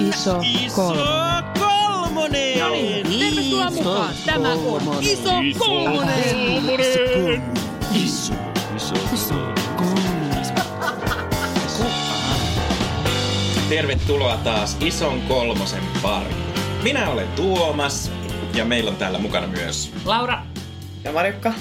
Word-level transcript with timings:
Iso 0.00 0.40
kolmonen. 0.74 1.44
kolmonen. 1.58 2.58
No 2.58 2.70
niin, 2.70 3.06
tervetuloa 3.20 3.70
mukaan. 3.70 4.14
Tämä 4.26 4.52
on 4.52 4.58
Iso 5.00 5.30
kolmonen. 5.58 6.62
Iso, 7.94 8.34
iso, 8.76 8.94
iso 9.14 9.34
Tervetuloa 13.68 14.36
taas 14.36 14.76
Ison 14.80 15.20
kolmosen 15.20 15.82
pariin. 16.02 16.36
Minä 16.82 17.08
olen 17.10 17.28
Tuomas 17.28 18.10
ja 18.54 18.64
meillä 18.64 18.90
on 18.90 18.96
täällä 18.96 19.18
mukana 19.18 19.46
myös. 19.46 19.92
Laura. 20.04 20.42
Ja 21.04 21.12
Marjukka. 21.12 21.52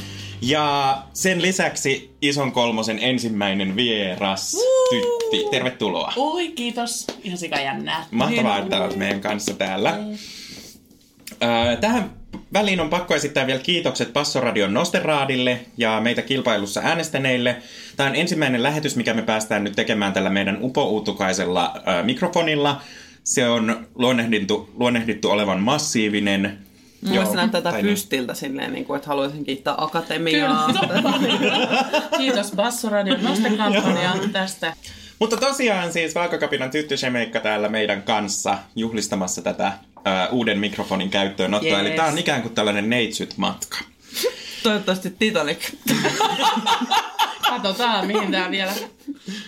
Ja 0.42 0.98
sen 1.14 1.42
lisäksi 1.42 2.16
Ison 2.22 2.52
kolmosen 2.52 3.00
ensimmäinen 3.02 3.76
vieras 3.76 4.58
tytti. 4.90 5.46
Tervetuloa. 5.52 6.14
Oi, 6.16 6.48
kiitos. 6.48 7.08
Ihan 7.24 7.38
sika 7.38 7.60
jännää. 7.60 8.06
Mahtavaa, 8.12 8.58
että 8.58 8.84
olet 8.84 8.96
meidän 8.96 9.22
kanssa 9.22 9.54
täällä. 9.54 9.98
Öö, 11.44 11.76
Tähän 11.82 12.10
väliin 12.54 12.80
on 12.80 12.90
pakko 12.90 13.16
esittää 13.16 13.48
vielä 13.48 13.60
kiitokset 13.60 14.14
Passoradion 14.14 14.74
Nosteraadille 14.74 15.60
ja 15.78 16.02
meitä 16.02 16.22
kilpailussa 16.22 16.82
äänestäneille. 16.84 17.56
Tämä 17.96 18.10
on 18.10 18.16
ensimmäinen 18.16 18.64
lähetys, 18.64 18.96
mikä 18.96 19.14
me 19.14 19.22
päästään 19.22 19.64
nyt 19.64 19.76
tekemään 19.76 20.14
tällä 20.14 20.30
meidän 20.30 20.58
upouutukaisella 20.62 21.74
mikrofonilla. 22.04 22.82
Se 23.24 23.50
on 23.50 23.88
luonnehdittu, 23.96 24.70
luonnehdittu 24.74 25.30
olevan 25.30 25.60
massiivinen. 25.60 26.67
Näyttää 27.02 27.48
tätä 27.48 27.72
tai 27.72 27.82
niin. 27.82 27.94
pystiltä 27.94 28.34
silleen, 28.34 28.74
niin 28.74 28.86
kuin, 28.86 28.98
että 28.98 29.08
haluaisin 29.08 29.44
kiittää 29.44 29.76
Akatemiaa. 29.78 30.70
Kiitos 32.18 32.52
Bassoradion 32.56 33.24
nostekampanjaan 33.24 34.30
tästä. 34.30 34.74
Mutta 35.20 35.38
tosiaan 35.38 35.94
siis 35.94 36.16
Vaakakapinan 36.16 36.72
tyttösemeikka 36.72 37.40
täällä 37.40 37.70
meidän 37.70 38.04
kanssa 38.04 38.58
juhlistamassa 38.76 39.42
tätä 39.42 39.72
ö, 39.98 40.30
uuden 40.32 40.60
mikrofonin 40.60 41.10
käyttöönottoa. 41.10 41.72
Yes. 41.72 41.80
Eli 41.80 41.96
tämä 41.96 42.08
on 42.08 42.18
ikään 42.18 42.42
kuin 42.42 42.56
tällainen 42.56 42.90
neitsyt-matka. 42.90 43.78
Toivottavasti 44.64 45.10
Titanic. 45.20 45.74
Katsotaan, 47.50 48.08
mihin 48.08 48.32
tää 48.32 48.52
vielä 48.52 48.74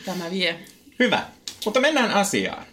tämä 0.05 0.31
vie. 0.31 0.59
Hyvä. 0.99 1.21
Mutta 1.65 1.79
mennään 1.79 2.11
asiaan. 2.11 2.63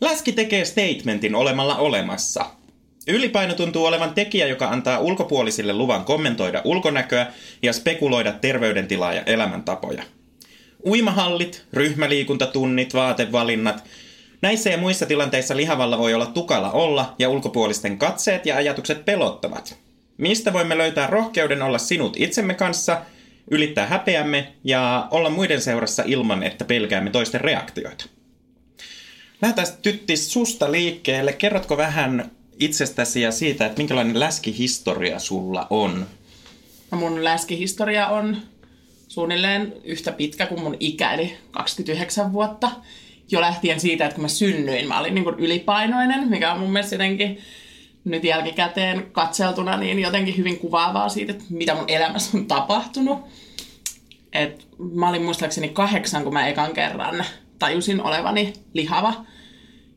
Läski 0.00 0.32
tekee 0.32 0.64
statementin 0.64 1.34
olemalla 1.34 1.76
olemassa. 1.76 2.46
Ylipaino 3.08 3.54
tuntuu 3.54 3.84
olevan 3.84 4.14
tekijä, 4.14 4.46
joka 4.46 4.68
antaa 4.68 4.98
ulkopuolisille 4.98 5.72
luvan 5.72 6.04
kommentoida 6.04 6.62
ulkonäköä 6.64 7.26
ja 7.62 7.72
spekuloida 7.72 8.32
terveydentilaa 8.32 9.14
ja 9.14 9.22
elämäntapoja. 9.26 10.02
Uimahallit, 10.86 11.64
ryhmäliikuntatunnit, 11.72 12.94
vaatevalinnat. 12.94 13.84
Näissä 14.42 14.70
ja 14.70 14.78
muissa 14.78 15.06
tilanteissa 15.06 15.56
lihavalla 15.56 15.98
voi 15.98 16.14
olla 16.14 16.26
tukala 16.26 16.70
olla 16.70 17.14
ja 17.18 17.28
ulkopuolisten 17.28 17.98
katseet 17.98 18.46
ja 18.46 18.56
ajatukset 18.56 19.04
pelottavat. 19.04 19.78
Mistä 20.16 20.52
voimme 20.52 20.78
löytää 20.78 21.06
rohkeuden 21.06 21.62
olla 21.62 21.78
sinut 21.78 22.16
itsemme 22.16 22.54
kanssa, 22.54 23.00
ylittää 23.50 23.86
häpeämme 23.86 24.52
ja 24.64 25.08
olla 25.10 25.30
muiden 25.30 25.60
seurassa 25.60 26.02
ilman, 26.06 26.42
että 26.42 26.64
pelkäämme 26.64 27.10
toisten 27.10 27.40
reaktioita? 27.40 28.04
Lähdetään 29.42 29.68
tytti 29.82 30.16
susta 30.16 30.72
liikkeelle. 30.72 31.32
Kerrotko 31.32 31.76
vähän 31.76 32.30
itsestäsi 32.58 33.20
ja 33.20 33.32
siitä, 33.32 33.66
että 33.66 33.78
minkälainen 33.78 34.20
läskihistoria 34.20 35.18
sulla 35.18 35.66
on? 35.70 36.06
No 36.90 36.98
mun 36.98 37.24
läskihistoria 37.24 38.08
on 38.08 38.36
suunnilleen 39.08 39.72
yhtä 39.84 40.12
pitkä 40.12 40.46
kuin 40.46 40.62
mun 40.62 40.76
ikä, 40.80 41.12
eli 41.12 41.36
29 41.50 42.32
vuotta. 42.32 42.70
Jo 43.30 43.40
lähtien 43.40 43.80
siitä, 43.80 44.04
että 44.04 44.14
kun 44.14 44.24
mä 44.24 44.28
synnyin, 44.28 44.88
mä 44.88 45.00
olin 45.00 45.14
niin 45.14 45.24
kuin 45.24 45.38
ylipainoinen, 45.38 46.28
mikä 46.28 46.52
on 46.52 46.60
mun 46.60 46.72
mielestä 46.72 46.94
jotenkin 46.94 47.38
nyt 48.04 48.24
jälkikäteen 48.24 49.06
katseltuna 49.12 49.76
niin 49.76 49.98
jotenkin 49.98 50.36
hyvin 50.36 50.58
kuvaavaa 50.58 51.08
siitä, 51.08 51.32
että 51.32 51.44
mitä 51.50 51.74
mun 51.74 51.84
elämässä 51.88 52.38
on 52.38 52.46
tapahtunut. 52.46 53.18
Et 54.32 54.66
mä 54.92 55.08
olin 55.08 55.22
muistaakseni 55.22 55.68
kahdeksan, 55.68 56.24
kun 56.24 56.32
mä 56.32 56.48
ekan 56.48 56.72
kerran 56.72 57.24
tajusin 57.58 58.02
olevani 58.02 58.52
lihava, 58.72 59.24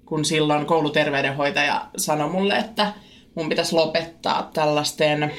kun 0.07 0.25
silloin 0.25 0.65
kouluterveydenhoitaja 0.65 1.85
sanoi 1.97 2.29
mulle, 2.29 2.55
että 2.57 2.93
mun 3.35 3.49
pitäisi 3.49 3.75
lopettaa 3.75 4.49
tällaisten 4.53 5.33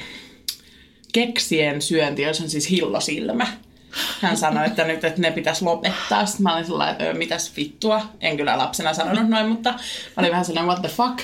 keksien 1.13 1.81
syönti, 1.81 2.21
jos 2.21 2.41
on 2.41 2.49
siis 2.49 2.69
hillosilmä. 2.69 3.47
Hän 4.21 4.37
sanoi, 4.37 4.65
että 4.67 4.83
nyt 4.83 5.03
että 5.03 5.21
ne 5.21 5.31
pitäisi 5.31 5.65
lopettaa. 5.65 6.25
Sitten 6.25 6.43
mä 6.43 6.53
olin 6.53 6.65
sellainen, 6.65 6.91
että 6.91 7.03
"Ö, 7.09 7.13
mitäs 7.13 7.55
vittua. 7.57 8.01
En 8.21 8.37
kyllä 8.37 8.57
lapsena 8.57 8.93
sanonut 8.93 9.29
noin, 9.29 9.47
mutta 9.47 9.69
mä 9.71 9.77
olin 10.17 10.31
vähän 10.31 10.45
sellainen, 10.45 10.67
what 10.67 10.81
the 10.81 10.89
fuck. 10.89 11.19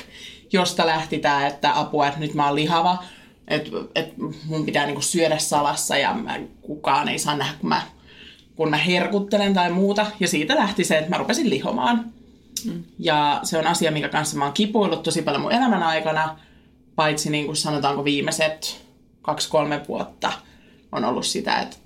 Josta 0.54 0.86
lähti 0.86 1.18
tämä, 1.20 1.48
että 1.48 1.80
apua, 1.80 2.08
että 2.08 2.20
nyt 2.20 2.34
mä 2.34 2.46
oon 2.46 2.56
lihava. 2.56 3.04
Että 3.48 3.70
et 3.96 4.14
mun 4.46 4.66
pitää 4.66 4.86
niinku 4.86 5.02
syödä 5.02 5.38
salassa 5.38 5.98
ja 5.98 6.14
mä, 6.14 6.40
kukaan 6.62 7.10
ei 7.10 7.20
saa 7.20 7.36
nähdä, 7.38 7.54
kun 7.60 7.70
mä, 7.70 7.82
kun 8.56 8.70
mä 8.70 8.78
herkuttelen 8.78 9.54
tai 9.54 9.72
muuta. 9.72 10.06
Ja 10.20 10.28
siitä 10.28 10.56
lähti 10.56 10.84
se, 10.84 10.98
että 10.98 11.10
mä 11.10 11.18
rupesin 11.18 11.50
lihomaan. 11.50 12.14
Ja 13.00 13.40
se 13.44 13.58
on 13.58 13.68
asia, 13.68 13.92
mikä 13.92 14.10
kanssa 14.10 14.38
mä 14.38 14.46
oon 14.46 14.54
kipuillut 14.54 15.04
tosi 15.04 15.22
paljon 15.22 15.42
mun 15.42 15.52
elämän 15.52 15.84
aikana, 15.84 16.40
paitsi 16.96 17.30
niin 17.30 17.46
kuin 17.46 17.56
sanotaanko 17.56 18.04
viimeiset 18.04 18.86
kaksi-kolme 19.22 19.82
vuotta 19.88 20.32
on 20.92 21.06
ollut 21.06 21.26
sitä, 21.26 21.60
että 21.60 21.78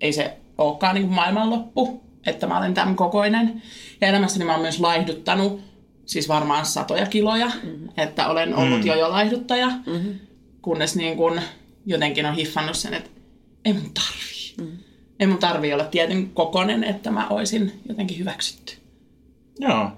ei 0.00 0.12
se 0.12 0.36
olekaan 0.58 0.94
niin 0.94 1.06
kuin 1.06 1.14
maailmanloppu, 1.14 2.02
että 2.26 2.46
mä 2.46 2.58
olen 2.58 2.74
tämän 2.74 2.96
kokoinen. 2.96 3.62
Ja 4.00 4.08
elämässäni 4.08 4.44
mä 4.44 4.52
oon 4.52 4.62
myös 4.62 4.80
laihduttanut, 4.80 5.60
siis 6.06 6.28
varmaan 6.28 6.66
satoja 6.66 7.06
kiloja, 7.06 7.46
mm-hmm. 7.46 7.88
että 7.96 8.28
olen 8.28 8.56
ollut 8.56 8.80
mm. 8.80 8.86
jo 8.86 8.94
jo 8.94 9.10
laihduttaja, 9.10 9.68
mm-hmm. 9.68 10.14
kunnes 10.62 10.96
niin 10.96 11.16
kuin 11.16 11.40
jotenkin 11.86 12.26
on 12.26 12.34
hiffannut 12.34 12.76
sen, 12.76 12.94
että 12.94 13.10
ei 13.64 13.72
mun 13.72 13.90
tarvii. 13.94 14.54
Mm. 14.60 14.78
Ei 15.20 15.26
mun 15.26 15.38
tarvii 15.38 15.72
olla 15.72 15.84
tietyn 15.84 16.30
kokonen, 16.30 16.84
että 16.84 17.10
mä 17.10 17.28
oisin 17.28 17.80
jotenkin 17.88 18.18
hyväksytty. 18.18 18.76
Joo. 19.58 19.90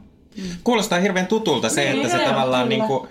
Kuulostaa 0.65 1.01
hirveän 1.01 1.27
tutulta 1.27 1.69
se, 1.69 1.91
että 1.91 2.09
se 2.09 2.17
Joo, 2.17 2.29
tavallaan 2.29 2.69
niin 2.69 2.83
kuin, 2.83 3.09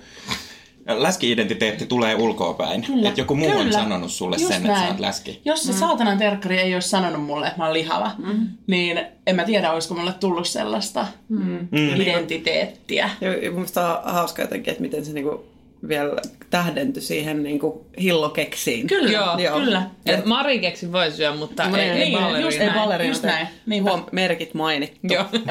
läski-identiteetti 0.87 1.85
tulee 1.85 2.15
ulkoapäin. 2.15 2.81
Kyllä. 2.81 3.07
Että 3.07 3.21
joku 3.21 3.35
muu 3.35 3.51
on 3.51 3.57
Kyllä. 3.57 3.71
sanonut 3.71 4.11
sulle 4.11 4.35
Just 4.35 4.47
sen, 4.47 4.57
että 4.57 4.67
sä 4.67 4.79
näin. 4.79 4.91
oot 4.91 4.99
läski. 4.99 5.41
Jos 5.45 5.63
se 5.63 5.73
saatanan 5.73 6.17
terkkari 6.17 6.59
ei 6.59 6.73
olisi 6.73 6.89
sanonut 6.89 7.25
mulle, 7.25 7.47
että 7.47 7.57
mä 7.57 7.65
oon 7.65 7.73
lihava, 7.73 8.11
mm. 8.17 8.47
niin 8.67 9.01
en 9.27 9.35
mä 9.35 9.43
tiedä, 9.43 9.71
olisiko 9.71 9.95
mulle 9.95 10.13
tullut 10.13 10.47
sellaista 10.47 11.07
mm. 11.29 11.67
identiteettiä. 11.73 13.09
Ja 13.21 13.33
ja 13.33 13.51
mun 13.51 13.59
mielestä 13.59 13.97
on 13.97 14.13
hauska 14.13 14.41
jotenkin, 14.41 14.71
että 14.71 14.81
miten 14.81 15.05
se 15.05 15.13
niinku 15.13 15.45
vielä 15.87 16.09
tähdentyi 16.49 17.01
siihen 17.01 17.43
niinku 17.43 17.85
hillokeksiin. 18.01 18.87
Kyllä, 18.87 19.11
Joo. 19.11 19.37
Joo. 19.39 19.59
kyllä. 19.59 19.89
Et 20.05 20.25
Mari 20.25 20.59
keksi 20.59 20.91
voi 20.91 21.11
syödä, 21.11 21.35
mutta 21.35 21.69
No 21.69 21.77
ei, 21.77 21.93
niin, 21.93 21.95
ei 21.95 22.11
just 22.11 22.21
balleriina. 22.21 22.53
Ei 22.53 22.59
näin, 22.67 22.73
ballerina. 22.79 23.09
just 23.11 23.23
näin. 23.23 23.47
Niinpä. 23.65 23.89
Huom, 23.89 24.05
merkit 24.11 24.53
mainittu. 24.53 24.99
Joo. 25.03 25.25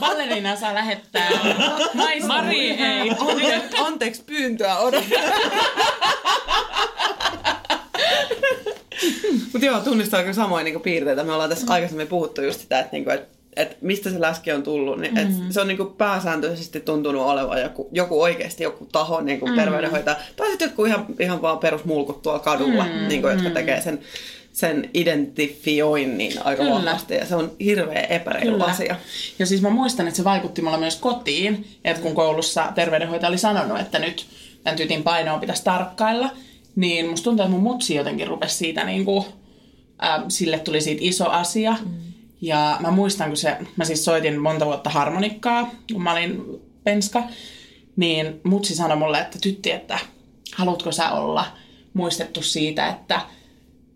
Ballerina 0.00 0.56
saa 0.56 0.74
lähettää 0.74 1.30
naisen. 1.94 2.26
Mari 2.26 2.70
ei. 2.70 3.10
Ante- 3.10 3.76
anteeksi 3.78 4.22
pyyntöä 4.26 4.76
odotan. 4.76 5.10
Mutta 9.52 9.66
joo, 9.66 9.80
tunnistaa 9.80 10.20
kyllä 10.20 10.32
samoin 10.34 10.64
niinku 10.64 10.80
piirteitä. 10.80 11.24
Me 11.24 11.32
ollaan 11.32 11.50
tässä 11.50 11.66
aikaisemmin 11.72 12.06
puhuttu 12.08 12.42
just 12.42 12.60
sitä, 12.60 12.78
että 12.78 12.92
niinku, 12.92 13.10
et, 13.10 13.28
et 13.56 13.82
mistä 13.82 14.10
se 14.10 14.20
läski 14.20 14.52
on 14.52 14.62
tullut. 14.62 14.98
Niin, 14.98 15.18
et 15.18 15.28
se 15.50 15.60
on 15.60 15.68
niinku 15.68 15.84
pääsääntöisesti 15.84 16.80
tuntunut 16.80 17.22
olevan 17.22 17.60
joku, 17.60 17.88
joku 17.92 18.22
oikeasti 18.22 18.62
joku 18.62 18.86
taho 18.92 19.20
niinku 19.20 19.46
terveydenhoitaja. 19.56 20.16
Tai 20.36 20.48
sitten 20.48 20.66
jotkut 20.66 20.86
ihan, 20.86 21.06
ihan 21.20 21.42
vaan 21.42 21.58
perusmulkut 21.58 22.22
tuolla 22.22 22.38
kadulla, 22.38 22.86
niinku, 23.08 23.28
jotka 23.28 23.50
tekee 23.50 23.80
sen, 23.80 24.00
sen 24.52 24.90
identifioinnin 24.94 26.32
aika 26.44 26.62
Kyllä. 26.62 26.74
vahvasti. 26.74 27.14
Ja 27.14 27.26
se 27.26 27.36
on 27.36 27.52
hirveä 27.60 28.00
epäreilu 28.00 28.50
Kyllä. 28.50 28.64
asia. 28.64 28.96
Ja 29.38 29.46
siis 29.46 29.62
mä 29.62 29.70
muistan, 29.70 30.08
että 30.08 30.16
se 30.16 30.24
vaikutti 30.24 30.62
mulla 30.62 30.78
myös 30.78 30.96
kotiin, 30.96 31.66
että 31.84 32.02
kun 32.02 32.14
koulussa 32.14 32.72
terveydenhoitaja 32.74 33.28
oli 33.28 33.38
sanonut, 33.38 33.80
että 33.80 33.98
nyt 33.98 34.26
tämän 34.64 34.76
tytin 34.76 35.02
painoa 35.02 35.38
pitäisi 35.38 35.64
tarkkailla, 35.64 36.30
niin 36.76 37.08
musta 37.08 37.24
tuntuu, 37.24 37.44
että 37.44 37.52
mun 37.52 37.62
mutsi 37.62 37.94
jotenkin 37.94 38.26
rupesi 38.26 38.56
siitä 38.56 38.84
niin 38.84 39.04
kuin, 39.04 39.24
äh, 40.04 40.24
sille 40.28 40.58
tuli 40.58 40.80
siitä 40.80 41.00
iso 41.04 41.30
asia. 41.30 41.76
Mm. 41.84 42.05
Ja 42.40 42.76
mä 42.80 42.90
muistan, 42.90 43.28
kun 43.28 43.36
se, 43.36 43.56
mä 43.76 43.84
siis 43.84 44.04
soitin 44.04 44.40
monta 44.40 44.66
vuotta 44.66 44.90
harmonikkaa, 44.90 45.70
kun 45.92 46.02
mä 46.02 46.12
olin 46.12 46.44
penska, 46.84 47.22
niin 47.96 48.40
mutsi 48.44 48.74
sanoi 48.74 48.96
mulle, 48.96 49.18
että 49.18 49.38
tytti, 49.38 49.70
että 49.70 49.98
haluatko 50.54 50.92
sä 50.92 51.10
olla 51.10 51.46
muistettu 51.92 52.42
siitä, 52.42 52.88
että 52.88 53.20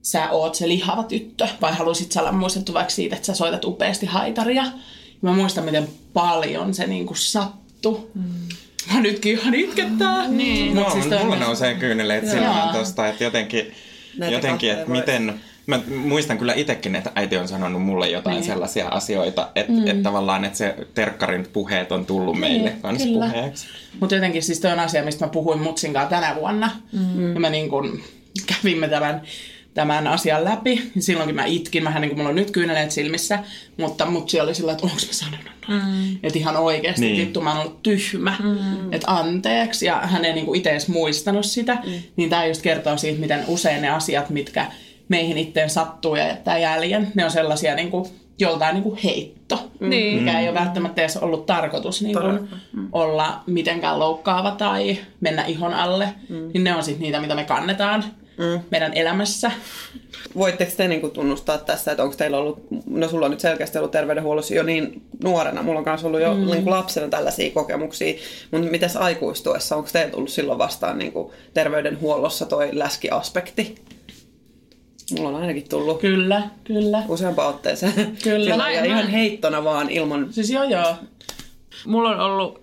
sä 0.03 0.31
oot 0.31 0.55
se 0.55 0.69
lihava 0.69 1.03
tyttö, 1.03 1.49
vai 1.61 1.75
haluaisit 1.75 2.13
sä 2.13 2.21
olla 2.21 2.33
muistettu 2.33 2.75
vaikka 2.75 2.91
siitä, 2.91 3.17
että 3.17 3.27
sä 3.27 3.35
soitat 3.35 3.65
upeasti 3.65 4.07
haitaria. 4.07 4.65
Ja 4.65 4.73
mä 5.23 5.33
muistan, 5.33 5.65
miten 5.65 5.89
paljon 6.13 6.75
se 6.75 6.87
niinku 6.87 7.15
sattui. 7.15 8.09
Mm. 8.15 8.23
Mä 8.93 9.01
nytkin 9.01 9.39
ihan 9.39 9.55
itkettää. 9.55 10.29
Mm. 10.29 10.37
Niin. 10.37 10.75
No, 10.75 10.91
siis 10.91 11.05
mulla 11.23 11.37
nousee 11.37 11.75
kyyneleet 11.75 12.31
silmään 12.31 12.75
tosta, 12.75 13.09
että 13.09 13.25
jotenkin, 13.25 13.73
Näitä 14.19 14.37
jotenkin 14.37 14.71
että 14.71 14.91
miten... 14.91 15.41
Mä 15.71 15.81
muistan 15.97 16.39
kyllä 16.39 16.55
itsekin, 16.55 16.95
että 16.95 17.13
äiti 17.15 17.37
on 17.37 17.49
sanonut 17.49 17.83
mulle 17.83 18.09
jotain 18.09 18.35
niin. 18.35 18.45
sellaisia 18.45 18.89
asioita, 18.89 19.49
että 19.55 19.73
mm. 19.73 19.87
että 19.87 20.03
tavallaan 20.03 20.45
että 20.45 20.59
se 20.59 20.75
terkkarin 20.95 21.47
puheet 21.53 21.93
on 21.93 22.07
tullut 22.07 22.39
meille 22.39 22.73
kanssa 22.83 23.09
kyllä. 23.09 23.27
puheeksi. 23.27 23.67
Mutta 24.01 24.15
jotenkin 24.15 24.43
siis 24.43 24.61
toi 24.61 24.73
on 24.73 24.79
asia, 24.79 25.05
mistä 25.05 25.25
mä 25.25 25.31
puhuin 25.31 25.63
Mutsin 25.63 25.93
kanssa 25.93 26.11
tänä 26.11 26.35
vuonna. 26.35 26.71
Mm. 26.93 27.35
Ja 27.35 27.41
me 27.41 27.51
niin 27.51 27.69
kun 27.69 28.01
kävimme 28.47 28.89
tämän, 28.89 29.23
tämän 29.75 30.07
asian 30.07 30.45
läpi. 30.45 30.91
Ja 30.97 31.03
silloinkin 31.03 31.37
mä 31.37 31.45
itkin, 31.45 31.85
vähän 31.85 32.01
niin 32.03 32.09
kuin 32.09 32.19
mulla 32.19 32.29
on 32.29 32.35
nyt 32.35 32.51
kyyneleet 32.51 32.91
silmissä. 32.91 33.39
Mutta 33.77 34.07
Mutsi 34.07 34.41
oli 34.41 34.55
sillä, 34.55 34.73
että 34.73 34.87
onko 34.87 34.97
mä 35.07 35.13
sanonut 35.13 35.47
noin. 35.69 35.83
Mm. 35.83 36.19
Että 36.23 36.39
ihan 36.39 36.57
oikeasti, 36.57 37.01
Niin. 37.01 37.13
niin. 37.13 37.27
vittu 37.27 37.41
mä 37.41 37.51
oon 37.51 37.61
ollut 37.61 37.83
tyhmä. 37.83 38.37
Mm. 38.43 38.93
Että 38.93 39.11
anteeksi. 39.11 39.87
Ja 39.87 40.01
hän 40.03 40.25
ei 40.25 40.33
niin 40.33 40.47
kuin 40.47 40.59
itse 40.59 40.71
edes 40.71 40.89
muistanut 40.89 41.47
sitä. 41.47 41.75
Mm. 41.75 41.93
Niin 42.17 42.31
tää 42.31 42.47
just 42.47 42.63
kertoo 42.63 42.97
siitä, 42.97 43.21
miten 43.21 43.45
usein 43.47 43.83
ne 43.83 43.89
asiat, 43.89 44.31
mitkä 44.31 44.67
meihin 45.11 45.39
itteen 45.39 45.71
sattuu 45.71 46.17
ja 46.17 46.27
jättää 46.27 46.59
jäljen, 46.59 47.13
ne 47.15 47.25
on 47.25 47.31
sellaisia 47.31 47.75
niin 47.75 47.91
kuin, 47.91 48.05
joltain 48.39 48.75
niin 48.75 48.83
kuin 48.83 48.99
heitto, 49.05 49.71
Niin. 49.81 50.23
mikä 50.23 50.41
ei 50.41 50.49
ole 50.49 50.59
välttämättä 50.59 51.01
edes 51.01 51.17
ollut 51.17 51.47
tarkoitus 51.47 52.03
niin 52.03 52.19
kuin, 52.19 52.49
olla 52.93 53.43
mitenkään 53.47 53.99
loukkaava 53.99 54.51
tai 54.51 54.99
mennä 55.21 55.45
ihon 55.45 55.75
alle, 55.75 56.09
mm. 56.29 56.51
niin 56.55 56.65
ne 56.65 56.77
on 56.77 56.83
sitten 56.83 57.03
niitä, 57.03 57.21
mitä 57.21 57.35
me 57.35 57.45
kannetaan 57.45 58.05
mm. 58.39 58.61
meidän 58.71 58.95
elämässä. 58.95 59.51
Voitteko 60.37 60.73
te 60.77 60.89
niin 60.89 61.11
tunnustaa 61.11 61.59
tässä, 61.59 61.91
että 61.91 62.03
onko 62.03 62.17
teillä 62.17 62.39
ollut, 62.39 62.67
no 62.87 63.09
sulla 63.09 63.25
on 63.25 63.31
nyt 63.31 63.41
selkeästi 63.41 63.79
ollut 63.79 63.91
terveydenhuollossa 63.91 64.55
jo 64.55 64.63
niin 64.63 65.03
nuorena, 65.25 65.63
mulla 65.63 65.79
on 65.79 65.85
myös 65.87 66.05
ollut 66.05 66.21
jo 66.21 66.35
mm. 66.35 66.47
niin 66.47 66.65
kuin 66.65 66.75
lapsena 66.75 67.09
tällaisia 67.09 67.51
kokemuksia, 67.51 68.15
mutta 68.51 68.71
mites 68.71 68.97
aikuistuessa, 68.97 69.77
onko 69.77 69.89
teillä 69.93 70.11
tullut 70.11 70.31
silloin 70.31 70.59
vastaan 70.59 70.99
niin 70.99 71.13
kuin 71.13 71.33
terveydenhuollossa 71.55 72.47
toi 72.47 72.69
läskiaspekti? 72.73 73.75
Mulla 75.19 75.29
on 75.29 75.43
ainakin 75.43 75.69
tullut 75.69 76.01
Kyllä, 76.01 76.43
kyllä. 76.65 77.03
useampaan 77.09 77.49
otteeseen. 77.49 77.93
Kyllä. 78.23 78.45
Sillä, 78.45 78.57
Mä- 78.57 78.71
ja 78.73 78.81
mä- 78.81 78.87
ihan 78.87 79.09
heittona 79.09 79.65
vaan 79.65 79.91
ilman... 79.91 80.27
Siis 80.33 80.51
joo 80.51 80.65
joo. 80.65 80.95
Mulla 81.87 82.11
on 82.11 82.21
ollut 82.21 82.61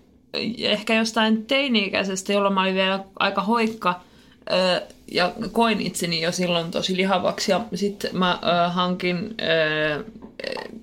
ehkä 0.59 0.94
jostain 0.94 1.45
teini-ikäisestä, 1.45 2.33
jolloin 2.33 2.53
mä 2.53 2.61
olin 2.61 2.75
vielä 2.75 2.99
aika 3.19 3.41
hoikka 3.41 4.01
ö, 4.51 4.81
ja 5.11 5.31
koin 5.51 5.81
itseni 5.81 6.21
jo 6.21 6.31
silloin 6.31 6.71
tosi 6.71 6.97
lihavaksi 6.97 7.51
ja 7.51 7.61
sitten 7.75 8.17
mä 8.17 8.39
ö, 8.44 8.69
hankin 8.69 9.35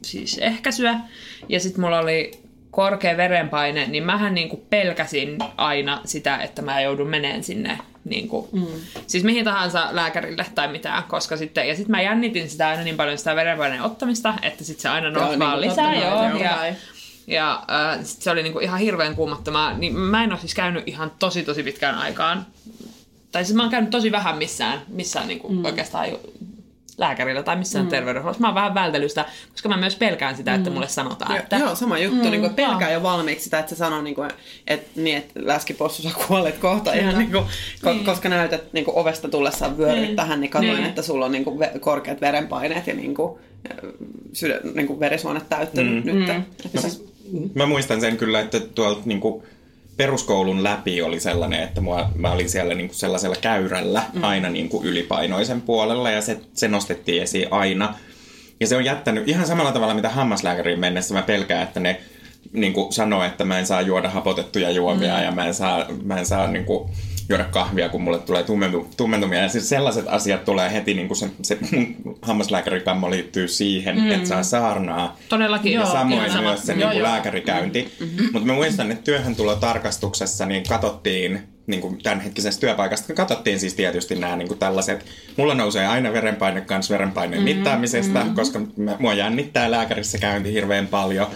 siis 0.02 0.38
ehkäisyä 0.38 1.00
ja 1.48 1.60
sitten 1.60 1.80
mulla 1.80 1.98
oli 1.98 2.30
korkea 2.70 3.16
verenpaine, 3.16 3.86
niin 3.86 4.04
mähän 4.04 4.34
niinku 4.34 4.64
pelkäsin 4.70 5.38
aina 5.56 6.00
sitä, 6.04 6.36
että 6.38 6.62
mä 6.62 6.80
joudun 6.80 7.08
meneen 7.08 7.44
sinne 7.44 7.78
niinku, 8.04 8.48
mm. 8.52 8.66
siis 9.06 9.24
mihin 9.24 9.44
tahansa 9.44 9.88
lääkärille 9.90 10.46
tai 10.54 10.68
mitään, 10.68 11.04
koska 11.04 11.36
sitten, 11.36 11.68
ja 11.68 11.76
sitten 11.76 11.90
mä 11.90 12.02
jännitin 12.02 12.50
sitä 12.50 12.68
aina 12.68 12.82
niin 12.82 12.96
paljon 12.96 13.18
sitä 13.18 13.36
verenpaineen 13.36 13.82
ottamista, 13.82 14.34
että 14.42 14.64
sitten 14.64 14.82
se 14.82 14.88
aina 14.88 15.10
nousi 15.10 15.28
niin 15.28 15.38
vaan 15.38 15.58
kuin 15.58 15.70
lisää, 15.70 15.94
joo, 15.94 16.38
ja, 16.38 16.74
ja 17.26 17.64
äh, 17.70 18.04
sit 18.04 18.22
se 18.22 18.30
oli 18.30 18.42
niinku 18.42 18.58
ihan 18.58 18.80
hirveän 18.80 19.14
kuumottamaa. 19.14 19.78
Niin 19.78 19.96
mä 19.96 20.24
en 20.24 20.32
ole 20.32 20.40
siis 20.40 20.54
käynyt 20.54 20.88
ihan 20.88 21.12
tosi 21.18 21.42
tosi 21.42 21.62
pitkään 21.62 21.94
aikaan. 21.94 22.46
Tai 23.32 23.44
siis 23.44 23.56
mä 23.56 23.62
oon 23.62 23.70
käynyt 23.70 23.90
tosi 23.90 24.12
vähän 24.12 24.38
missään, 24.38 24.82
missään 24.88 25.28
niinku 25.28 25.48
mm. 25.48 25.64
oikeastaan 25.64 26.08
lääkärillä 26.98 27.42
tai 27.42 27.56
missään 27.56 27.84
mm. 27.84 27.90
terveydenhuollossa. 27.90 28.40
Mä 28.40 28.46
oon 28.46 28.54
vähän 28.54 28.74
vältellyt 28.74 29.10
sitä, 29.10 29.24
koska 29.52 29.68
mä 29.68 29.76
myös 29.76 29.96
pelkään 29.96 30.36
sitä, 30.36 30.54
että 30.54 30.70
mulle 30.70 30.88
sanotaan, 30.88 31.36
että... 31.36 31.56
Joo, 31.56 31.74
sama 31.74 31.98
juttu. 31.98 32.24
Mm, 32.24 32.30
niin 32.30 32.40
kuin 32.40 32.54
pelkää 32.54 32.90
jo 32.90 33.02
valmiiksi 33.02 33.44
sitä, 33.44 33.58
että 33.58 33.70
se 33.70 33.76
sanoo, 33.76 34.02
niin 34.02 34.14
kuin, 34.14 34.30
että, 34.66 35.00
niin, 35.00 35.16
että 35.16 35.40
läskipossu 35.42 36.02
sä 36.02 36.10
kuolet 36.26 36.58
kohta. 36.58 36.92
Ihan, 36.92 37.18
niin 37.18 37.30
kuin, 37.30 37.44
ko- 37.84 38.04
Koska 38.04 38.28
näytät 38.28 38.72
niin 38.72 38.84
kuin 38.84 38.96
ovesta 38.96 39.28
tullessaan 39.28 39.78
vyöryt 39.78 40.16
tähän, 40.16 40.40
niin 40.40 40.50
katsoin, 40.50 40.76
Niin. 40.76 40.86
että 40.86 41.02
sulla 41.02 41.24
on 41.24 41.32
niin 41.32 41.44
kuin, 41.44 41.58
korkeat 41.80 42.20
verenpaineet 42.20 42.86
ja 42.86 42.94
niin 42.94 43.14
kuin, 43.14 43.38
sydä, 44.32 44.60
niin 44.74 44.86
kuin 44.86 45.00
verisuonet 45.00 45.48
täyttynyt 45.48 46.04
mm. 46.04 46.12
nyt. 46.12 46.28
Mm. 46.28 46.42
Että 46.64 46.80
siis, 46.80 47.14
Mä 47.54 47.66
muistan 47.66 48.00
sen 48.00 48.16
kyllä, 48.16 48.40
että 48.40 48.60
tuolta 48.60 49.00
niinku 49.04 49.44
peruskoulun 49.96 50.64
läpi 50.64 51.02
oli 51.02 51.20
sellainen, 51.20 51.62
että 51.62 51.80
mua, 51.80 52.10
mä 52.14 52.32
olin 52.32 52.50
siellä 52.50 52.74
niinku 52.74 52.94
sellaisella 52.94 53.36
käyrällä 53.40 54.02
mm. 54.12 54.24
aina 54.24 54.50
niinku 54.50 54.82
ylipainoisen 54.84 55.60
puolella 55.60 56.10
ja 56.10 56.22
se, 56.22 56.40
se 56.54 56.68
nostettiin 56.68 57.22
esiin 57.22 57.48
aina. 57.50 57.94
Ja 58.60 58.66
se 58.66 58.76
on 58.76 58.84
jättänyt 58.84 59.28
ihan 59.28 59.46
samalla 59.46 59.72
tavalla, 59.72 59.94
mitä 59.94 60.08
hammaslääkäriin 60.08 60.80
mennessä 60.80 61.14
mä 61.14 61.22
pelkään, 61.22 61.62
että 61.62 61.80
ne 61.80 62.00
niinku 62.52 62.86
sanoo, 62.90 63.24
että 63.24 63.44
mä 63.44 63.58
en 63.58 63.66
saa 63.66 63.80
juoda 63.80 64.10
hapotettuja 64.10 64.70
juomia 64.70 65.16
mm. 65.16 65.22
ja 65.22 65.30
mä 65.30 65.46
en 65.46 65.54
saa, 65.54 65.86
mä 66.02 66.18
en 66.18 66.26
saa 66.26 66.46
niinku 66.46 66.90
juoda 67.28 67.44
kahvia, 67.44 67.88
kun 67.88 68.02
mulle 68.02 68.18
tulee 68.18 68.42
tummentu, 68.42 68.88
tummentumia. 68.96 69.42
Ja 69.42 69.48
siis 69.48 69.68
sellaiset 69.68 70.04
asiat 70.08 70.44
tulee 70.44 70.72
heti, 70.72 70.94
niin 70.94 71.06
kuin 71.06 71.16
se, 71.16 71.30
se 71.42 71.58
mun 71.72 71.96
hammaslääkärikammo 72.22 73.10
liittyy 73.10 73.48
siihen, 73.48 74.00
mm. 74.00 74.10
että 74.10 74.28
saa 74.28 74.42
saarnaa. 74.42 75.16
Todellakin. 75.28 75.72
Ja 75.72 75.80
joo, 75.80 75.92
samoin 75.92 76.30
sama. 76.30 76.42
myös 76.42 76.66
se 76.66 76.72
Joo, 76.72 76.78
niin 76.78 76.88
kuin 76.88 76.98
joo. 76.98 77.08
lääkärikäynti. 77.08 77.92
Mm-hmm. 78.00 78.28
Mutta 78.32 78.46
mä 78.46 78.52
muistan, 78.52 78.90
että 78.90 79.04
työhöntulotarkastuksessa 79.04 80.46
niin 80.46 80.62
katsottiin 80.68 81.40
niin 81.66 81.80
kuin 81.80 81.98
tämänhetkisestä 82.02 82.60
työpaikasta, 82.60 83.14
katsottiin 83.14 83.60
siis 83.60 83.74
tietysti 83.74 84.14
nämä 84.14 84.36
niin 84.36 84.48
kuin 84.48 84.58
tällaiset, 84.58 85.04
mulla 85.36 85.54
nousee 85.54 85.86
aina 85.86 86.12
verenpaine 86.12 86.60
kanssa 86.60 86.94
verenpaineen 86.94 87.42
mm-hmm. 87.42 87.56
mittaamisesta, 87.56 88.18
mm-hmm. 88.18 88.34
koska 88.34 88.60
mä, 88.76 88.96
mua 88.98 89.14
jännittää 89.14 89.70
lääkärissä 89.70 90.18
käynti 90.18 90.52
hirveän 90.52 90.86
paljon. 90.86 91.26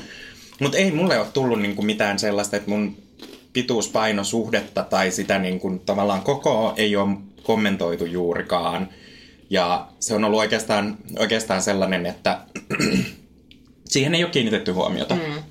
Mutta 0.60 0.78
ei 0.78 0.90
mulle 0.90 1.18
ole 1.18 1.26
tullut 1.32 1.60
niin 1.60 1.76
kuin 1.76 1.86
mitään 1.86 2.18
sellaista, 2.18 2.56
että 2.56 2.70
mun 2.70 2.96
pituuspainosuhdetta 3.52 4.82
tai 4.82 5.10
sitä 5.10 5.38
niin 5.38 5.60
kuin, 5.60 5.80
tavallaan 5.80 6.22
koko 6.22 6.74
ei 6.76 6.96
ole 6.96 7.16
kommentoitu 7.42 8.04
juurikaan. 8.04 8.88
Ja 9.50 9.88
se 10.00 10.14
on 10.14 10.24
ollut 10.24 10.38
oikeastaan, 10.38 10.96
oikeastaan 11.18 11.62
sellainen, 11.62 12.06
että 12.06 12.40
siihen 13.84 14.14
ei 14.14 14.24
ole 14.24 14.30
kiinnitetty 14.30 14.72
huomiota. 14.72 15.14
Mm. 15.14 15.42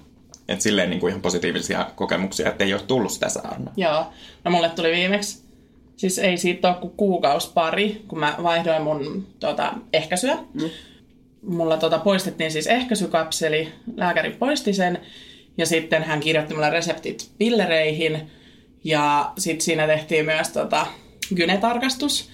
Että 0.48 0.64
silleen 0.64 0.90
niin 0.90 1.00
kuin 1.00 1.10
ihan 1.10 1.22
positiivisia 1.22 1.92
kokemuksia, 1.96 2.50
että 2.50 2.64
ei 2.64 2.74
ole 2.74 2.82
tullut 2.82 3.12
sitä 3.12 3.30
saarnaa. 3.30 3.74
Joo. 3.78 4.06
No 4.44 4.52
mulle 4.52 4.70
tuli 4.70 4.92
viimeksi, 4.92 5.44
siis 5.98 6.20
ei 6.20 6.38
siitä 6.38 6.68
ole 6.68 6.77
kuin 6.77 6.94
kuukausi 6.98 7.51
pari, 7.54 8.01
kun 8.08 8.20
mä 8.20 8.36
vaihdoin 8.44 8.82
mun 8.82 9.27
tota, 9.39 9.74
ehkäisyä. 9.94 10.38
Mm. 10.54 10.70
Mulla 11.42 11.77
tota, 11.77 12.00
poistettiin 12.00 12.51
siis 12.51 12.68
ehkäisykapseli, 12.68 13.74
lääkäri 13.96 14.32
poisti 14.32 14.74
sen, 14.74 15.01
ja 15.58 15.66
sitten 15.66 16.04
hän 16.04 16.20
kirjoitti 16.20 16.54
mulle 16.54 16.70
reseptit 16.70 17.32
pillereihin, 17.38 18.32
ja 18.84 19.32
sitten 19.38 19.62
siinä 19.62 19.88
tehtiin 19.88 20.26
myös 20.26 20.50
tota, 20.50 20.88
gynetarkastus. 21.36 22.30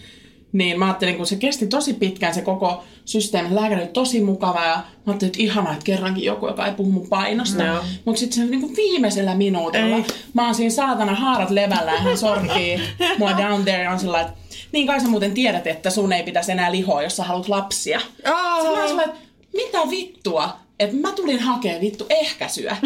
Niin 0.52 0.80
mä 0.80 0.86
ajattelin, 0.86 1.18
kun 1.18 1.26
se 1.26 1.36
kesti 1.36 1.68
tosi 1.68 1.94
pitkään 1.94 2.34
se 2.34 2.42
koko 2.42 2.84
systeemi, 3.06 3.56
lääkäri 3.56 3.82
oli 3.82 3.90
tosi 3.94 4.22
mukava 4.22 4.66
ja 4.66 4.76
mä 4.76 4.84
ajattelin, 5.08 5.30
että 5.30 5.44
ihanaa, 5.44 5.74
että 5.74 5.86
kerrankin 5.86 6.24
joku, 6.24 6.48
joka 6.48 6.68
ei 6.68 6.74
puhu 6.74 6.92
mun 6.92 7.08
painosta. 7.08 7.64
Joo. 7.64 7.84
Mutta 8.06 8.20
sitten 8.20 8.44
se 8.44 8.50
niinku 8.50 8.76
viimeisellä 8.76 9.36
minuutilla, 9.36 9.96
Ei. 9.96 10.06
mä 10.34 10.46
oon 10.46 10.56
siinä 10.56 10.70
saatana 10.70 11.16
haarat 11.16 11.50
levällä 11.50 11.92
ja 11.92 12.00
hän 12.00 12.18
sorkii 12.18 12.82
mua 13.20 13.38
down 13.38 13.64
there 13.64 13.84
ja 13.84 13.92
on 13.92 14.00
sillä 14.00 14.22
että 14.22 14.34
niin 14.72 14.88
kai 14.88 15.02
sä 15.02 15.08
muuten 15.08 15.34
tiedät, 15.34 15.68
että 15.68 15.90
sun 15.90 16.14
ei 16.14 16.24
pitäisi 16.24 16.52
enää 16.52 16.72
lihoa, 16.72 17.04
jos 17.04 17.18
sä 17.18 17.24
haluat 17.24 17.50
lapsia. 17.50 18.02
Aa! 18.26 18.62
Sitten 18.62 18.78
mä 18.78 18.86
oon 18.86 19.00
että 19.00 19.20
mitä 19.54 19.78
vittua? 19.90 20.63
Että 20.80 20.96
mä 20.96 21.12
tulin 21.12 21.40
hakea 21.40 21.82
vittu 21.82 22.06
ehkäisyä. 22.10 22.78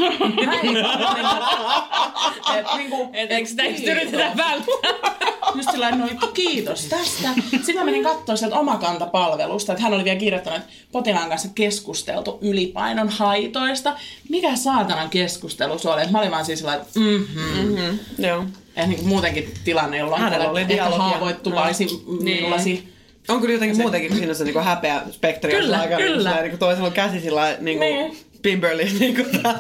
Et, 2.58 2.66
niinku, 2.78 3.10
Et 3.14 3.32
eikö 3.32 3.50
sitä 3.50 3.64
yritetä 3.64 4.32
välttää? 4.38 5.18
Just 5.56 5.72
sillä 5.72 5.92
no 5.92 6.06
vittu 6.06 6.28
kiitos 6.28 6.86
tästä. 6.86 7.30
Sitten 7.52 7.76
mä 7.76 7.84
menin 7.84 8.04
katsoa 8.04 8.36
sieltä 8.36 8.56
omakantapalvelusta, 8.56 9.72
että 9.74 9.84
hän 9.84 9.94
oli 9.94 10.04
vielä 10.04 10.20
kirjoittanut, 10.20 10.60
että 10.60 10.74
potilaan 10.92 11.30
kanssa 11.30 11.50
keskusteltu 11.56 12.38
ylipainon 12.42 13.10
haitoista. 13.10 13.96
Mikä 14.30 14.56
saatanan 14.56 15.10
keskustelu 15.10 15.80
se 15.80 15.90
oli? 15.90 16.02
Et 16.02 16.12
Mä 16.12 16.20
olin 16.20 16.32
vaan 16.32 16.46
siis 16.46 16.60
sillä, 16.60 16.74
että 16.76 17.00
mhm. 17.00 17.78
Mm, 17.78 18.00
joo. 18.26 18.44
Ja 18.76 18.88
niin 18.88 19.00
kuin 19.00 19.08
muutenkin 19.08 19.54
tilanne, 19.64 19.98
jolloin 19.98 20.22
Hänellä 20.22 20.50
oli 20.50 20.62
ehkä 20.62 20.86
haavoittuvaisi 20.86 21.86
No. 21.86 22.14
minullasi. 22.22 22.97
On 23.30 23.42
kyllä 23.42 23.54
jotenkin 23.54 23.82
muutenkin, 23.82 24.10
kun 24.10 24.18
siinä 24.18 24.32
on 24.32 24.36
se 24.36 24.44
niinku 24.44 24.60
häpeä 24.60 25.02
spektri. 25.12 25.52
Kyllä, 25.52 25.64
jos 25.64 25.72
lääkäri 25.72 26.04
kyllä. 26.04 26.30
sillä 26.30 26.42
Niinku 26.42 26.58
toisella 26.58 26.88
on 26.88 26.94
käsi 26.94 27.20
sillä 27.20 27.56
niinku, 27.60 27.84
Niin. 27.84 28.18
Pimberly 28.42 28.84
niinku 29.00 29.22
ja 29.44 29.56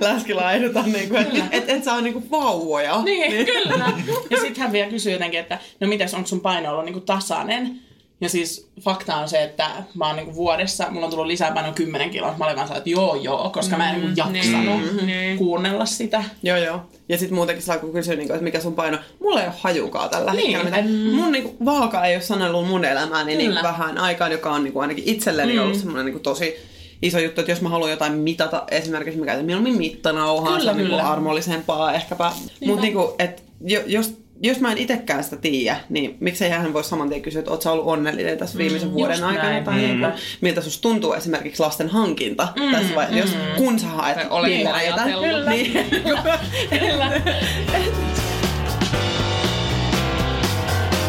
läskillä 0.08 0.52
ehdotan, 0.52 0.92
niinku, 0.92 1.16
että 1.16 1.44
et, 1.50 1.64
et 1.70 1.84
saa 1.84 2.00
niinku 2.00 2.22
vauvoja. 2.30 3.02
Niin, 3.02 3.46
kyllä. 3.46 3.92
Ja 4.30 4.40
sitten 4.40 4.62
hän 4.62 4.72
vielä 4.72 4.90
kysyi 4.90 5.12
jotenkin, 5.12 5.40
että 5.40 5.58
no 5.80 5.88
mites, 5.88 6.14
onko 6.14 6.26
sun 6.26 6.40
paino 6.40 6.70
ollut 6.70 6.84
niinku 6.84 7.00
tasainen? 7.00 7.80
Ja 8.20 8.28
siis 8.28 8.68
fakta 8.80 9.16
on 9.16 9.28
se, 9.28 9.42
että 9.42 9.70
mä 9.94 10.06
oon 10.06 10.16
niinku 10.16 10.34
vuodessa, 10.34 10.90
mulla 10.90 11.06
on 11.06 11.10
tullut 11.10 11.26
lisäpaino 11.26 11.72
10 11.72 12.10
kiloa. 12.10 12.34
Mä 12.38 12.44
olin 12.44 12.56
vaan 12.56 12.76
että 12.76 12.90
joo 12.90 13.14
joo, 13.14 13.50
koska 13.50 13.76
mä 13.76 13.90
en 13.90 14.00
niinku 14.00 14.12
jaksanut 14.16 15.06
niin. 15.06 15.38
kuunnella 15.38 15.86
sitä. 15.86 16.24
Joo, 16.42 16.56
joo. 16.56 16.80
Ja 17.08 17.18
sitten 17.18 17.34
muutenkin 17.34 17.64
saa 17.64 17.78
kun 17.78 17.92
kysyä, 17.92 18.14
niin 18.14 18.26
kuin, 18.26 18.34
että 18.34 18.44
mikä 18.44 18.60
sun 18.60 18.74
paino. 18.74 18.98
Mulla 19.20 19.40
ei 19.40 19.46
ole 19.46 19.54
hajukaa 19.60 20.08
tällä 20.08 20.32
Niin. 20.32 20.56
hetkellä. 20.56 20.82
Mitä. 20.82 21.16
Mun 21.16 21.32
niin 21.32 21.44
kuin, 21.44 21.56
vaaka 21.64 22.04
ei 22.04 22.14
ole 22.16 22.22
sanellut 22.22 22.66
mun 22.68 22.84
elämääni 22.84 23.36
niin 23.36 23.48
Kyllä. 23.48 23.62
vähän 23.62 23.98
aikaan, 23.98 24.32
joka 24.32 24.50
on 24.52 24.64
niin 24.64 24.72
kuin, 24.72 24.82
ainakin 24.82 25.04
itselleni 25.06 25.52
mm. 25.52 25.62
ollut 25.62 25.76
semmoinen 25.76 26.04
niin 26.04 26.14
kuin, 26.14 26.22
tosi 26.22 26.56
iso 27.02 27.18
juttu, 27.18 27.40
että 27.40 27.52
jos 27.52 27.60
mä 27.60 27.68
haluan 27.68 27.90
jotain 27.90 28.12
mitata, 28.12 28.64
esimerkiksi 28.70 29.20
mä 29.20 29.26
käytän 29.26 29.44
mieluummin 29.46 29.78
mittanauhaa, 29.78 30.52
Kyllä, 30.52 30.64
se 30.64 30.70
on 30.70 30.76
niin 30.76 30.88
kyllä. 30.88 31.10
armollisempaa 31.10 31.94
ehkäpä. 31.94 32.32
Mutta 32.66 32.82
niin 32.82 32.94
kuin, 32.94 33.08
että 33.18 33.42
jo, 33.60 33.80
jos, 33.86 34.18
jos 34.42 34.60
mä 34.60 34.72
en 34.72 34.78
itekään 34.78 35.24
sitä 35.24 35.36
tiedä, 35.36 35.76
niin 35.88 36.16
miksei 36.20 36.50
hän 36.50 36.72
voi 36.72 36.84
saman 36.84 37.08
tien 37.08 37.22
kysyä, 37.22 37.38
että 37.38 37.50
oot 37.50 37.62
sä 37.62 37.72
ollut 37.72 37.86
onnellinen 37.86 38.38
tässä 38.38 38.58
viimeisen 38.58 38.92
vuoden 38.92 39.14
just 39.14 39.24
aikana, 39.24 39.50
näin. 39.50 39.64
tai 39.64 39.80
kuin, 39.80 40.12
miltä 40.40 40.60
susta 40.60 40.82
tuntuu 40.82 41.12
esimerkiksi 41.12 41.62
lasten 41.62 41.88
hankinta 41.88 42.48
mm, 42.56 42.72
tässä 42.72 42.94
vaiheessa, 42.94 43.36
jos 43.36 43.44
kun 43.56 43.78
sä 43.78 43.86
haet 43.86 44.16
pillereitä. 44.16 44.74
ajatellut? 44.74 45.48
Niin, 45.48 45.74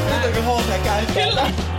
Nyt 0.10 0.26
on 0.26 0.34
kyllä. 1.14 1.52
HC 1.52 1.72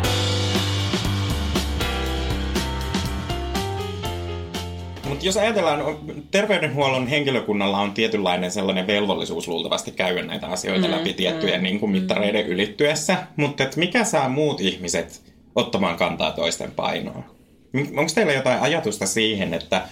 Mutta 5.08 5.26
jos 5.26 5.36
ajatellaan, 5.36 5.82
on- 5.82 6.24
terveydenhuollon 6.30 7.06
henkilökunnalla 7.06 7.78
on 7.80 7.92
tietynlainen 7.92 8.50
sellainen 8.50 8.86
velvollisuus 8.86 9.48
luultavasti 9.48 9.90
käydä 9.90 10.22
näitä 10.22 10.46
asioita 10.46 10.86
mm, 10.88 10.92
läpi 10.92 11.12
tiettyjen 11.12 11.60
mm, 11.60 11.62
niin 11.62 11.80
kuin 11.80 11.92
mittareiden 11.92 12.46
ylittyessä, 12.46 13.16
mutta 13.36 13.64
et 13.64 13.76
mikä 13.76 14.04
saa 14.04 14.28
muut 14.28 14.60
ihmiset 14.60 15.22
ottamaan 15.54 15.96
kantaa 15.96 16.32
toisten 16.32 16.70
painoon? 16.70 17.24
Onko 17.74 18.12
teillä 18.14 18.32
jotain 18.32 18.60
ajatusta 18.60 19.06
siihen, 19.06 19.54
että 19.54 19.82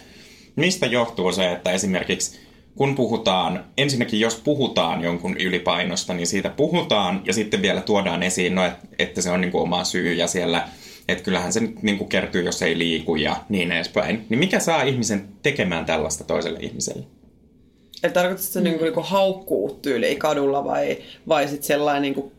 mistä 0.56 0.87
johtuu 0.87 1.32
se, 1.32 1.52
että 1.52 1.70
esimerkiksi 1.70 2.40
kun 2.76 2.94
puhutaan, 2.94 3.64
ensinnäkin 3.78 4.20
jos 4.20 4.35
puhutaan 4.35 5.02
jonkun 5.04 5.37
ylipainosta, 5.37 6.14
niin 6.14 6.26
siitä 6.26 6.50
puhutaan 6.50 7.23
ja 7.25 7.32
sitten 7.32 7.62
vielä 7.62 7.80
tuodaan 7.80 8.23
esiin, 8.23 8.54
no, 8.54 8.64
et- 8.64 8.75
että 8.99 9.23
se 9.23 9.30
on 9.30 9.40
niin 9.40 9.52
kuin 9.52 9.62
oma 9.62 9.85
syy 9.85 10.12
ja 10.12 10.26
siellä, 10.26 10.68
että 11.08 11.25
kyllähän 11.25 11.52
se 11.52 11.60
nyt 11.60 11.82
niin 11.82 11.98
kuin 11.98 12.08
kertyy, 12.08 12.42
jos 12.42 12.62
ei 12.62 12.78
liiku 12.78 13.16
ja 13.16 13.36
niin 13.48 13.72
edespäin. 13.72 14.26
Niin 14.28 14.38
mikä 14.38 14.60
saa 14.60 14.82
ihmisen 14.82 15.28
tekemään 15.42 15.84
tällaista 15.84 16.25
toiselle 16.25 16.58
ihmiselle? 16.62 17.06
Eli 18.02 18.12
tarkoitatko 18.12 18.52
se 18.52 18.60
niinku, 18.60 18.84
niinku 18.84 19.02
haukkuu 19.02 19.78
tyyliin 19.82 20.18
kadulla 20.18 20.64
vai, 20.64 20.98
vai 21.28 21.48
sitten 21.48 21.66
sellainen 21.66 22.02
niinku, 22.02 22.32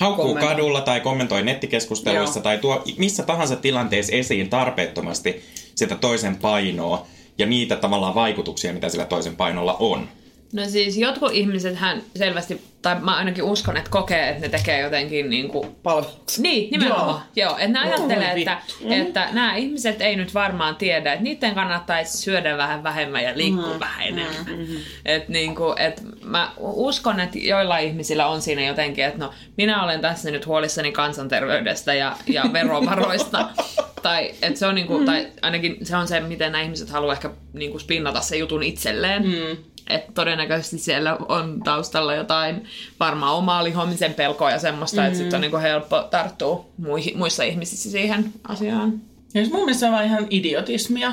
Haukkuu 0.00 0.24
Kommentoi. 0.24 0.50
kadulla 0.50 0.80
tai 0.80 1.00
kommentoi 1.00 1.42
nettikeskusteluissa 1.42 2.38
Joo. 2.38 2.42
tai 2.42 2.58
tuo 2.58 2.82
missä 2.98 3.22
tahansa 3.22 3.56
tilanteessa 3.56 4.12
esiin 4.12 4.48
tarpeettomasti 4.48 5.42
sitä 5.74 5.96
toisen 5.96 6.36
painoa 6.36 7.06
ja 7.38 7.46
niitä 7.46 7.76
tavallaan 7.76 8.14
vaikutuksia, 8.14 8.72
mitä 8.72 8.88
sillä 8.88 9.04
toisen 9.04 9.36
painolla 9.36 9.76
on. 9.80 10.08
No 10.56 10.64
siis 10.68 10.96
jotkut 10.96 11.32
ihmiset 11.32 11.76
hän 11.76 12.02
selvästi, 12.16 12.60
tai 12.82 13.00
mä 13.00 13.16
ainakin 13.16 13.44
uskon, 13.44 13.76
että 13.76 13.90
kokee, 13.90 14.28
että 14.28 14.40
ne 14.40 14.48
tekee 14.48 14.80
jotenkin 14.80 15.30
niin 15.30 15.48
kuin 15.48 15.76
palveluksen? 15.82 16.42
Niin, 16.42 16.70
nimenomaan. 16.70 17.22
Joo, 17.36 17.48
joo 17.48 17.58
että 17.58 17.68
ne 17.68 17.78
ajattelee, 17.78 18.32
Oi 18.32 18.40
että, 18.40 18.58
että 18.90 19.28
nämä 19.32 19.56
ihmiset 19.56 20.00
ei 20.00 20.16
nyt 20.16 20.34
varmaan 20.34 20.76
tiedä, 20.76 21.12
että 21.12 21.24
niiden 21.24 21.54
kannattaisi 21.54 22.18
syödä 22.18 22.56
vähän 22.56 22.82
vähemmän 22.82 23.24
ja 23.24 23.32
liikkua 23.38 23.72
mm, 23.72 23.80
vähän 23.80 24.06
enemmän. 24.06 24.46
Mm, 24.46 24.76
et 25.04 25.28
niinku, 25.28 25.74
et 25.78 26.02
mä 26.24 26.52
uskon, 26.58 27.20
että 27.20 27.38
joilla 27.38 27.78
ihmisillä 27.78 28.26
on 28.26 28.42
siinä 28.42 28.66
jotenkin, 28.66 29.04
että 29.04 29.18
no 29.18 29.30
minä 29.56 29.84
olen 29.84 30.00
tässä 30.00 30.30
nyt 30.30 30.46
huolissani 30.46 30.92
kansanterveydestä 30.92 31.94
ja, 31.94 32.16
ja 32.26 32.44
verovaroista. 32.52 33.48
tai, 34.02 34.30
et 34.42 34.56
se 34.56 34.66
on 34.66 34.74
niinku, 34.74 35.04
tai 35.04 35.26
ainakin 35.42 35.76
se 35.82 35.96
on 35.96 36.08
se, 36.08 36.20
miten 36.20 36.52
nämä 36.52 36.64
ihmiset 36.64 36.90
haluaa 36.90 37.12
ehkä 37.12 37.30
niinku 37.52 37.78
spinnata 37.78 38.20
sen 38.20 38.38
jutun 38.38 38.62
itselleen. 38.62 39.22
Mm. 39.22 39.56
Että 39.90 40.12
todennäköisesti 40.12 40.78
siellä 40.78 41.16
on 41.28 41.60
taustalla 41.64 42.14
jotain 42.14 42.64
varmaan 43.00 43.34
omaa 43.34 43.64
lihomisen 43.64 44.14
pelkoa 44.14 44.50
ja 44.50 44.58
semmoista, 44.58 45.00
mm. 45.00 45.06
että 45.06 45.18
sitten 45.18 45.36
on 45.36 45.40
niinku 45.40 45.56
helppo 45.56 46.02
tarttua 46.02 46.66
muihin, 46.78 47.18
muissa 47.18 47.42
ihmisissä 47.42 47.90
siihen 47.90 48.32
asiaan. 48.48 49.00
Ja 49.34 49.40
siis 49.42 49.52
mun 49.52 49.60
mielestä 49.64 49.80
se 49.80 49.94
on 49.94 50.04
ihan 50.04 50.26
idiotismia. 50.30 51.12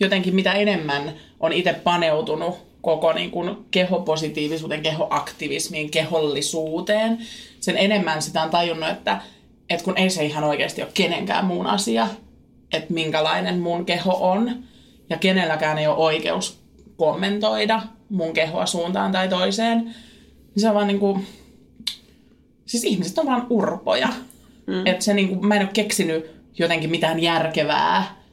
Jotenkin 0.00 0.34
mitä 0.34 0.52
enemmän 0.52 1.12
on 1.40 1.52
itse 1.52 1.72
paneutunut 1.72 2.74
koko 2.80 3.12
niin 3.12 3.30
kuin 3.30 3.56
kehopositiivisuuteen, 3.70 4.82
kehoaktivismiin, 4.82 5.90
kehollisuuteen, 5.90 7.18
sen 7.60 7.76
enemmän 7.76 8.22
sitä 8.22 8.42
on 8.42 8.50
tajunnut, 8.50 8.88
että, 8.88 9.20
että 9.70 9.84
kun 9.84 9.98
ei 9.98 10.10
se 10.10 10.24
ihan 10.24 10.44
oikeasti 10.44 10.82
ole 10.82 10.90
kenenkään 10.94 11.44
muun 11.44 11.66
asia, 11.66 12.08
että 12.72 12.94
minkälainen 12.94 13.58
mun 13.58 13.86
keho 13.86 14.30
on, 14.30 14.64
ja 15.10 15.16
kenelläkään 15.16 15.78
ei 15.78 15.86
ole 15.86 15.96
oikeus 15.96 16.60
kommentoida 16.96 17.82
mun 18.14 18.32
kehoa 18.32 18.66
suuntaan 18.66 19.12
tai 19.12 19.28
toiseen, 19.28 19.78
niin 19.78 19.94
se 20.56 20.68
on 20.68 20.74
vaan 20.74 20.86
niin 20.86 21.00
kuin, 21.00 21.26
siis 22.66 22.84
ihmiset 22.84 23.18
on 23.18 23.26
vaan 23.26 23.46
urpoja. 23.50 24.08
Mm. 24.66 24.86
Että 24.86 25.04
se 25.04 25.14
niinku, 25.14 25.46
mä 25.46 25.54
en 25.54 25.62
ole 25.62 25.70
keksinyt 25.72 26.30
jotenkin 26.58 26.90
mitään 26.90 27.20
järkevää 27.20 28.24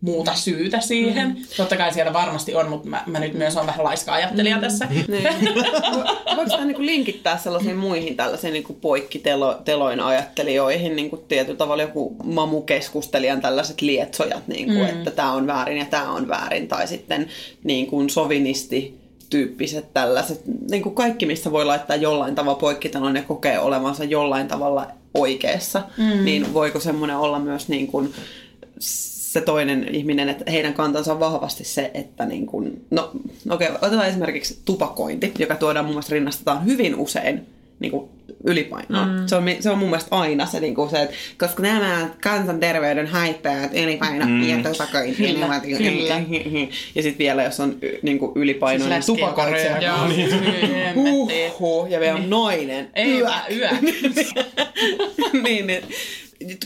muuta 0.00 0.34
syytä 0.34 0.80
siihen. 0.80 1.28
Mm. 1.28 1.36
Totta 1.56 1.76
kai 1.76 1.92
siellä 1.92 2.12
varmasti 2.12 2.54
on, 2.54 2.68
mutta 2.68 2.88
mä, 2.88 3.02
mä 3.06 3.20
nyt 3.20 3.34
myös 3.34 3.56
on 3.56 3.66
vähän 3.66 3.84
laiska 3.84 4.12
ajattelija 4.12 4.56
mm. 4.56 4.60
tässä. 4.60 4.86
Niin. 4.90 5.24
Vo- 5.24 6.34
Voiko 6.36 6.50
sitä 6.50 6.64
niinku 6.64 6.82
linkittää 6.82 7.38
sellaisiin 7.38 7.76
muihin 7.76 8.16
tällaisiin 8.16 8.52
niinku 8.52 8.72
poikkiteloin 8.72 10.00
ajattelijoihin, 10.00 10.96
niinku 10.96 11.16
tietyllä 11.16 11.56
tavalla 11.56 11.82
joku 11.82 12.16
mamukeskustelijan 12.24 13.40
tällaiset 13.40 13.80
lietsojat, 13.80 14.48
niinku, 14.48 14.72
mm. 14.72 14.84
että 14.84 15.10
tämä 15.10 15.32
on 15.32 15.46
väärin 15.46 15.78
ja 15.78 15.84
tämä 15.84 16.12
on 16.12 16.28
väärin, 16.28 16.68
tai 16.68 16.88
sitten 16.88 17.28
niinku 17.64 18.04
sovinisti 18.08 19.07
tyyppiset 19.30 19.94
tällaiset, 19.94 20.42
niin 20.70 20.82
kuin 20.82 20.94
kaikki, 20.94 21.26
missä 21.26 21.52
voi 21.52 21.64
laittaa 21.64 21.96
jollain 21.96 22.34
tavalla 22.34 22.58
poikkitelon 22.58 23.16
ja 23.16 23.22
kokee 23.22 23.58
olevansa 23.58 24.04
jollain 24.04 24.48
tavalla 24.48 24.86
oikeassa, 25.14 25.82
mm. 25.96 26.24
niin 26.24 26.54
voiko 26.54 26.80
semmoinen 26.80 27.16
olla 27.16 27.38
myös 27.38 27.68
niin 27.68 27.86
kuin 27.86 28.14
se 28.78 29.40
toinen 29.40 29.94
ihminen, 29.94 30.28
että 30.28 30.50
heidän 30.50 30.74
kantansa 30.74 31.12
on 31.12 31.20
vahvasti 31.20 31.64
se, 31.64 31.90
että 31.94 32.26
niin 32.26 32.46
kuin, 32.46 32.84
no 32.90 33.10
okei, 33.50 33.68
okay, 33.68 33.78
otetaan 33.82 34.08
esimerkiksi 34.08 34.58
tupakointi, 34.64 35.32
joka 35.38 35.56
tuodaan 35.56 35.84
mun 35.84 35.94
mielestä 35.94 36.14
rinnastetaan 36.14 36.64
hyvin 36.64 36.94
usein 36.94 37.46
niin 37.80 37.90
kuin 37.90 38.08
ylipainoa. 38.44 39.06
Mm. 39.06 39.26
Se, 39.26 39.36
on, 39.36 39.44
se 39.60 39.70
on 39.70 39.78
mun 39.78 39.88
mielestä 39.88 40.16
aina 40.16 40.46
se, 40.46 40.60
niin 40.60 40.74
kuin 40.74 40.90
se 40.90 41.02
että 41.02 41.16
koska 41.38 41.62
nämä 41.62 42.08
kansanterveyden 42.22 43.06
haittaajat, 43.06 43.70
ylipaino 43.74 44.26
mm. 44.26 44.48
ja 44.48 44.56
tupakointi, 44.56 45.16
Kyllä, 45.16 45.38
ne 45.38 45.46
ovat- 45.46 45.62
kyllä. 45.62 46.20
ja 46.94 47.02
sitten 47.02 47.18
vielä 47.18 47.42
jos 47.42 47.60
on 47.60 47.78
niin 48.02 48.18
kuin 48.18 48.32
ylipainoinen 48.34 49.02
Siis 49.02 49.18
joka 49.18 49.30
tupakoitsija, 49.30 49.82
Joo, 49.82 50.08
niin. 50.08 50.94
Huhhuh, 50.94 51.90
ja 51.90 52.00
vielä 52.00 52.14
on 52.18 52.30
nainen. 52.30 52.90
Ei, 52.94 53.18
Yök. 53.18 53.30
yö. 53.50 53.68
niin, 55.44 55.66
niin. 55.66 55.82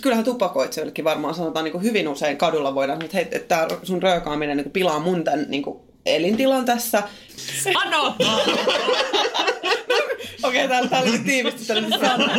Kyllähän 0.02 0.24
tupakoitsijoillekin 0.24 1.04
varmaan 1.04 1.34
sanotaan 1.34 1.64
niin 1.64 1.72
kuin 1.72 1.84
hyvin 1.84 2.08
usein 2.08 2.36
kadulla 2.36 2.74
voidaan 2.74 3.04
että 3.04 3.16
hei, 3.16 3.26
että 3.30 3.68
sun 3.82 4.02
röökaaminen 4.02 4.56
niin 4.56 4.64
kuin 4.64 4.72
pilaa 4.72 4.98
mun 4.98 5.24
tämän 5.24 5.46
niin 5.48 5.62
kuin 5.62 5.78
elintilan 6.06 6.64
tässä. 6.64 7.02
Ano! 7.74 8.16
Okei, 10.42 10.68
täällä, 10.68 10.88
täällä 10.88 11.10
oli 11.10 11.18
tiivisti 11.18 11.64
tällainen 11.66 12.00
sanoma. 12.00 12.32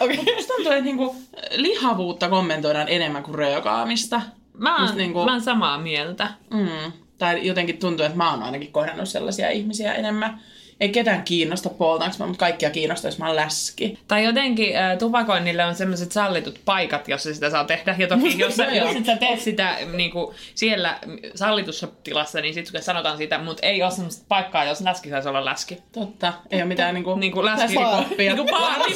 Okei. 0.00 0.16
Musta 0.16 0.54
tuntuu, 0.54 0.72
että 0.72 0.80
niinku 0.84 1.16
lihavuutta 1.56 2.28
kommentoidaan 2.28 2.88
enemmän 2.88 3.22
kuin 3.22 3.34
röökaamista. 3.34 4.20
Mä 4.58 4.76
oon, 4.86 4.96
niinku- 4.96 5.24
mä 5.24 5.32
oon 5.32 5.40
samaa 5.40 5.78
mieltä. 5.78 6.28
Mm. 6.50 6.92
Tai 7.18 7.46
jotenkin 7.46 7.78
tuntuu, 7.78 8.06
että 8.06 8.18
mä 8.18 8.30
oon 8.30 8.42
ainakin 8.42 8.72
kohdannut 8.72 9.08
sellaisia 9.08 9.50
ihmisiä 9.50 9.94
enemmän. 9.94 10.40
Ei 10.82 10.88
ketään 10.88 11.22
kiinnosta 11.22 11.68
poltaanko 11.68 12.16
mä, 12.18 12.26
mutta 12.26 12.40
kaikkia 12.40 12.70
kiinnostaa, 12.70 13.08
jos 13.08 13.18
mä 13.18 13.26
oon 13.26 13.36
läski. 13.36 13.98
Tai 14.08 14.24
jotenkin 14.24 14.76
äh, 14.76 14.98
tupakoinnille 14.98 15.64
on 15.64 15.74
sellaiset 15.74 16.12
sallitut 16.12 16.60
paikat, 16.64 17.08
jossa 17.08 17.34
sitä 17.34 17.50
saa 17.50 17.64
tehdä. 17.64 17.94
Ja 17.98 18.08
toki 18.08 18.38
jos, 18.38 18.56
sä- 18.56 18.64
jos 18.64 19.06
sä 19.06 19.16
teet 19.16 19.40
sitä 19.40 19.76
niin 19.92 20.10
kuin 20.10 20.36
siellä 20.54 20.98
sallitussa 21.34 21.88
tilassa, 22.04 22.40
niin 22.40 22.54
sitten 22.54 22.82
sanotaan 22.82 23.16
sitä, 23.18 23.38
mutta 23.38 23.66
ei 23.66 23.82
ole 23.82 23.90
semmoista 23.90 24.24
paikkaa, 24.28 24.64
jos 24.64 24.80
läski 24.80 25.10
saisi 25.10 25.28
olla 25.28 25.44
läski. 25.44 25.78
Totta. 25.92 26.32
Ei 26.50 26.58
ole 26.58 26.68
mitään 26.68 26.94
niinku, 26.94 27.14
Niin 27.14 27.32
kuin 27.32 27.44
läski. 27.44 27.76
Niin 28.18 28.36
kuin 28.36 28.48
baari. 28.50 28.94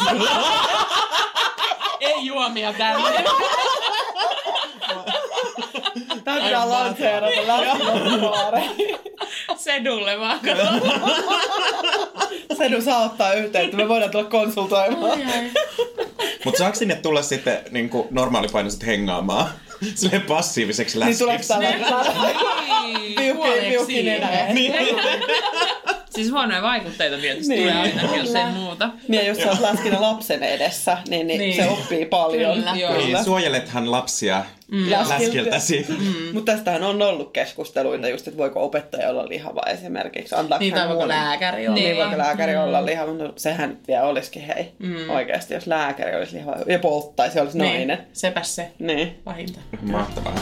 Ei 2.01 2.27
juomia 2.27 2.73
tänne. 2.73 3.25
Tämä 6.25 6.41
pitää 6.41 6.69
lanseerata 6.71 7.47
lähtökohtaisesti. 7.47 9.07
Sedulle 9.57 10.21
vaan. 10.21 10.41
Sedu 12.59 12.83
saa 12.83 13.05
ottaa 13.05 13.33
yhteyttä, 13.35 13.77
me 13.77 13.89
voidaan 13.89 14.11
tulla 14.11 14.25
konsultoimaan. 14.25 15.19
Mutta 16.45 16.59
saako 16.59 16.77
sinne 16.77 16.95
tulla 16.95 17.23
sitten 17.23 17.59
niin 17.71 17.91
normaalipainoiset 18.11 18.87
hengaamaan? 18.87 19.51
Silleen 19.95 20.23
passiiviseksi 20.23 20.99
Niin 20.99 21.19
tuleeko 21.19 21.45
läskiksi. 21.49 21.77
tällä 21.77 22.35
piukki, 23.17 23.51
piukki 23.69 24.03
nenä? 24.03 24.29
Siis 26.17 26.31
huonoja 26.33 26.63
vaikutteita 26.63 27.17
tietysti 27.19 27.55
Niin. 27.55 27.69
tulee 27.73 27.83
aina, 27.83 28.17
jos 28.17 28.35
ei 28.35 28.45
muuta. 28.47 28.91
Niin, 29.09 29.23
ja 29.23 29.29
jos 29.29 29.39
sä 29.39 29.51
oot 29.51 29.61
läskinä 29.61 30.01
lapsen 30.01 30.43
edessä, 30.43 30.99
niin, 31.09 31.27
niin, 31.27 31.39
Niin. 31.41 31.57
se 31.57 31.69
oppii 31.69 32.07
paljon. 32.07 32.55
Kyllä. 32.59 32.73
Joo. 32.77 32.97
Niin, 32.97 33.25
suojelethan 33.25 33.91
lapsia 33.91 34.45
läskiltäsi. 35.09 35.87
Mutta 36.33 36.53
tästähän 36.53 36.83
on 36.83 37.03
ollut 37.03 37.33
keskusteluita 37.33 38.09
just, 38.09 38.29
että 38.29 38.39
voiko 38.39 38.65
opettaja 38.65 39.11
olla 39.11 39.29
lihava 39.29 39.63
esimerkiksi. 39.67 40.35
Antaako 40.35 40.63
Niin, 40.63 40.75
tai 40.75 40.89
voiko 40.89 41.01
mulle- 41.03 41.15
lääkäri 41.15 41.67
olla. 41.69 41.75
Niin, 41.75 41.85
Niin. 41.85 41.97
voiko 41.97 42.19
lääkäri 42.19 42.57
olla 42.57 42.87
lihava. 42.87 43.13
No, 43.13 43.33
sehän 43.37 43.69
nyt 43.69 43.89
vielä 43.89 44.03
olisikin 44.05 44.43
hei. 44.43 44.73
Mm. 44.79 45.11
Oikeasti, 45.11 45.55
jos 45.55 45.67
lääkäri 45.67 46.17
olisi 46.17 46.37
lihava 46.37 46.57
ja 46.67 46.79
polttaisi, 46.79 47.41
olisi 47.41 47.59
Niin, 47.59 47.73
nainen. 47.89 48.07
sepäs 48.13 48.55
se 48.57 48.71
Niin. 48.79 49.21
pahinta. 49.25 49.61
Mahtavaa. 49.83 50.35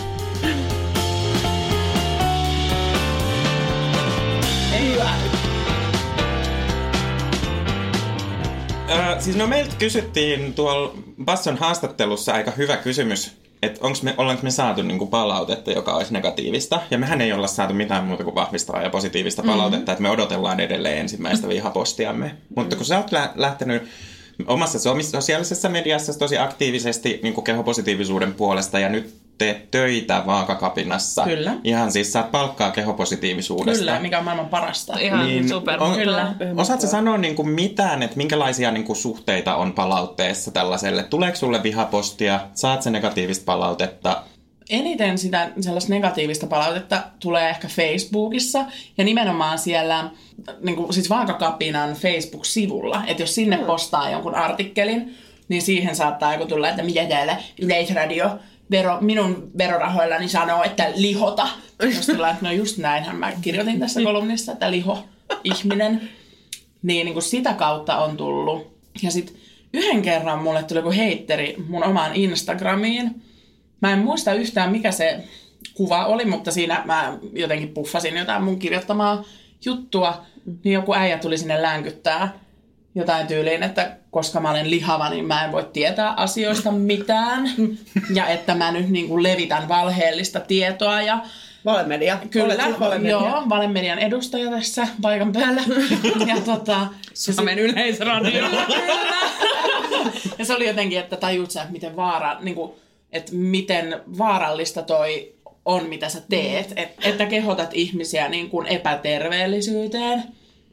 Öö, 8.91 9.21
siis 9.21 9.37
no 9.37 9.47
meiltä 9.47 9.76
kysyttiin 9.79 10.55
tuolla 10.55 10.95
Basson 11.25 11.57
haastattelussa 11.57 12.35
aika 12.35 12.50
hyvä 12.50 12.76
kysymys, 12.76 13.33
että 13.62 13.87
onks 13.87 14.03
me, 14.03 14.14
ollaanko 14.17 14.43
me 14.43 14.50
saatu 14.50 14.83
niinku 14.83 15.07
palautetta, 15.07 15.73
joka 15.73 15.95
olisi 15.95 16.12
negatiivista. 16.12 16.81
Ja 16.91 16.99
mehän 16.99 17.21
ei 17.21 17.33
olla 17.33 17.47
saatu 17.47 17.75
mitään 17.75 18.05
muuta 18.05 18.25
kuin 18.25 18.35
vahvistavaa 18.35 18.83
ja 18.83 18.91
positiivista 18.91 19.43
palautetta, 19.43 19.93
että 19.93 20.03
me 20.03 20.11
odotellaan 20.11 20.61
edelleen 20.61 20.99
ensimmäistä 20.99 21.49
vihapostiamme. 21.49 22.35
Mutta 22.57 22.76
kun 22.76 22.85
sä 22.85 22.99
oot 22.99 23.12
lä- 23.12 23.33
lähtenyt 23.35 23.83
omassa 24.47 24.79
so- 24.79 25.03
sosiaalisessa 25.03 25.69
mediassa 25.69 26.19
tosi 26.19 26.38
aktiivisesti 26.38 27.21
niin 27.23 27.35
kuin 27.35 27.45
kehopositiivisuuden 27.45 28.35
puolesta 28.35 28.79
ja 28.79 28.88
nyt 28.88 29.14
teet 29.38 29.71
töitä 29.71 30.23
vaakakapinassa. 30.26 31.25
Kyllä. 31.25 31.55
Ihan 31.64 31.93
siis 31.93 32.12
saat 32.12 32.31
palkkaa 32.31 32.71
kehopositiivisuudesta. 32.71 33.79
Kyllä, 33.85 33.99
mikä 34.00 34.19
on 34.19 34.25
maailman 34.25 34.49
parasta. 34.49 34.99
Ihan 34.99 35.26
Niin, 35.26 35.49
super. 35.49 35.83
on- 35.83 35.95
Kyllä. 35.97 36.35
Osaatko 36.57 36.87
sanoa 36.87 37.19
niin 37.19 37.35
kuin 37.37 37.49
mitään, 37.49 38.03
että 38.03 38.17
minkälaisia 38.17 38.71
niin 38.71 38.85
kuin 38.85 38.97
suhteita 38.97 39.55
on 39.57 39.73
palautteessa 39.73 40.50
tällaiselle? 40.50 41.03
Tuleeko 41.03 41.37
sulle 41.37 41.62
vihapostia? 41.62 42.41
Saat 42.55 42.83
se 42.83 42.91
negatiivista 42.91 43.45
palautetta? 43.45 44.23
eniten 44.71 45.19
sitä 45.19 45.50
sellaista 45.61 45.93
negatiivista 45.93 46.47
palautetta 46.47 47.03
tulee 47.21 47.49
ehkä 47.50 47.69
Facebookissa 47.69 48.64
ja 48.99 49.05
nimenomaan 49.05 49.59
siellä 49.59 50.11
niin 50.61 50.76
kuin, 50.76 50.93
siis 50.95 51.11
Vaakakapinan 51.11 51.95
Facebook-sivulla. 51.95 53.03
Että 53.07 53.23
jos 53.23 53.35
sinne 53.35 53.57
postaa 53.57 54.11
jonkun 54.11 54.35
artikkelin, 54.35 55.17
niin 55.49 55.62
siihen 55.62 55.97
saattaa 55.97 56.33
joku 56.35 56.47
tulla, 56.47 56.69
että 56.69 56.83
mitä 56.83 57.05
täällä 57.07 57.37
Yleisradio 57.62 58.31
vero, 58.71 58.99
minun 59.00 59.50
verorahoillani 59.59 60.28
sanoo, 60.28 60.62
että 60.62 60.92
lihota. 60.94 61.49
Jos 61.94 62.06
tulee, 62.06 62.30
että 62.30 62.47
no 62.47 62.52
just 62.52 62.78
näinhän 62.78 63.16
mä 63.16 63.33
kirjoitin 63.40 63.80
tässä 63.80 64.02
kolumnissa, 64.02 64.52
että 64.52 64.71
liho, 64.71 65.04
ihminen. 65.44 66.11
Niin, 66.83 67.04
niin 67.04 67.12
kuin 67.12 67.23
sitä 67.23 67.52
kautta 67.52 67.97
on 67.97 68.16
tullut. 68.16 68.75
Ja 69.02 69.11
sitten 69.11 69.37
yhden 69.75 70.02
kerran 70.02 70.42
mulle 70.42 70.62
tuli 70.62 70.78
joku 70.78 70.90
heitteri 70.90 71.56
mun 71.68 71.85
omaan 71.85 72.14
Instagramiin. 72.14 73.23
Mä 73.80 73.92
en 73.92 73.99
muista 73.99 74.33
yhtään, 74.33 74.73
mikä 74.73 74.92
se 74.92 75.25
kuva 75.75 76.06
oli, 76.06 76.25
mutta 76.25 76.50
siinä 76.50 76.83
mä 76.85 77.18
jotenkin 77.33 77.68
puffasin 77.68 78.16
jotain 78.16 78.42
mun 78.42 78.59
kirjoittamaa 78.59 79.25
juttua. 79.64 80.25
Niin 80.64 80.73
joku 80.73 80.94
äijä 80.94 81.18
tuli 81.18 81.38
sinne 81.38 81.62
länkyttää 81.62 82.43
jotain 82.94 83.26
tyyliin, 83.26 83.62
että 83.62 83.96
koska 84.10 84.40
mä 84.40 84.50
olen 84.50 84.70
lihava, 84.70 85.10
niin 85.10 85.24
mä 85.24 85.44
en 85.44 85.52
voi 85.52 85.68
tietää 85.72 86.10
asioista 86.10 86.70
mitään. 86.72 87.50
Ja 88.14 88.26
että 88.26 88.54
mä 88.54 88.72
nyt 88.72 88.88
niin 88.88 89.08
kuin 89.08 89.22
levitän 89.22 89.68
valheellista 89.68 90.40
tietoa 90.40 91.02
ja 91.02 91.18
Valemedia. 91.64 92.18
Kyllä, 92.30 92.54
siis 92.64 92.80
valemedia. 92.80 93.10
joo, 93.10 93.42
Valemedian 93.48 93.98
edustaja 93.98 94.50
tässä 94.50 94.88
paikan 95.02 95.32
päällä. 95.32 95.62
ja 96.34 96.40
tota, 96.44 96.86
Suomen 97.14 97.58
yleisradio. 97.58 98.44
ja 100.38 100.44
se 100.44 100.54
oli 100.54 100.66
jotenkin, 100.66 100.98
että 100.98 101.16
tajuut 101.16 101.50
sä, 101.50 101.60
että 101.60 101.72
miten, 101.72 101.96
vaara, 101.96 102.36
niin 102.40 102.54
kuin, 102.54 102.72
että 103.12 103.32
miten 103.34 104.00
vaarallista 104.18 104.82
toi 104.82 105.34
on, 105.64 105.86
mitä 105.86 106.08
sä 106.08 106.22
teet. 106.30 106.72
Et, 106.76 106.88
että 107.02 107.26
kehotat 107.26 107.70
ihmisiä 107.74 108.28
niin 108.28 108.50
kuin 108.50 108.66
epäterveellisyyteen. 108.66 110.22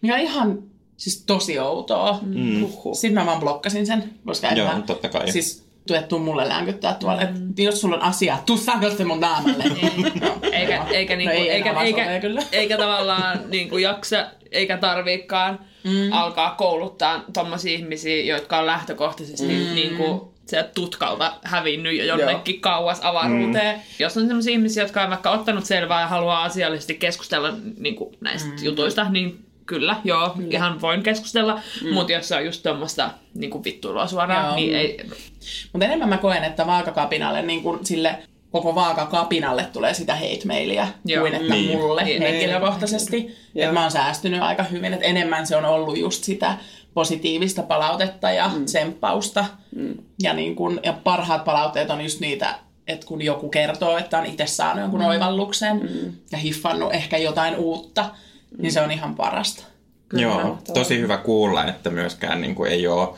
Mikä 0.01 0.15
on 0.15 0.21
ihan 0.21 0.63
siis 1.01 1.23
tosi 1.27 1.59
outoa. 1.59 2.19
Mm. 2.21 2.67
Sitten 2.93 3.13
mä 3.13 3.25
vaan 3.25 3.39
blokkasin 3.39 3.87
sen, 3.87 4.13
koska 4.25 4.49
en 4.49 4.57
Joo, 4.57 4.67
mä, 4.67 4.81
totta 4.85 5.09
kai. 5.09 5.31
Siis 5.31 5.65
tuet 5.87 6.07
tuu 6.07 6.19
mulle 6.19 6.49
länkyttää 6.49 6.93
tuolla, 6.93 7.21
että 7.21 7.39
jos 7.57 7.81
sulla 7.81 7.95
on 7.95 8.01
asiaa, 8.01 8.43
tuu 8.45 8.57
sano 8.57 8.89
se 8.89 9.05
mun 9.05 9.19
naamalle. 9.19 9.63
No, 10.21 10.37
Eikä, 10.51 10.85
eikä, 10.91 11.15
niinku, 11.15 11.35
ei 11.35 11.49
eikä, 11.49 11.81
eikä, 11.81 12.19
eikä 12.51 12.77
tavallaan 12.77 13.39
niinku 13.49 13.77
jaksa, 13.77 14.27
eikä 14.51 14.77
tarviikaan 14.77 15.59
mm. 15.83 16.11
alkaa 16.11 16.55
kouluttaa 16.55 17.23
tommosia 17.33 17.73
ihmisiä, 17.73 18.35
jotka 18.35 18.59
on 18.59 18.65
lähtökohtaisesti 18.65 19.53
mm. 19.53 19.75
niinku, 19.75 20.33
sieltä 20.45 20.69
tutkalta 20.75 21.33
hävinnyt 21.43 21.97
jo 21.97 22.05
jonnekin 22.05 22.55
Joo. 22.55 22.61
kauas 22.61 22.99
avaruuteen. 23.03 23.75
Mm. 23.75 23.81
Jos 23.99 24.17
on 24.17 24.27
sellaisia 24.27 24.53
ihmisiä, 24.53 24.83
jotka 24.83 25.03
on 25.03 25.09
vaikka 25.09 25.31
ottanut 25.31 25.65
selvää 25.65 26.01
ja 26.01 26.07
haluaa 26.07 26.43
asiallisesti 26.43 26.93
keskustella 26.93 27.53
niinku, 27.77 28.11
näistä 28.21 28.49
mm. 28.49 28.63
jutuista, 28.63 29.09
niin 29.09 29.50
kyllä, 29.71 29.95
joo, 30.03 30.29
kyllä. 30.29 30.49
ihan 30.51 30.81
voin 30.81 31.03
keskustella. 31.03 31.59
Mm. 31.83 31.93
Mutta 31.93 32.11
jos 32.11 32.27
se 32.27 32.35
on 32.35 32.45
just 32.45 32.63
tuommoista 32.63 33.09
niinku 33.33 33.63
vittuilua 33.63 34.07
suoraan, 34.07 34.45
Joo. 34.45 34.55
niin 34.55 34.75
ei... 34.75 34.97
Mutta 35.73 35.85
enemmän 35.85 36.09
mä 36.09 36.17
koen, 36.17 36.43
että 36.43 36.67
vaakakapinalle, 36.67 37.41
niin 37.41 37.63
kuin 37.63 37.85
sille 37.85 38.15
koko 38.51 38.75
vaakakapinalle 38.75 39.67
tulee 39.73 39.93
sitä 39.93 40.15
hate-mailia 40.15 40.87
Joo. 41.05 41.21
kuin 41.21 41.33
että 41.33 41.53
Niin. 41.53 41.77
mulle 41.77 42.03
Niin. 42.03 42.21
henkilökohtaisesti. 42.21 43.37
Että 43.55 43.73
mä 43.73 43.81
oon 43.81 43.91
säästynyt 43.91 44.41
aika 44.41 44.63
hyvin, 44.63 44.93
että 44.93 45.05
enemmän 45.05 45.47
se 45.47 45.55
on 45.55 45.65
ollut 45.65 45.97
just 45.97 46.23
sitä 46.23 46.57
positiivista 46.93 47.63
palautetta 47.63 48.31
ja 48.31 48.51
mm. 48.55 48.65
tsemppausta. 48.65 49.45
Mm. 49.75 49.97
Ja, 50.23 50.33
niin 50.33 50.55
kun, 50.55 50.79
ja 50.83 50.93
parhaat 50.93 51.45
palautteet 51.45 51.89
on 51.89 52.01
just 52.01 52.19
niitä, 52.19 52.55
että 52.87 53.07
kun 53.07 53.21
joku 53.21 53.49
kertoo, 53.49 53.97
että 53.97 54.19
on 54.19 54.25
itse 54.25 54.45
saanut 54.45 54.81
jonkun 54.81 54.99
mm. 54.99 55.05
oivalluksen 55.05 55.77
mm. 55.77 56.13
ja 56.31 56.37
hiffannut 56.37 56.93
ehkä 56.93 57.17
jotain 57.17 57.55
uutta, 57.55 58.01
mm. 58.01 58.30
Niin 58.57 58.71
se 58.71 58.81
on 58.81 58.91
ihan 58.91 59.15
parasta. 59.15 59.63
Joo, 60.13 60.57
tosi 60.73 60.99
hyvä 60.99 61.17
kuulla, 61.17 61.65
että 61.65 61.89
myöskään 61.89 62.41
niin 62.41 62.55
kuin 62.55 62.71
ei 62.71 62.87
ole, 62.87 63.09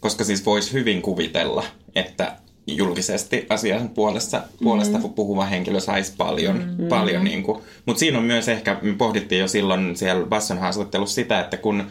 koska 0.00 0.24
siis 0.24 0.46
voisi 0.46 0.72
hyvin 0.72 1.02
kuvitella, 1.02 1.64
että 1.94 2.36
julkisesti 2.66 3.46
asian 3.48 3.88
puolesta, 3.88 4.42
puolesta 4.62 4.98
mm. 4.98 5.10
puhuva 5.10 5.44
henkilö 5.44 5.80
saisi 5.80 6.12
paljon, 6.16 6.74
mm. 6.78 6.88
paljon 6.88 7.24
niin 7.24 7.42
kuin, 7.42 7.62
mutta 7.86 8.00
siinä 8.00 8.18
on 8.18 8.24
myös 8.24 8.48
ehkä, 8.48 8.78
me 8.82 8.94
pohdittiin 8.94 9.40
jo 9.40 9.48
silloin 9.48 9.96
siellä 9.96 10.26
Basson 10.26 10.58
haastattelussa 10.58 11.14
sitä, 11.14 11.40
että 11.40 11.56
kun 11.56 11.86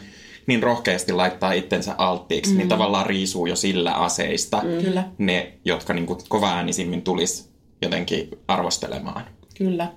niin 0.46 0.62
rohkeasti 0.62 1.12
laittaa 1.12 1.52
itsensä 1.52 1.94
alttiiksi, 1.98 2.52
mm. 2.52 2.58
niin 2.58 2.68
tavallaan 2.68 3.06
riisuu 3.06 3.46
jo 3.46 3.56
sillä 3.56 3.92
aseista 3.92 4.62
mm. 4.64 4.84
Kyllä. 4.84 5.04
ne, 5.18 5.52
jotka 5.64 5.94
niin 5.94 6.06
kuin 6.06 6.18
kova-äänisimmin 6.28 7.02
tulisi 7.02 7.50
jotenkin 7.82 8.30
arvostelemaan. 8.48 9.24
Kyllä. 9.58 9.92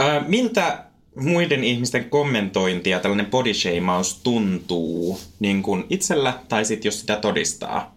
Ö, 0.00 0.20
miltä 0.26 0.84
muiden 1.20 1.64
ihmisten 1.64 2.10
kommentointi 2.10 2.90
ja 2.90 3.00
tällainen 3.00 3.26
bodyshameaus 3.26 4.20
tuntuu 4.22 5.20
niin 5.40 5.62
kuin 5.62 5.84
itsellä 5.90 6.38
tai 6.48 6.64
sitten 6.64 6.88
jos 6.88 7.00
sitä 7.00 7.16
todistaa? 7.16 7.94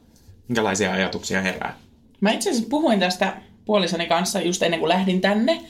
Minkälaisia 0.48 0.92
ajatuksia 0.92 1.42
herää? 1.42 1.78
Mä 2.22 2.32
itse 2.32 2.50
asiassa 2.50 2.70
puhuin 2.70 3.00
tästä 3.00 3.34
puolisoni 3.66 4.08
kanssa 4.08 4.42
just 4.42 4.64
ennen 4.64 4.80
kuin 4.80 4.90
lähdin 4.90 5.22
tänne, 5.22 5.62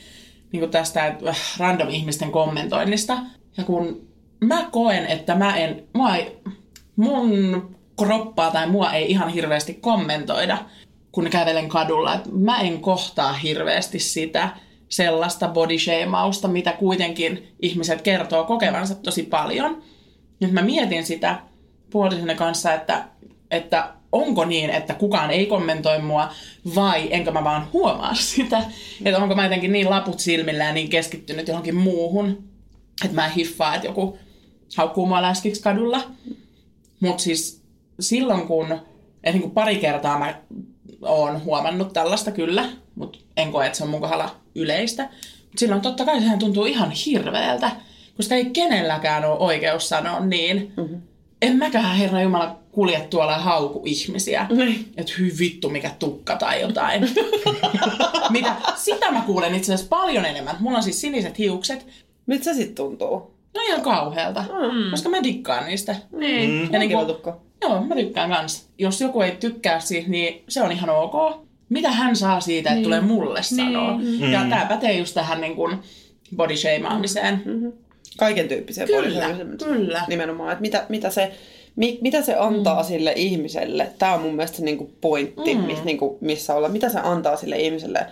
niin 0.51 0.59
kuin 0.59 0.71
tästä 0.71 1.17
äh, 1.27 1.37
random 1.57 1.89
ihmisten 1.89 2.31
kommentoinnista. 2.31 3.17
Ja 3.57 3.63
kun 3.63 4.07
mä 4.41 4.69
koen, 4.71 5.05
että 5.05 5.35
mä 5.35 5.57
en, 5.57 5.83
mua 5.93 6.15
ei, 6.15 6.37
mun 6.95 7.75
kroppaa 7.99 8.51
tai 8.51 8.67
mua 8.69 8.93
ei 8.93 9.11
ihan 9.11 9.29
hirveästi 9.29 9.73
kommentoida, 9.73 10.57
kun 11.11 11.29
kävelen 11.29 11.69
kadulla. 11.69 12.15
Et 12.15 12.31
mä 12.31 12.59
en 12.59 12.81
kohtaa 12.81 13.33
hirveästi 13.33 13.99
sitä 13.99 14.49
sellaista 14.89 15.47
bodyshamausta, 15.47 16.47
mitä 16.47 16.71
kuitenkin 16.71 17.47
ihmiset 17.61 18.01
kertoo 18.01 18.43
kokevansa 18.43 18.95
tosi 18.95 19.23
paljon. 19.23 19.83
Nyt 20.39 20.51
mä 20.51 20.61
mietin 20.61 21.05
sitä 21.05 21.39
puolisoni 21.89 22.35
kanssa, 22.35 22.73
että, 22.73 23.05
että 23.51 23.93
onko 24.11 24.45
niin, 24.45 24.69
että 24.69 24.93
kukaan 24.93 25.31
ei 25.31 25.45
kommentoi 25.45 26.01
mua, 26.01 26.29
vai 26.75 27.07
enkö 27.11 27.31
mä 27.31 27.43
vaan 27.43 27.67
huomaa 27.73 28.13
sitä. 28.13 28.63
Että 29.05 29.19
onko 29.19 29.35
mä 29.35 29.43
jotenkin 29.43 29.71
niin 29.71 29.89
laput 29.89 30.19
silmillä 30.19 30.63
ja 30.63 30.73
niin 30.73 30.89
keskittynyt 30.89 31.47
johonkin 31.47 31.75
muuhun, 31.75 32.43
että 33.05 33.15
mä 33.15 33.25
en 33.25 33.31
hiffaa, 33.31 33.75
että 33.75 33.87
joku 33.87 34.17
haukkuu 34.77 35.05
mua 35.05 35.21
läskiksi 35.21 35.61
kadulla. 35.63 36.01
Mutta 36.99 37.23
siis 37.23 37.63
silloin 37.99 38.47
kun, 38.47 38.79
niin 39.33 39.51
pari 39.51 39.75
kertaa 39.75 40.19
mä 40.19 40.41
oon 41.01 41.43
huomannut 41.43 41.93
tällaista 41.93 42.31
kyllä, 42.31 42.69
mutta 42.97 43.19
en 43.37 43.51
koe, 43.51 43.65
että 43.65 43.77
se 43.77 43.83
on 43.83 43.89
mun 43.89 44.01
kohdalla 44.01 44.35
yleistä. 44.55 45.03
Mutta 45.03 45.59
silloin 45.59 45.81
totta 45.81 46.05
kai 46.05 46.19
sehän 46.19 46.39
tuntuu 46.39 46.65
ihan 46.65 46.91
hirveältä, 46.91 47.71
koska 48.17 48.35
ei 48.35 48.45
kenelläkään 48.45 49.25
ole 49.25 49.39
oikeus 49.39 49.89
sanoa 49.89 50.19
niin. 50.19 50.73
Mm-hmm. 50.77 51.01
En 51.41 51.57
mäkään 51.57 51.95
herra 51.95 52.21
Jumala 52.21 52.59
kulje 52.71 53.07
tuolla 53.09 53.31
ja 53.31 53.37
hauku 53.37 53.81
ihmisiä. 53.85 54.45
Niin. 54.49 54.91
Että 54.97 55.13
hy 55.19 55.31
vittu 55.39 55.69
mikä 55.69 55.91
tukka 55.99 56.35
tai 56.35 56.61
jotain. 56.61 57.09
Mitä? 58.29 58.55
Sitä 58.75 59.11
mä 59.11 59.23
kuulen 59.25 59.55
itse 59.55 59.73
asiassa 59.73 59.89
paljon 59.89 60.25
enemmän. 60.25 60.55
Mulla 60.59 60.77
on 60.77 60.83
siis 60.83 61.01
siniset 61.01 61.37
hiukset. 61.37 61.87
Miltä 62.25 62.43
se 62.43 62.53
sitten 62.53 62.75
tuntuu? 62.75 63.37
No 63.55 63.61
ihan 63.67 63.81
kauhealta, 63.81 64.41
mm. 64.41 64.91
koska 64.91 65.09
mä 65.09 65.23
dikkaan 65.23 65.65
niistä. 65.65 65.95
Niin. 66.11 66.49
Mm. 66.49 66.73
Ja 66.73 66.87
Kilotukko. 66.87 67.41
joo, 67.61 67.83
mä 67.83 67.95
tykkään 67.95 68.29
kans. 68.29 68.69
Jos 68.77 69.01
joku 69.01 69.21
ei 69.21 69.31
tykkää 69.31 69.79
siitä, 69.79 70.09
niin 70.09 70.43
se 70.49 70.61
on 70.61 70.71
ihan 70.71 70.89
ok. 70.89 71.46
Mitä 71.69 71.91
hän 71.91 72.15
saa 72.15 72.39
siitä, 72.39 72.69
että 72.69 72.75
niin. 72.75 72.83
tulee 72.83 73.01
mulle 73.01 73.43
sanoa? 73.43 73.97
Mm. 73.97 74.31
Ja 74.31 74.45
tää 74.49 74.65
pätee 74.65 74.97
just 74.97 75.13
tähän 75.13 75.41
niin 75.41 75.55
kuin 75.55 75.77
body 76.35 76.57
shameaamiseen. 76.57 77.41
Mm. 77.45 77.71
Kaiken 78.17 78.47
tyyppiseen 78.47 78.87
Kyllä, 78.87 79.01
poliisiyritykseen. 79.01 79.73
kyllä. 79.73 80.03
Nimenomaan, 80.07 80.51
että 80.51 80.61
mitä, 80.61 80.85
mitä 80.89 81.09
se, 81.09 81.31
mi, 81.75 81.97
mitä 82.01 82.21
se 82.21 82.35
antaa 82.35 82.81
mm. 82.81 82.87
sille 82.87 83.13
ihmiselle. 83.15 83.89
Tämä 83.99 84.13
on 84.13 84.21
mun 84.21 84.35
mielestä 84.35 84.57
se 84.57 84.63
niinku 84.63 84.91
pointti, 85.01 85.55
mm. 85.55 85.61
miss, 85.61 85.83
niinku, 85.83 86.17
missä 86.21 86.55
olla. 86.55 86.69
Mitä 86.69 86.89
se 86.89 86.99
antaa 86.99 87.37
sille 87.37 87.57
ihmiselle, 87.57 88.05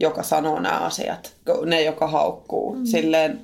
joka 0.00 0.22
sanoo 0.22 0.60
nämä 0.60 0.78
asiat. 0.78 1.36
Ne, 1.64 1.82
joka 1.82 2.06
haukkuu. 2.06 2.74
Mm. 2.74 2.84
Silleen, 2.84 3.40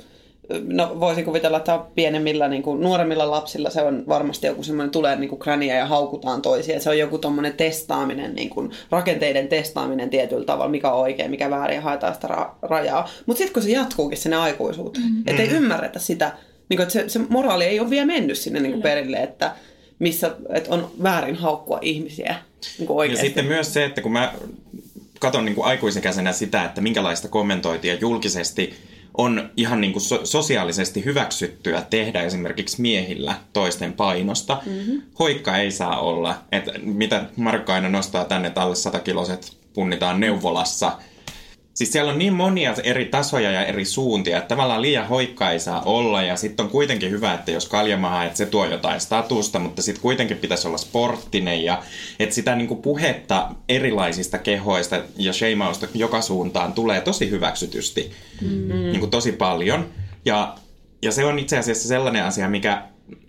no 0.66 1.00
voisin 1.00 1.24
kuvitella, 1.24 1.56
että 1.56 1.80
pienemmillä, 1.94 2.48
niin 2.48 2.62
kuin, 2.62 2.80
nuoremmilla 2.80 3.30
lapsilla 3.30 3.70
se 3.70 3.82
on 3.82 4.04
varmasti 4.08 4.46
joku 4.46 4.62
semmoinen, 4.62 4.90
tulee 4.90 5.16
niin 5.16 5.28
kuin 5.28 5.38
krania 5.38 5.74
ja 5.74 5.86
haukutaan 5.86 6.42
toisia. 6.42 6.80
Se 6.80 6.90
on 6.90 6.98
joku 6.98 7.18
tommonen 7.18 7.52
testaaminen, 7.52 8.34
niin 8.34 8.50
kuin, 8.50 8.70
rakenteiden 8.90 9.48
testaaminen 9.48 10.10
tietyllä 10.10 10.44
tavalla, 10.44 10.70
mikä 10.70 10.92
on 10.92 11.00
oikein, 11.00 11.30
mikä 11.30 11.50
väärin 11.50 11.74
ja 11.74 11.80
haetaan 11.80 12.14
sitä 12.14 12.28
ra- 12.28 12.50
rajaa. 12.62 13.08
Mutta 13.26 13.38
sitten 13.38 13.52
kun 13.54 13.62
se 13.62 13.70
jatkuukin 13.70 14.18
sinne 14.18 14.36
aikuisuuteen, 14.36 15.06
mm. 15.06 15.22
että 15.26 15.42
ei 15.42 15.48
ymmärretä 15.48 15.98
sitä, 15.98 16.32
niin 16.68 16.76
kuin, 16.76 16.82
että 16.82 16.92
se, 16.92 17.08
se 17.08 17.20
moraali 17.28 17.64
ei 17.64 17.80
ole 17.80 17.90
vielä 17.90 18.06
mennyt 18.06 18.38
sinne 18.38 18.60
niin 18.60 18.72
kuin 18.72 18.82
perille, 18.82 19.16
että 19.16 19.52
missä 19.98 20.36
että 20.54 20.74
on 20.74 20.90
väärin 21.02 21.36
haukkua 21.36 21.78
ihmisiä 21.82 22.34
niin 22.78 22.86
kuin 22.86 22.96
Ja 22.96 22.98
oikeasti. 22.98 23.26
sitten 23.26 23.46
myös 23.46 23.72
se, 23.74 23.84
että 23.84 24.00
kun 24.00 24.12
mä 24.12 24.32
katson 25.20 25.44
niin 25.44 25.54
kuin 25.54 25.64
aikuisikäisenä 25.64 26.32
sitä, 26.32 26.64
että 26.64 26.80
minkälaista 26.80 27.28
kommentointia 27.28 27.94
julkisesti 27.94 28.74
on 29.18 29.50
ihan 29.56 29.80
niin 29.80 29.92
kuin 29.92 30.02
so- 30.02 30.26
sosiaalisesti 30.26 31.04
hyväksyttyä 31.04 31.82
tehdä 31.90 32.22
esimerkiksi 32.22 32.82
miehillä 32.82 33.34
toisten 33.52 33.92
painosta. 33.92 34.62
Mm-hmm. 34.66 35.02
Hoikka 35.18 35.56
ei 35.56 35.70
saa 35.70 36.00
olla. 36.00 36.42
Että 36.52 36.72
mitä 36.82 37.24
Markka 37.36 37.74
aina 37.74 37.88
nostaa 37.88 38.24
tänne, 38.24 38.48
että 38.48 38.62
alle 38.62 38.74
100 38.74 39.00
kiloset 39.00 39.56
punnitaan 39.74 40.20
neuvolassa. 40.20 40.92
Siis 41.74 41.92
siellä 41.92 42.12
on 42.12 42.18
niin 42.18 42.32
monia 42.32 42.74
eri 42.84 43.04
tasoja 43.04 43.50
ja 43.50 43.66
eri 43.66 43.84
suuntia, 43.84 44.38
että 44.38 44.48
tavallaan 44.48 44.82
liian 44.82 45.08
hoikka 45.08 45.50
ei 45.50 45.60
saa 45.60 45.82
olla. 45.82 46.22
Ja 46.22 46.36
sitten 46.36 46.64
on 46.64 46.70
kuitenkin 46.70 47.10
hyvä, 47.10 47.34
että 47.34 47.50
jos 47.50 47.68
kaljamaha, 47.68 48.24
että 48.24 48.38
se 48.38 48.46
tuo 48.46 48.64
jotain 48.64 49.00
statusta, 49.00 49.58
mutta 49.58 49.82
sitten 49.82 50.02
kuitenkin 50.02 50.36
pitäisi 50.36 50.68
olla 50.68 50.78
sporttinen. 50.78 51.64
Ja 51.64 51.82
että 52.18 52.34
sitä 52.34 52.56
niinku 52.56 52.76
puhetta 52.76 53.50
erilaisista 53.68 54.38
kehoista 54.38 55.02
ja 55.16 55.32
sheimausta 55.32 55.86
joka 55.94 56.20
suuntaan 56.20 56.72
tulee 56.72 57.00
tosi 57.00 57.30
hyväksytysti. 57.30 58.12
Mm. 58.40 58.68
Niinku 58.68 59.06
tosi 59.06 59.32
paljon. 59.32 59.88
Ja, 60.24 60.54
ja 61.02 61.12
se 61.12 61.24
on 61.24 61.38
itse 61.38 61.58
asiassa 61.58 61.88
sellainen 61.88 62.24
asia, 62.24 62.48
mikä, 62.48 62.82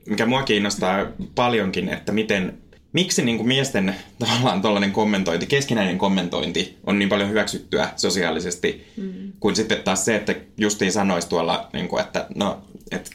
mikä 0.06 0.26
mua 0.26 0.44
kiinnostaa 0.44 1.06
paljonkin, 1.36 1.90
että 1.90 2.12
miten 2.12 2.63
miksi 2.94 3.26
niin 3.26 3.38
kuin 3.38 3.48
miesten 3.48 3.96
tavallaan 4.20 4.62
tuollainen 4.62 4.92
kommentointi, 4.92 5.46
keskinäinen 5.46 5.98
kommentointi 5.98 6.78
on 6.86 7.00
niin 7.00 7.10
paljon 7.10 7.30
hyväksyttyä 7.30 7.90
sosiaalisesti, 7.96 8.88
mm. 8.98 9.32
kuin 9.40 9.56
sitten 9.56 9.84
taas 9.84 10.06
se, 10.06 10.16
että 10.16 10.36
justiin 10.58 10.92
sanoisi 10.92 11.30
tuolla, 11.30 11.70
niin 11.74 11.88
kuin, 11.88 12.02
että 12.02 12.28
no, 12.36 12.62
että 12.92 13.12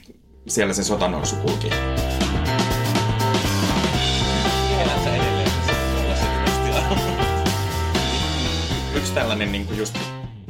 siellä 0.49 0.75
se 0.75 0.85
sotanousu 0.85 1.37
kulki. 1.37 1.69
Yksi 8.97 9.13
tällainen 9.13 9.53
niin 9.53 9.67
kuin 9.67 9.79
just 9.79 9.99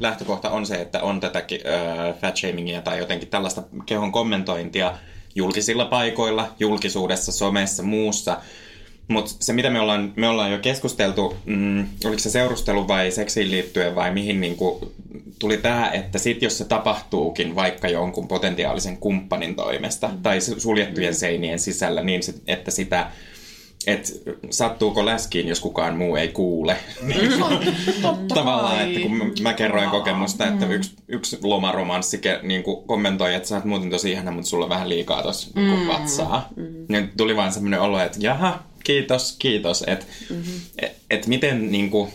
lähtökohta 0.00 0.50
on 0.50 0.66
se, 0.66 0.74
että 0.74 1.02
on 1.02 1.20
tätä 1.20 1.38
äh, 1.38 2.20
fat 2.20 2.36
shamingia 2.36 2.82
tai 2.82 2.98
jotenkin 2.98 3.28
tällaista 3.28 3.62
kehon 3.86 4.12
kommentointia 4.12 4.94
julkisilla 5.34 5.84
paikoilla, 5.84 6.54
julkisuudessa, 6.60 7.32
somessa, 7.32 7.82
muussa. 7.82 8.36
Mutta 9.08 9.30
se, 9.40 9.52
mitä 9.52 9.70
me 9.70 9.80
ollaan, 9.80 10.12
me 10.16 10.28
ollaan 10.28 10.52
jo 10.52 10.58
keskusteltu, 10.58 11.36
mm, 11.44 11.86
oliko 12.04 12.18
se 12.18 12.30
seurustelu 12.30 12.88
vai 12.88 13.10
seksiin 13.10 13.50
liittyen 13.50 13.94
vai 13.94 14.10
mihin 14.10 14.40
niin 14.40 14.56
kuin, 14.56 14.92
tuli 15.38 15.56
tämä, 15.56 15.90
että 15.90 16.18
sit 16.18 16.42
jos 16.42 16.58
se 16.58 16.64
tapahtuukin 16.64 17.54
vaikka 17.54 17.88
jonkun 17.88 18.28
potentiaalisen 18.28 18.96
kumppanin 18.96 19.54
toimesta 19.54 20.08
mm. 20.08 20.22
tai 20.22 20.40
suljettujen 20.40 21.14
seinien 21.14 21.58
sisällä, 21.58 22.02
niin 22.02 22.22
sit, 22.22 22.42
että 22.46 22.70
sitä 22.70 23.10
että 23.88 24.12
sattuuko 24.50 25.06
läskiin, 25.06 25.48
jos 25.48 25.60
kukaan 25.60 25.96
muu 25.96 26.16
ei 26.16 26.28
kuule. 26.28 26.76
Totta 28.02 28.34
Tavallaan, 28.34 28.88
että 28.88 29.00
kun 29.00 29.32
mä, 29.42 29.52
kerroin 29.52 29.90
kokemusta, 29.90 30.46
että 30.46 30.66
yksi, 30.66 30.92
yksi 31.08 31.38
lomaromanssi 31.42 32.20
niin 32.42 32.62
kuin 32.62 32.86
kommentoi, 32.86 33.34
että 33.34 33.48
sä 33.48 33.54
oot 33.54 33.64
muuten 33.64 33.90
tosi 33.90 34.12
ihana, 34.12 34.30
mutta 34.30 34.50
sulla 34.50 34.64
on 34.64 34.70
vähän 34.70 34.88
liikaa 34.88 35.22
tossa 35.22 35.50
niin 35.54 35.76
kuin 35.76 35.88
vatsaa. 35.88 36.48
Niin 36.88 37.10
tuli 37.16 37.36
vaan 37.36 37.52
semmoinen 37.52 37.80
olo, 37.80 38.00
että 38.00 38.18
jaha, 38.20 38.62
kiitos, 38.84 39.36
kiitos. 39.38 39.84
Että 39.86 40.06
mm-hmm. 40.30 40.60
et, 40.78 40.96
et 41.10 41.26
miten, 41.26 41.72
niin 41.72 41.90
kuin, 41.90 42.10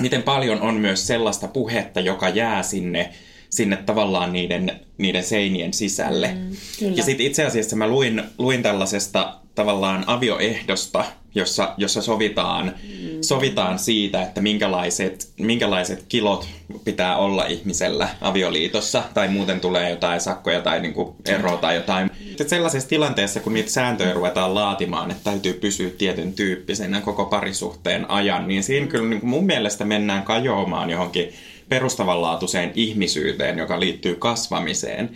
miten 0.00 0.22
paljon 0.22 0.60
on 0.60 0.74
myös 0.74 1.06
sellaista 1.06 1.48
puhetta, 1.48 2.00
joka 2.00 2.28
jää 2.28 2.62
sinne, 2.62 3.12
sinne 3.52 3.76
tavallaan 3.76 4.32
niiden, 4.32 4.80
niiden 4.98 5.24
seinien 5.24 5.72
sisälle. 5.72 6.28
Mm, 6.34 6.96
ja 6.96 7.02
sitten 7.02 7.26
itse 7.26 7.44
asiassa 7.44 7.76
mä 7.76 7.88
luin, 7.88 8.22
luin 8.38 8.62
tällaisesta 8.62 9.34
tavallaan 9.54 10.04
avioehdosta, 10.06 11.04
jossa, 11.34 11.74
jossa 11.76 12.02
sovitaan, 12.02 12.66
mm. 12.66 13.18
sovitaan 13.20 13.78
siitä, 13.78 14.22
että 14.22 14.40
minkälaiset, 14.40 15.32
minkälaiset 15.38 16.04
kilot 16.08 16.48
pitää 16.84 17.16
olla 17.16 17.44
ihmisellä 17.46 18.08
avioliitossa, 18.20 19.02
tai 19.14 19.28
muuten 19.28 19.60
tulee 19.60 19.90
jotain 19.90 20.20
sakkoja 20.20 20.60
tai 20.60 20.80
niinku 20.80 21.16
eroa 21.24 21.56
tai 21.56 21.74
jotain. 21.74 22.10
Sitten 22.28 22.48
sellaisessa 22.48 22.88
tilanteessa, 22.88 23.40
kun 23.40 23.54
niitä 23.54 23.70
sääntöjä 23.70 24.12
ruvetaan 24.12 24.54
laatimaan, 24.54 25.10
että 25.10 25.24
täytyy 25.24 25.52
pysyä 25.52 25.90
tietyn 25.90 26.32
tyyppisenä 26.32 27.00
koko 27.00 27.24
parisuhteen 27.24 28.10
ajan, 28.10 28.48
niin 28.48 28.62
siinä 28.62 28.86
kyllä 28.86 29.08
niinku 29.08 29.26
mun 29.26 29.46
mielestä 29.46 29.84
mennään 29.84 30.22
kajoamaan 30.22 30.90
johonkin 30.90 31.32
perustavanlaatuiseen 31.72 32.72
ihmisyyteen, 32.74 33.58
joka 33.58 33.80
liittyy 33.80 34.14
kasvamiseen. 34.14 35.10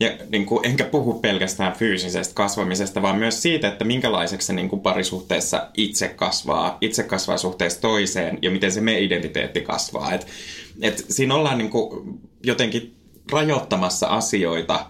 Ja 0.00 0.10
niin 0.28 0.46
kuin, 0.46 0.66
enkä 0.66 0.84
puhu 0.84 1.14
pelkästään 1.14 1.72
fyysisestä 1.72 2.34
kasvamisesta, 2.34 3.02
vaan 3.02 3.18
myös 3.18 3.42
siitä, 3.42 3.68
että 3.68 3.84
minkälaiseksi 3.84 4.46
se 4.46 4.52
niin 4.52 4.68
kuin 4.68 4.82
parisuhteessa 4.82 5.68
itse 5.76 6.08
kasvaa, 6.08 6.78
itse 6.80 7.02
kasvaa 7.02 7.36
suhteessa 7.36 7.80
toiseen 7.80 8.38
ja 8.42 8.50
miten 8.50 8.72
se 8.72 8.80
meidän 8.80 9.02
identiteetti 9.02 9.60
kasvaa. 9.60 10.12
Et, 10.12 10.26
et 10.82 11.04
siinä 11.08 11.34
ollaan 11.34 11.58
niin 11.58 11.70
kuin 11.70 12.20
jotenkin 12.44 12.94
rajoittamassa 13.32 14.06
asioita, 14.06 14.86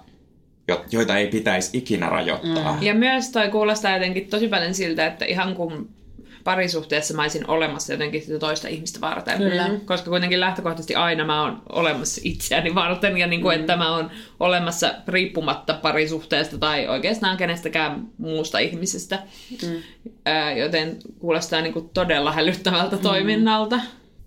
jo- 0.69 0.85
joita 0.91 1.17
ei 1.17 1.27
pitäisi 1.27 1.79
ikinä 1.79 2.09
rajoittaa. 2.09 2.73
Mm. 2.73 2.83
Ja 2.83 2.95
myös 2.95 3.29
toi 3.29 3.49
kuulostaa 3.49 3.93
jotenkin 3.93 4.29
tosi 4.29 4.49
paljon 4.49 4.75
siltä, 4.75 5.07
että 5.07 5.25
ihan 5.25 5.55
kun 5.55 5.89
parisuhteessa 6.45 7.15
mä 7.15 7.23
olisin 7.23 7.51
olemassa 7.51 7.93
jotenkin 7.93 8.23
sitä 8.23 8.39
toista 8.39 8.69
ihmistä 8.69 9.01
varten. 9.01 9.39
Kyllä. 9.39 9.71
Koska 9.85 10.11
kuitenkin 10.11 10.41
lähtökohtaisesti 10.41 10.95
aina 10.95 11.25
mä 11.25 11.43
oon 11.43 11.63
olemassa 11.69 12.21
itseäni 12.25 12.75
varten 12.75 13.19
ja 13.19 13.27
niin 13.27 13.43
kuin, 13.43 13.61
että 13.61 13.77
mä 13.77 13.97
oon 13.97 14.11
olemassa 14.41 14.95
riippumatta 15.09 15.75
parisuhteesta 15.75 16.59
tai 16.59 16.89
oikeastaan 16.89 17.37
kenestäkään 17.37 18.07
muusta 18.19 18.59
ihmisestä. 18.59 19.19
Mm. 19.63 19.83
Ää, 20.25 20.53
joten 20.53 20.97
kuulostaa 21.19 21.61
niin 21.61 21.73
kuin 21.73 21.91
todella 21.95 22.33
hälyttävältä 22.33 22.97
mm. 22.97 23.03
toiminnalta. 23.03 23.81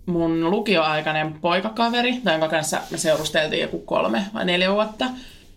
mun 0.06 0.50
lukioaikainen 0.50 1.32
poikakaveri, 1.32 2.20
tai 2.24 2.34
jonka 2.34 2.48
kanssa 2.48 2.80
me 2.90 2.98
seurusteltiin 2.98 3.62
joku 3.62 3.78
kolme 3.78 4.24
vai 4.34 4.44
neljä 4.44 4.72
vuotta, 4.72 5.06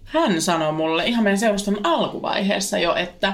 hän 0.04 0.42
sanoi 0.42 0.72
mulle 0.72 1.06
ihan 1.06 1.24
meidän 1.24 1.40
seurustelun 1.40 1.80
alkuvaiheessa 1.84 2.78
jo, 2.78 2.96
että, 2.96 3.34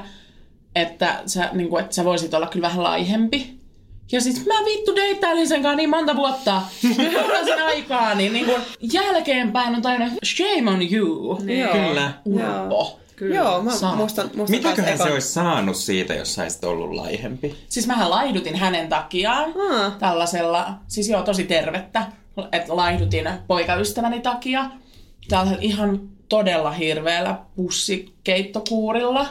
että, 0.75 1.21
sä, 1.25 1.49
niin 1.53 1.69
kuin, 1.69 1.83
että 1.83 1.95
sä 1.95 2.05
voisit 2.05 2.33
olla 2.33 2.47
kyllä 2.47 2.67
vähän 2.67 2.83
laihempi. 2.83 3.55
Ja 4.11 4.21
siis 4.21 4.45
mä 4.45 4.53
vittu 4.65 4.95
deittailin 4.95 5.47
sen 5.47 5.61
kanssa 5.61 5.75
niin 5.75 5.89
monta 5.89 6.15
vuotta 6.15 6.61
sen 7.45 7.65
aikaa, 7.65 8.15
niin, 8.15 8.33
niin 8.33 8.45
kuin 8.45 8.61
jälkeenpäin 8.93 9.75
on 9.75 9.81
tajunnut, 9.81 10.13
shame 10.25 10.71
on 10.71 10.93
you, 10.93 11.39
Joo. 11.45 11.71
Kyllä. 11.71 12.11
urpo. 12.25 12.99
Kyllä. 13.15 13.35
Joo, 13.35 13.61
mä 13.61 13.71
Saa. 13.71 13.95
muistan, 13.95 14.29
muistan 14.35 14.57
Mitäköhän 14.59 14.91
kans 14.91 14.97
se 14.97 15.09
ekan- 15.09 15.13
olisi 15.13 15.27
saanut 15.33 15.75
siitä, 15.75 16.13
jos 16.13 16.35
sä 16.35 16.41
olisit 16.43 16.63
ollut 16.63 16.93
laihempi? 16.93 17.55
Siis 17.69 17.87
mähän 17.87 18.09
laihdutin 18.09 18.55
hänen 18.55 18.89
takiaan 18.89 19.53
Aa. 19.71 19.91
tällaisella, 19.91 20.73
siis 20.87 21.09
joo 21.09 21.21
tosi 21.21 21.43
tervettä, 21.43 22.05
että 22.51 22.75
laihdutin 22.75 23.29
poikaystäväni 23.47 24.19
takia. 24.19 24.65
Tällaisella 25.27 25.61
ihan 25.61 26.09
todella 26.29 26.71
hirveällä 26.71 27.37
pussikeittokuurilla. 27.55 29.27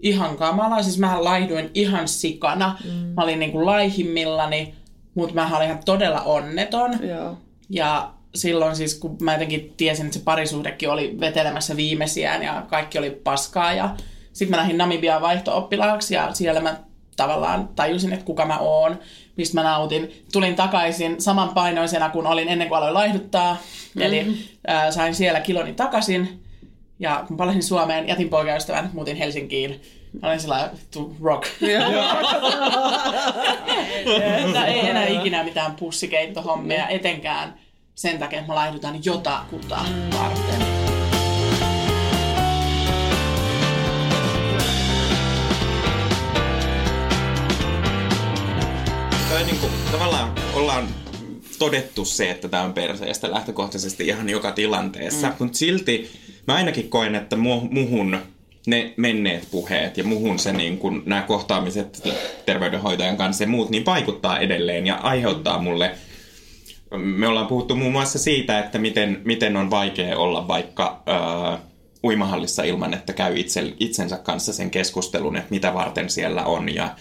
Ihan 0.00 0.36
kamala, 0.36 0.82
siis 0.82 0.98
mähän 0.98 1.24
laihduin 1.24 1.70
ihan 1.74 2.08
sikana. 2.08 2.78
Mm. 2.84 2.90
Mä 2.90 3.22
olin 3.22 3.38
niinku 3.38 3.66
laihimmillani, 3.66 4.74
mutta 5.14 5.34
mä 5.34 5.56
olin 5.56 5.66
ihan 5.66 5.84
todella 5.84 6.20
onneton. 6.20 7.08
Joo. 7.08 7.38
Ja 7.70 8.10
silloin 8.34 8.76
siis, 8.76 8.94
kun 8.94 9.16
mä 9.20 9.32
jotenkin 9.32 9.74
tiesin, 9.76 10.06
että 10.06 10.18
se 10.18 10.24
parisuhdekin 10.24 10.90
oli 10.90 11.16
vetelemässä 11.20 11.76
viimeisiään 11.76 12.42
ja 12.42 12.62
kaikki 12.68 12.98
oli 12.98 13.10
paskaa. 13.10 13.72
Ja 13.72 13.96
sitten 14.32 14.50
mä 14.50 14.56
lähdin 14.56 14.78
Namibiaan 14.78 15.22
vaihto-oppilaaksi 15.22 16.14
ja 16.14 16.34
siellä 16.34 16.60
mä 16.60 16.76
tavallaan 17.16 17.68
tajusin, 17.68 18.12
että 18.12 18.24
kuka 18.24 18.46
mä 18.46 18.58
oon, 18.58 18.98
mistä 19.36 19.54
mä 19.54 19.62
nautin. 19.62 20.24
Tulin 20.32 20.54
takaisin 20.54 21.20
saman 21.20 21.48
painoisena 21.48 22.08
kuin 22.08 22.26
olin 22.26 22.48
ennen 22.48 22.68
kuin 22.68 22.78
aloin 22.78 22.94
laihduttaa. 22.94 23.52
Mm-hmm. 23.54 24.02
Eli 24.02 24.38
äh, 24.70 24.90
sain 24.90 25.14
siellä 25.14 25.40
kiloni 25.40 25.72
takaisin. 25.72 26.42
Ja 26.98 27.24
kun 27.28 27.36
palasin 27.36 27.62
Suomeen, 27.62 28.08
jätin 28.08 28.28
poikaystävän, 28.28 28.90
muutin 28.92 29.16
Helsinkiin. 29.16 29.82
Mä 30.22 30.28
olin 30.28 30.40
sillä 30.40 30.70
vittu 30.72 31.16
rock. 31.22 31.46
Että 34.46 34.64
ei 34.72 34.88
enää 34.88 35.06
ikinä 35.06 35.44
mitään 35.44 35.74
pussikeittohommia, 35.74 36.88
etenkään 36.88 37.54
sen 37.94 38.18
takia, 38.18 38.38
että 38.38 38.52
mä 38.52 38.54
laihdutan 38.54 39.04
jotakuta 39.04 39.78
varten. 40.18 40.66
Tai 49.30 49.44
niin 49.44 49.58
kuin, 49.60 49.72
tavallaan 49.92 50.32
ollaan 50.54 50.88
todettu 51.58 52.04
se, 52.04 52.30
että 52.30 52.48
tämä 52.48 52.62
on 52.62 52.72
perseestä 52.72 53.30
lähtökohtaisesti 53.30 54.06
ihan 54.06 54.28
joka 54.28 54.52
tilanteessa, 54.52 55.26
mm. 55.26 55.34
mutta 55.38 55.58
silti 55.58 56.25
mä 56.46 56.54
ainakin 56.54 56.88
koen, 56.88 57.14
että 57.14 57.36
mu- 57.36 57.68
muhun 57.70 58.18
ne 58.66 58.94
menneet 58.96 59.48
puheet 59.50 59.96
ja 59.96 60.04
muhun 60.04 60.38
se 60.38 60.52
niin 60.52 60.78
kun, 60.78 61.02
nämä 61.06 61.22
kohtaamiset 61.22 62.02
terveydenhoitajan 62.46 63.16
kanssa 63.16 63.44
ja 63.44 63.48
muut, 63.48 63.70
niin 63.70 63.86
vaikuttaa 63.86 64.38
edelleen 64.38 64.86
ja 64.86 64.94
aiheuttaa 64.94 65.62
mulle 65.62 65.90
me 66.96 67.26
ollaan 67.26 67.46
puhuttu 67.46 67.76
muun 67.76 67.92
muassa 67.92 68.18
siitä, 68.18 68.58
että 68.58 68.78
miten, 68.78 69.20
miten 69.24 69.56
on 69.56 69.70
vaikea 69.70 70.18
olla 70.18 70.48
vaikka 70.48 71.02
ää, 71.06 71.58
uimahallissa 72.04 72.62
ilman, 72.62 72.94
että 72.94 73.12
käy 73.12 73.36
itse, 73.36 73.74
itsensä 73.80 74.16
kanssa 74.16 74.52
sen 74.52 74.70
keskustelun, 74.70 75.36
että 75.36 75.50
mitä 75.50 75.74
varten 75.74 76.10
siellä 76.10 76.44
on 76.44 76.74
ja 76.74 76.96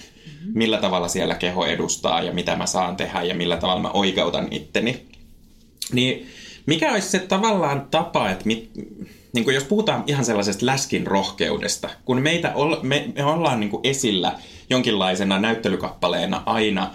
millä 0.53 0.77
tavalla 0.77 1.07
siellä 1.07 1.35
keho 1.35 1.65
edustaa 1.65 2.21
ja 2.21 2.33
mitä 2.33 2.55
mä 2.55 2.65
saan 2.65 2.95
tehdä 2.95 3.21
ja 3.21 3.35
millä 3.35 3.57
tavalla 3.57 3.81
mä 3.81 3.91
oikeutan 3.91 4.47
itteni. 4.51 5.05
Niin 5.93 6.27
mikä 6.65 6.91
olisi 6.91 7.09
se 7.09 7.19
tavallaan 7.19 7.87
tapa, 7.91 8.29
että 8.29 8.45
mit, 8.45 8.69
niin 9.35 9.45
kuin 9.45 9.55
jos 9.55 9.63
puhutaan 9.63 10.03
ihan 10.07 10.25
sellaisesta 10.25 10.65
läskin 10.65 11.07
rohkeudesta, 11.07 11.89
kun 12.05 12.21
meitä 12.21 12.51
ol, 12.55 12.75
me, 12.81 13.11
me 13.15 13.23
ollaan 13.23 13.59
niin 13.59 13.69
kuin 13.69 13.81
esillä 13.83 14.39
jonkinlaisena 14.69 15.39
näyttelykappaleena 15.39 16.43
aina, 16.45 16.91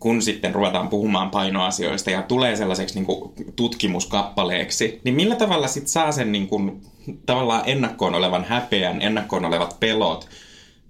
kun 0.00 0.22
sitten 0.22 0.54
ruvetaan 0.54 0.88
puhumaan 0.88 1.30
painoasioista 1.30 2.10
ja 2.10 2.22
tulee 2.22 2.56
sellaiseksi 2.56 2.94
niin 2.94 3.06
kuin 3.06 3.32
tutkimuskappaleeksi, 3.56 5.00
niin 5.04 5.14
millä 5.14 5.36
tavalla 5.36 5.68
sitten 5.68 5.88
saa 5.88 6.12
sen 6.12 6.32
niin 6.32 6.48
kuin, 6.48 6.80
tavallaan 7.26 7.62
ennakkoon 7.66 8.14
olevan 8.14 8.44
häpeän, 8.44 9.02
ennakkoon 9.02 9.44
olevat 9.44 9.80
pelot 9.80 10.28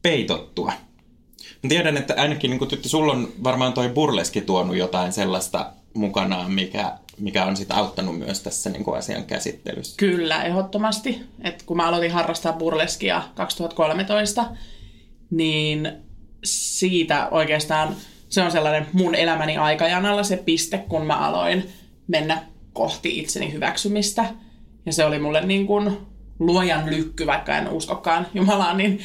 peitottua? 0.02 0.72
Mä 1.62 1.68
tiedän, 1.68 1.96
että 1.96 2.14
ainakin 2.16 2.50
niin 2.50 2.68
tyttö, 2.68 2.88
sulla 2.88 3.12
on 3.12 3.28
varmaan 3.44 3.72
toi 3.72 3.88
burleski 3.88 4.40
tuonut 4.40 4.76
jotain 4.76 5.12
sellaista 5.12 5.72
mukanaan, 5.94 6.52
mikä, 6.52 6.92
mikä 7.18 7.44
on 7.44 7.57
sitten 7.57 7.76
auttanut 7.76 8.18
myös 8.18 8.40
tässä 8.40 8.70
niin 8.70 8.85
kuin 8.85 8.98
asian 8.98 9.24
käsittelyssä. 9.24 9.96
Kyllä, 9.96 10.42
ehdottomasti. 10.42 11.20
Et 11.44 11.62
kun 11.62 11.76
mä 11.76 11.88
aloitin 11.88 12.11
harrastaa 12.11 12.52
burleskia 12.52 13.22
2013, 13.35 14.46
niin 15.31 15.92
siitä 16.44 17.29
oikeastaan 17.31 17.96
se 18.29 18.42
on 18.42 18.50
sellainen 18.50 18.87
mun 18.92 19.14
elämäni 19.14 19.57
aikajanalla 19.57 20.22
se 20.22 20.37
piste, 20.37 20.79
kun 20.79 21.07
mä 21.07 21.18
aloin 21.18 21.70
mennä 22.07 22.42
kohti 22.72 23.18
itseni 23.18 23.52
hyväksymistä. 23.52 24.24
Ja 24.87 24.92
se 24.92 25.05
oli 25.05 25.18
mulle 25.18 25.46
niin 25.46 25.66
kuin 25.66 25.98
luojan 26.38 26.90
lykky, 26.90 27.26
vaikka 27.26 27.57
en 27.57 27.68
uskokaan 27.68 28.26
Jumalaan, 28.35 28.76
niin 28.76 29.00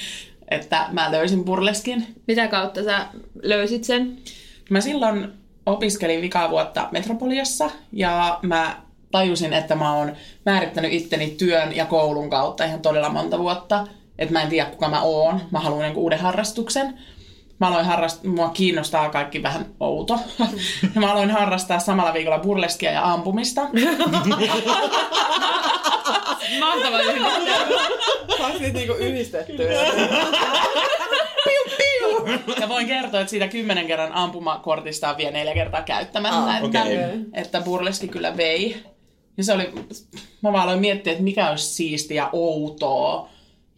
että 0.48 0.88
mä 0.92 1.12
löysin 1.12 1.46
burleskin. 1.46 2.08
Mitä 2.28 2.48
kautta 2.48 2.84
sä 2.84 3.08
löysit 3.44 3.84
sen? 3.84 4.18
Mä 4.70 4.82
silloin 4.82 5.28
opiskelin 5.66 6.22
vikaa 6.22 6.50
vuotta 6.50 6.88
Metropoliassa 6.92 7.70
ja 7.92 8.40
mä 8.42 8.76
tajusin, 9.12 9.54
että 9.54 9.76
mä 9.76 9.94
oon 9.94 10.16
määrittänyt 10.46 10.94
itteni 10.94 11.30
työn 11.30 11.76
ja 11.76 11.86
koulun 11.86 12.30
kautta 12.30 12.66
ihan 12.66 12.82
todella 12.82 13.10
monta 13.10 13.40
vuotta. 13.40 13.88
Että 14.20 14.34
mä 14.34 14.42
en 14.42 14.50
tiedä, 14.50 14.70
kuka 14.70 14.90
mä 14.90 15.02
oon. 15.02 15.42
Mä 15.52 15.60
haluan 15.60 15.82
niin 15.82 15.98
uuden 15.98 16.20
harrastuksen. 16.20 17.00
Mä 17.60 17.68
aloin 17.68 17.86
harrastaa, 17.86 18.32
mua 18.32 18.50
kiinnostaa 18.50 19.10
kaikki 19.10 19.44
vähän 19.44 19.66
outo. 19.80 20.20
Ja 20.96 21.02
mä 21.02 21.12
aloin 21.12 21.32
harrastaa 21.32 21.80
samalla 21.80 22.14
viikolla 22.14 22.40
burleskia 22.40 22.92
ja 22.92 23.12
ampumista. 23.12 23.62
Mahtava 26.60 26.98
Saako 28.38 28.60
niitä 28.60 28.78
niinku 28.78 28.94
yhdistettyä? 28.94 29.72
Ja 32.62 32.70
voin 32.70 32.88
kertoa, 32.88 33.20
että 33.20 33.30
siitä 33.30 33.48
kymmenen 33.48 33.88
kerran 33.88 34.14
ampumakortista 34.14 35.10
on 35.10 35.18
vielä 35.18 35.32
neljä 35.32 35.54
kertaa 35.54 35.82
käyttämättä. 35.82 36.38
Ah, 36.38 36.56
että, 36.64 36.82
okei. 36.82 36.98
että 37.34 37.62
burleski 37.62 38.08
kyllä 38.08 38.38
vei. 38.38 38.84
Ja 39.38 39.44
se 39.44 39.54
oli, 39.54 39.74
mä 40.42 40.52
vaan 40.52 40.64
aloin 40.64 40.80
miettiä, 40.80 41.14
että 41.14 41.24
mikä 41.24 41.50
olisi 41.50 41.66
siistiä 41.66 42.24
ja 42.24 42.30
outoa. 42.34 43.30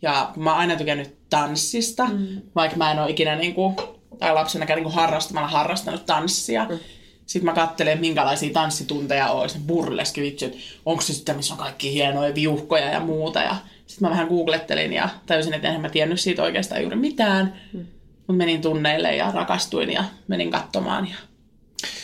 Ja 0.02 0.32
mä 0.36 0.50
oon 0.50 0.60
aina 0.60 0.76
tykännyt 0.76 1.16
tanssista, 1.30 2.06
mm. 2.06 2.42
vaikka 2.56 2.78
mä 2.78 2.92
en 2.92 3.00
ole 3.00 3.10
ikinä 3.10 3.36
niinku, 3.36 3.74
tai 4.20 4.34
lapsenakaan 4.34 4.78
niinku 4.78 4.92
harrastamalla 4.92 5.48
harrastanut 5.48 6.06
tanssia. 6.06 6.66
Mm. 6.70 6.80
Sitten 7.26 7.46
mä 7.46 7.54
katselen, 7.54 8.00
minkälaisia 8.00 8.54
tanssitunteja 8.54 9.30
on, 9.30 9.50
se 9.50 9.60
burleski 9.68 10.22
vitsi, 10.22 10.46
että 10.46 10.58
onko 10.86 11.02
se 11.02 11.14
sitten, 11.14 11.36
missä 11.36 11.54
on 11.54 11.60
kaikki 11.60 11.94
hienoja 11.94 12.36
viuhkoja 12.36 12.90
ja 12.90 13.00
muuta. 13.00 13.40
Ja 13.40 13.56
sitten 13.88 14.08
mä 14.08 14.10
vähän 14.10 14.28
googlettelin 14.28 14.94
ja 14.94 15.10
tajusin, 15.26 15.54
että 15.54 15.68
enhän 15.68 15.82
mä 15.82 15.90
tiennyt 15.90 16.20
siitä 16.20 16.44
oikeastaan 16.44 16.82
juuri 16.82 16.96
mitään. 16.96 17.60
Mm. 17.74 17.86
Mut 18.28 18.38
menin 18.38 18.62
tunneille 18.62 19.16
ja 19.16 19.32
rakastuin 19.32 19.94
ja 19.94 20.04
menin 20.28 20.52
katsomaan. 20.52 21.08
Ja... 21.10 21.16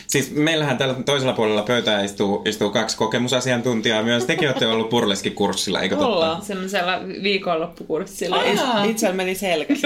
Siis 0.08 0.32
meillähän 0.32 0.78
tällä 0.78 0.96
toisella 1.06 1.34
puolella 1.34 1.64
pöytää 1.64 2.04
istuu, 2.04 2.42
istuu 2.46 2.70
kaksi 2.70 2.98
kokemusasiantuntijaa 2.98 4.04
myös. 4.04 4.26
Tekin 4.26 4.48
olette 4.48 4.68
ollut 4.68 4.90
burleskikurssilla, 4.90 5.82
eikö 5.82 5.96
totta? 5.96 6.08
Ollaan. 6.08 6.42
Semmoisella 6.42 7.00
viikonloppukurssilla. 7.24 8.44
Aa. 8.66 8.84
Itsellä 8.84 9.16
meni 9.16 9.36
selkä. 9.36 9.74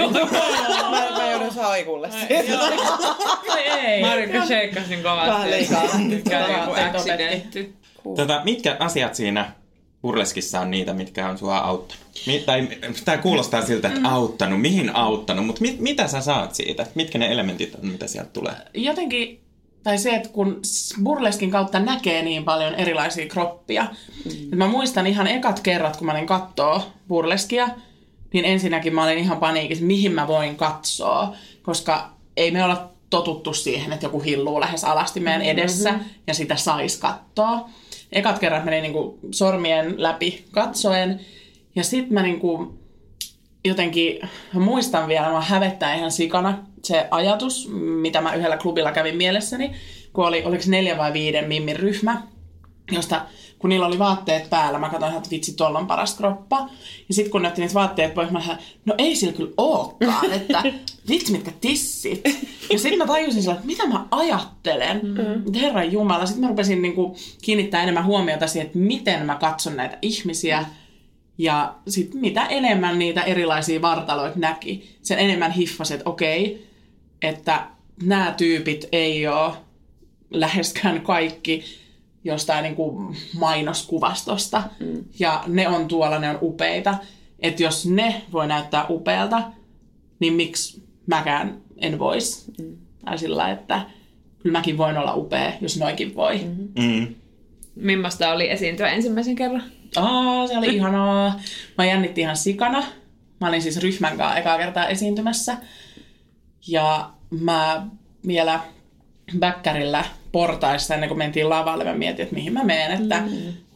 mä, 0.90 1.18
mä 1.18 1.30
joudun 1.30 1.52
saikulle 1.52 2.10
Ai 3.48 3.68
ei. 3.68 4.00
Marika 4.00 4.46
sheikkasin 4.46 5.02
kovasti. 5.02 5.30
Vähän 5.30 5.50
liikaa. 5.50 5.82
Tota, 8.16 8.40
mitkä 8.44 8.76
asiat 8.78 9.14
siinä 9.14 9.52
burleskissa 10.04 10.60
on 10.60 10.70
niitä, 10.70 10.94
mitkä 10.94 11.28
on 11.28 11.38
sua 11.38 11.58
auttanut? 11.58 12.04
Mi- 12.26 12.42
tai 12.46 12.68
tämä 13.04 13.18
kuulostaa 13.18 13.62
siltä, 13.62 13.88
että 13.88 14.08
auttanut. 14.08 14.60
Mihin 14.60 14.96
auttanut? 14.96 15.46
Mutta 15.46 15.60
mit, 15.60 15.80
mitä 15.80 16.08
sä 16.08 16.20
saat 16.20 16.54
siitä? 16.54 16.86
Mitkä 16.94 17.18
ne 17.18 17.32
elementit 17.32 17.74
on, 17.74 17.86
mitä 17.86 18.06
sieltä 18.06 18.30
tulee? 18.30 18.54
jotenkin, 18.74 19.40
tai 19.82 19.98
se, 19.98 20.10
että 20.10 20.28
kun 20.28 20.60
burleskin 21.02 21.50
kautta 21.50 21.80
näkee 21.80 22.22
niin 22.22 22.44
paljon 22.44 22.74
erilaisia 22.74 23.26
kroppia. 23.26 23.86
Mm. 24.24 24.58
Mä 24.58 24.66
muistan 24.66 25.06
ihan 25.06 25.26
ekat 25.26 25.60
kerrat, 25.60 25.96
kun 25.96 26.06
mä 26.06 26.12
olin 26.12 26.26
kattoo 26.26 26.82
burleskia, 27.08 27.68
niin 28.32 28.44
ensinnäkin 28.44 28.94
mä 28.94 29.04
olin 29.04 29.18
ihan 29.18 29.38
paniikissa, 29.38 29.84
mihin 29.84 30.12
mä 30.12 30.26
voin 30.26 30.56
katsoa, 30.56 31.34
koska 31.62 32.10
ei 32.36 32.50
me 32.50 32.64
olla 32.64 32.90
totuttu 33.10 33.54
siihen, 33.54 33.92
että 33.92 34.06
joku 34.06 34.20
hilluu 34.20 34.60
lähes 34.60 34.84
alasti 34.84 35.20
meidän 35.20 35.42
edessä 35.42 35.92
mm-hmm. 35.92 36.06
ja 36.26 36.34
sitä 36.34 36.56
sais 36.56 36.96
katsoa. 36.96 37.68
Ekat 38.14 38.38
kerrat 38.38 38.64
meni 38.64 38.80
niinku 38.80 39.18
sormien 39.30 39.94
läpi 39.96 40.44
katsoen. 40.50 41.20
Ja 41.76 41.84
sitten 41.84 42.14
mä 42.14 42.22
niinku 42.22 42.78
jotenkin 43.64 44.28
muistan 44.52 45.08
vielä, 45.08 45.30
mä 45.30 45.40
hävettää 45.40 45.94
ihan 45.94 46.10
sikana 46.10 46.58
se 46.84 47.08
ajatus, 47.10 47.68
mitä 48.00 48.20
mä 48.20 48.34
yhdellä 48.34 48.56
klubilla 48.56 48.92
kävin 48.92 49.16
mielessäni, 49.16 49.72
kun 50.12 50.26
oli, 50.26 50.42
oliko 50.44 50.64
neljä 50.66 50.96
vai 50.96 51.12
viiden 51.12 51.48
mimmin 51.48 51.76
ryhmä, 51.76 52.22
josta 52.92 53.26
kun 53.58 53.68
niillä 53.68 53.86
oli 53.86 53.98
vaatteet 53.98 54.50
päällä, 54.50 54.78
mä 54.78 54.88
katsoin, 54.88 55.16
että 55.16 55.30
vitsi, 55.30 55.56
tuolla 55.56 55.78
on 55.78 55.86
paras 55.86 56.14
kroppa. 56.14 56.68
Ja 57.08 57.14
sitten 57.14 57.30
kun 57.30 57.42
ne 57.42 57.48
otti 57.48 57.60
niitä 57.60 57.74
vaatteet 57.74 58.14
pois, 58.14 58.30
mä 58.30 58.38
lähdin, 58.38 58.58
no 58.84 58.94
ei 58.98 59.16
sillä 59.16 59.32
kyllä 59.32 59.52
ookaan, 59.56 60.32
että 60.38 60.62
vitsi 61.08 61.32
mitkä 61.32 61.52
tissit. 61.60 62.20
Ja 62.72 62.78
sitten 62.78 62.98
mä 62.98 63.06
tajusin 63.06 63.42
sillä, 63.42 63.54
että 63.54 63.66
mitä 63.66 63.86
mä 63.86 64.06
ajattelen. 64.10 65.00
Mm. 65.02 65.54
Herran 65.60 65.92
Jumala. 65.92 66.26
Sitten 66.26 66.44
mä 66.44 66.48
rupesin 66.48 66.82
niinku 66.82 67.16
kiinnittää 67.42 67.82
enemmän 67.82 68.04
huomiota 68.04 68.46
siihen, 68.46 68.66
että 68.66 68.78
miten 68.78 69.26
mä 69.26 69.34
katson 69.34 69.76
näitä 69.76 69.98
ihmisiä. 70.02 70.64
Ja 71.38 71.74
sitten 71.88 72.20
mitä 72.20 72.46
enemmän 72.46 72.98
niitä 72.98 73.22
erilaisia 73.22 73.82
vartaloita 73.82 74.38
näki, 74.38 74.96
sen 75.02 75.18
enemmän 75.18 75.50
hiffasi, 75.50 75.94
että 75.94 76.10
okei, 76.10 76.68
että 77.22 77.66
nämä 78.02 78.34
tyypit 78.36 78.88
ei 78.92 79.26
ole 79.26 79.52
läheskään 80.30 81.00
kaikki 81.00 81.64
jostain 82.24 82.62
niin 82.62 82.76
kuin 82.76 83.16
mainoskuvastosta. 83.38 84.62
Mm. 84.80 85.04
Ja 85.18 85.44
ne 85.46 85.68
on 85.68 85.88
tuolla, 85.88 86.18
ne 86.18 86.30
on 86.30 86.38
upeita. 86.42 86.94
Että 87.38 87.62
jos 87.62 87.86
ne 87.86 88.22
voi 88.32 88.46
näyttää 88.46 88.86
upealta, 88.88 89.42
niin 90.20 90.32
miksi 90.32 90.82
mäkään 91.06 91.60
en 91.76 91.98
vois? 91.98 92.50
Mm. 92.60 92.76
Tai 93.04 93.18
sillä 93.18 93.50
että 93.50 93.86
kyllä 94.38 94.58
mäkin 94.58 94.78
voin 94.78 94.98
olla 94.98 95.14
upea, 95.14 95.52
jos 95.60 95.78
noikin 95.78 96.14
voi. 96.14 96.38
Mm-hmm. 96.38 96.84
Mm. 96.84 97.14
Millaista 97.74 98.32
oli 98.32 98.50
esiintyä 98.50 98.88
ensimmäisen 98.88 99.36
kerran? 99.36 99.62
Aa, 99.96 100.46
se 100.46 100.58
oli 100.58 100.76
ihanaa. 100.76 101.40
Mä 101.78 101.84
jännitti 101.84 102.20
ihan 102.20 102.36
sikana. 102.36 102.84
Mä 103.40 103.48
olin 103.48 103.62
siis 103.62 103.76
ryhmän 103.76 104.16
kanssa 104.16 104.38
ekaa 104.38 104.58
kertaa 104.58 104.88
esiintymässä. 104.88 105.56
Ja 106.66 107.10
mä 107.30 107.86
vielä 108.26 108.60
bäkkärillä 109.38 110.04
portaissa 110.34 110.94
ennen 110.94 111.08
kuin 111.08 111.18
mentiin 111.18 111.48
lavalle, 111.48 111.84
mä 111.84 111.94
mietin, 111.94 112.22
että 112.22 112.34
mihin 112.34 112.52
mä 112.52 112.64
menen, 112.64 113.02
että 113.02 113.22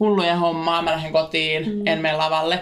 hulluja 0.01 0.37
hommaa, 0.37 0.83
mä 0.83 0.91
lähden 0.91 1.13
kotiin, 1.13 1.89
en 1.89 1.99
mene 1.99 2.17
lavalle. 2.17 2.61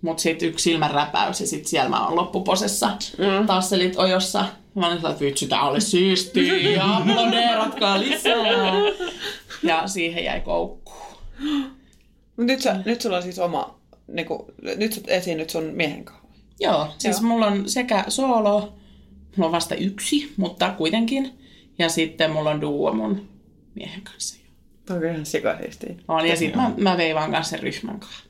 Mutta 0.00 0.22
sitten 0.22 0.48
yksi 0.48 0.62
silmän 0.62 0.90
räpäys 0.90 1.40
ja 1.40 1.46
sitten 1.46 1.68
siellä 1.68 1.90
mä 1.90 2.06
oon 2.06 2.16
loppuposessa 2.16 2.90
mm. 3.18 3.46
tasselit 3.46 3.98
ojossa. 3.98 4.44
Mä 4.74 4.86
olin 4.86 4.96
sellainen, 4.96 5.12
että 5.12 5.24
vitsi, 5.24 5.46
tää 5.46 5.62
oli 5.62 5.80
siistiä 5.80 6.56
ja 6.70 7.02
blodeeratkaa 7.04 8.00
lisää. 8.00 8.72
Ja 9.62 9.88
siihen 9.88 10.24
jäi 10.24 10.40
koukkuun. 10.40 11.16
Mut 12.36 12.46
nyt, 12.46 12.60
sä, 12.60 12.76
nyt 12.84 13.00
sulla 13.00 13.16
on 13.16 13.22
siis 13.22 13.38
oma, 13.38 13.78
niinku, 14.06 14.46
nyt 14.76 14.92
sä 14.92 15.00
esiinnyt 15.06 15.50
sun 15.50 15.64
miehen 15.64 16.04
kanssa. 16.04 16.24
Joo, 16.60 16.88
siis 16.98 17.20
Joo. 17.20 17.28
mulla 17.28 17.46
on 17.46 17.68
sekä 17.68 18.04
solo, 18.08 18.74
mulla 19.36 19.46
on 19.46 19.52
vasta 19.52 19.74
yksi, 19.74 20.32
mutta 20.36 20.74
kuitenkin. 20.78 21.43
Ja 21.78 21.88
sitten 21.88 22.30
mulla 22.30 22.50
on 22.50 22.60
duo 22.60 22.92
mun 22.92 23.28
miehen 23.74 24.02
kanssa. 24.02 24.38
Toi 24.86 24.96
on 24.96 25.04
ihan 25.04 25.26
sikasiistiä. 25.26 25.94
On, 26.08 26.28
ja 26.28 26.36
sitten 26.36 26.60
mä, 26.60 26.70
mä 26.76 26.96
veivaan 26.96 27.30
kanssa 27.30 27.50
sen 27.50 27.60
ryhmän 27.60 28.00
kanssa. 28.00 28.24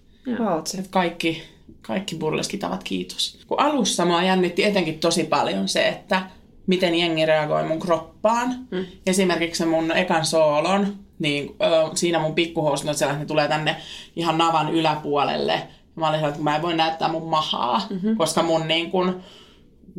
Et 0.79 0.89
kaikki, 0.91 1.43
kaikki 1.83 2.17
burleskitavat 2.17 2.85
kiitos. 2.85 3.39
Kun 3.47 3.61
alussa 3.61 4.05
mua 4.05 4.23
jännitti 4.23 4.65
etenkin 4.65 4.99
tosi 4.99 5.25
paljon 5.25 5.69
se, 5.69 5.89
että 5.89 6.23
miten 6.67 6.95
jengi 6.95 7.27
reagoi 7.27 7.65
mun 7.65 7.81
kroppaan. 7.81 8.67
Mm. 8.71 8.87
Esimerkiksi 9.07 9.59
se 9.59 9.65
mun 9.65 9.97
ekan 9.97 10.27
soolon, 10.27 10.97
niin 11.19 11.57
ö, 11.63 11.97
siinä 11.97 12.19
mun 12.19 12.35
pikkuhousut 12.35 12.89
on 12.89 12.95
sellainen, 12.95 13.23
että 13.23 13.25
ne 13.25 13.35
tulee 13.35 13.49
tänne 13.49 13.77
ihan 14.17 14.39
navan 14.39 14.73
yläpuolelle. 14.73 15.53
Ja 15.53 16.01
mä 16.01 16.09
olin 16.09 16.19
sellainen, 16.19 16.29
että 16.29 16.45
mä 16.45 16.57
en 16.57 16.63
voi 16.63 16.77
näyttää 16.77 17.09
mun 17.09 17.29
mahaa, 17.29 17.83
mm-hmm. 17.91 18.17
koska 18.17 18.43
mun 18.43 18.69
niin 18.69 18.91
kun, 18.91 19.21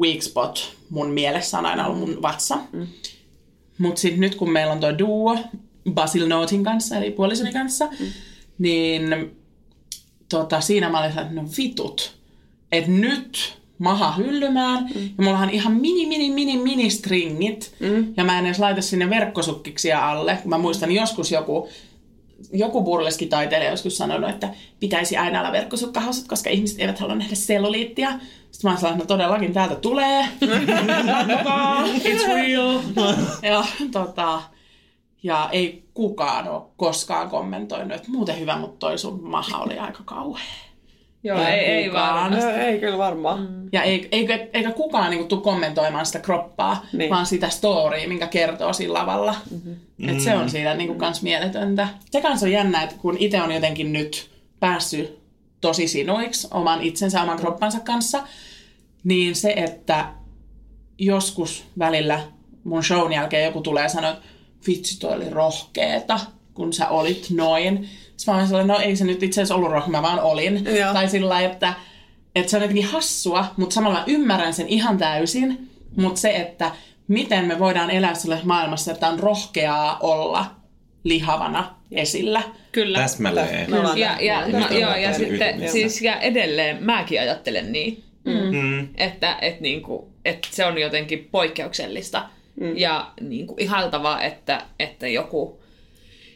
weak 0.01 0.21
spot 0.21 0.75
mun 0.89 1.09
mielessä 1.09 1.59
on 1.59 1.65
aina 1.65 1.85
ollut 1.85 1.99
mun 1.99 2.21
vatsa. 2.21 2.57
Mm. 2.71 2.87
Mutta 3.77 4.01
sitten 4.01 4.21
nyt 4.21 4.35
kun 4.35 4.51
meillä 4.51 4.73
on 4.73 4.79
tuo 4.79 4.97
duo 4.97 5.37
Basil 5.91 6.27
Notin 6.27 6.63
kanssa, 6.63 6.97
eli 6.97 7.11
puolisoni 7.11 7.53
kanssa, 7.53 7.85
mm. 7.85 8.05
niin 8.57 9.31
tota, 10.29 10.61
siinä 10.61 10.89
mä 10.89 10.99
olin 10.99 11.09
että 11.09 11.33
no 11.33 11.45
vitut, 11.57 12.15
että 12.71 12.91
nyt 12.91 13.57
maha 13.77 14.11
hyllymään, 14.11 14.83
mm. 14.83 15.01
ja 15.17 15.23
mulla 15.23 15.39
on 15.39 15.49
ihan 15.49 15.73
mini, 15.73 16.05
mini, 16.05 16.31
mini, 16.31 16.57
mini 16.57 16.89
stringit, 16.89 17.75
mm. 17.79 18.13
ja 18.17 18.23
mä 18.23 18.39
en 18.39 18.45
edes 18.45 18.59
laita 18.59 18.81
sinne 18.81 19.09
verkkosukkiksia 19.09 20.09
alle. 20.09 20.37
Mä 20.45 20.57
muistan 20.57 20.91
joskus 20.91 21.31
joku, 21.31 21.69
joku 22.53 22.83
burleskitaiteilija 22.83 23.71
joskus 23.71 23.97
sanonut, 23.97 24.29
että 24.29 24.49
pitäisi 24.79 25.17
aina 25.17 25.39
olla 25.39 25.51
verkkosukkahousut, 25.51 26.27
koska 26.27 26.49
ihmiset 26.49 26.79
eivät 26.79 26.99
halua 26.99 27.15
nähdä 27.15 27.35
selluliittia. 27.35 28.09
Sitten 28.51 28.69
mä 28.69 28.69
oon 28.69 28.77
sellainen, 28.77 28.99
no 28.99 29.05
todellakin 29.05 29.53
täältä 29.53 29.75
tulee. 29.75 30.25
It's 32.05 32.27
real. 32.27 32.79
ja, 33.51 33.65
tota, 33.91 34.41
ja 35.23 35.49
ei 35.51 35.83
kukaan 35.93 36.47
ole 36.47 36.63
koskaan 36.77 37.29
kommentoinut, 37.29 37.91
että 37.91 38.11
muuten 38.11 38.39
hyvä, 38.39 38.57
mutta 38.57 38.77
toi 38.79 38.97
sun 38.97 39.23
maha 39.23 39.57
oli 39.57 39.79
aika 39.79 40.03
kauhea. 40.05 40.64
Joo, 41.25 41.39
ei, 41.45 41.59
ei 41.59 41.85
kukaan. 41.87 42.31
vaan. 42.31 42.31
No, 42.41 42.49
ei 42.49 42.79
kyllä 42.79 42.97
varmaan. 42.97 43.39
Mm. 43.39 43.69
Ja 43.71 43.83
ei, 43.83 44.07
eikä, 44.11 44.47
eikä 44.53 44.71
kukaan 44.71 45.11
niin 45.11 45.27
tule 45.27 45.41
kommentoimaan 45.41 46.05
sitä 46.05 46.19
kroppaa, 46.19 46.85
Niin. 46.93 47.09
vaan 47.09 47.25
sitä 47.25 47.49
storya, 47.49 48.07
minkä 48.07 48.27
kertoo 48.27 48.73
siinä 48.73 48.93
lavalla. 48.93 49.35
Mm-hmm. 49.51 50.09
Et 50.09 50.19
se 50.19 50.35
on 50.35 50.49
siinä 50.49 50.73
niin 50.73 50.87
kuin, 50.87 50.99
kans 50.99 51.21
mieletöntä. 51.21 51.87
Se 52.11 52.21
kans 52.21 52.43
on 52.43 52.51
jännä, 52.51 52.83
että 52.83 52.95
kun 53.01 53.17
itse 53.19 53.41
on 53.41 53.51
jotenkin 53.51 53.93
nyt 53.93 54.29
päässyt 54.59 55.19
tosi 55.61 55.87
sinuiksi 55.87 56.47
oman 56.51 56.81
itsensä, 56.81 57.21
oman 57.21 57.39
kroppansa 57.39 57.79
kanssa, 57.79 58.23
niin 59.03 59.35
se, 59.35 59.53
että 59.55 60.05
joskus 60.97 61.63
välillä 61.79 62.19
mun 62.63 62.83
shown 62.83 63.13
jälkeen 63.13 63.45
joku 63.45 63.61
tulee 63.61 63.89
sanoa, 63.89 64.11
että 64.11 64.25
vitsi, 64.67 64.99
toi 64.99 65.13
oli 65.15 65.29
rohkeeta, 65.29 66.19
kun 66.53 66.73
sä 66.73 66.87
olit 66.89 67.27
noin. 67.29 67.89
Sitten 68.17 68.33
mä 68.33 68.37
olin 68.37 68.47
sellainen, 68.47 68.75
no 68.75 68.79
ei 68.79 68.95
se 68.95 69.05
nyt 69.05 69.23
itse 69.23 69.41
asiassa 69.41 69.55
ollut 69.55 69.71
rohkea, 69.71 69.91
mä 69.91 70.01
vaan 70.01 70.19
olin. 70.19 70.65
Joo. 70.77 70.93
Tai 70.93 71.09
sillä 71.09 71.29
lailla, 71.29 71.51
että, 71.51 71.73
että 72.35 72.51
se 72.51 72.57
on 72.57 72.63
jotenkin 72.63 72.85
hassua, 72.85 73.45
mutta 73.57 73.73
samalla 73.73 73.99
mä 73.99 74.03
ymmärrän 74.07 74.53
sen 74.53 74.67
ihan 74.67 74.97
täysin. 74.97 75.69
Mutta 75.95 76.21
se, 76.21 76.35
että 76.35 76.71
miten 77.07 77.45
me 77.45 77.59
voidaan 77.59 77.91
elää 77.91 78.13
sellaisessa 78.13 78.47
maailmassa, 78.47 78.91
että 78.91 79.07
on 79.07 79.19
rohkeaa 79.19 79.99
olla 79.99 80.45
lihavana 81.03 81.75
esillä. 81.91 82.41
Kyllä. 82.71 82.99
Täsmälleen. 82.99 83.73
Ollaan 83.73 83.97
Ja, 83.97 84.17
ja, 84.21 84.47
no, 84.47 84.57
ollaan 84.57 84.79
joo, 84.79 84.95
ja 84.95 85.13
sitten 85.13 85.69
siis 85.69 86.01
ja 86.01 86.19
edelleen 86.19 86.83
mäkin 86.83 87.21
ajattelen 87.21 87.71
niin, 87.71 88.05
Mm. 88.25 88.87
että, 88.97 89.37
että, 89.41 89.61
niinku, 89.61 90.09
että 90.25 90.47
se 90.51 90.65
on 90.65 90.77
jotenkin 90.77 91.29
poikkeuksellista 91.31 92.29
mm. 92.59 92.77
ja 92.77 93.11
niinku, 93.21 93.55
ihaltavaa, 93.59 94.21
että, 94.21 94.61
että 94.79 95.07
joku 95.07 95.61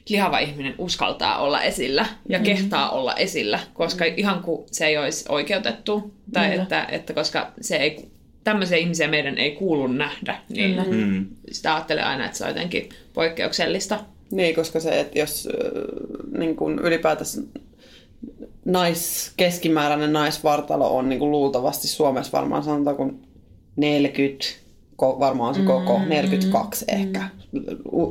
lihava 0.10 0.40
ihminen 0.40 0.76
uskaltaa 0.78 1.38
olla 1.38 1.62
esillä 1.62 2.06
ja 2.30 2.38
mm. 2.38 2.44
kehtaa 2.44 2.90
olla 2.90 3.14
esillä, 3.16 3.60
koska 3.74 4.06
mm. 4.06 4.14
ihan 4.18 4.44
kuin 4.44 4.68
se 4.72 4.86
ei 4.86 4.98
olisi 4.98 5.26
oikeutettu, 5.30 6.14
tai 6.34 6.50
Kyllä. 6.50 6.64
että, 6.64 6.88
että 6.92 7.14
koska 7.14 7.52
se 7.62 7.76
ei, 7.76 8.10
tämmöisiä 8.44 8.78
ihmisiä 8.78 9.08
meidän 9.08 9.38
ei 9.38 9.52
kuulu 9.52 9.88
nähdä, 9.88 10.40
niin 10.50 10.70
Kyllä. 10.70 10.84
Mm. 10.84 11.26
sitä 11.52 11.76
ajattelee 11.76 12.04
aina, 12.04 12.26
että 12.26 12.38
se 12.38 12.44
on 12.44 12.50
jotenkin 12.50 12.90
poikkeuksellista. 13.14 14.00
Niin, 14.32 14.56
koska 14.56 14.80
se, 14.80 15.00
että 15.00 15.20
jos 15.20 15.50
niin 16.38 16.56
kuin 16.56 16.80
ylipäätänsä 16.80 17.42
nais, 18.66 19.34
keskimääräinen 19.38 20.14
naisvartalo 20.14 20.98
on 20.98 21.10
niin 21.10 21.20
kuin 21.20 21.32
luultavasti 21.32 21.88
Suomessa 21.88 22.38
varmaan 22.38 22.64
sanotaanko 22.64 23.12
40, 23.76 24.46
ko- 25.02 25.20
varmaan 25.20 25.56
se 25.56 25.62
koko, 25.62 26.00
42 26.06 26.86
ehkä. 26.88 27.30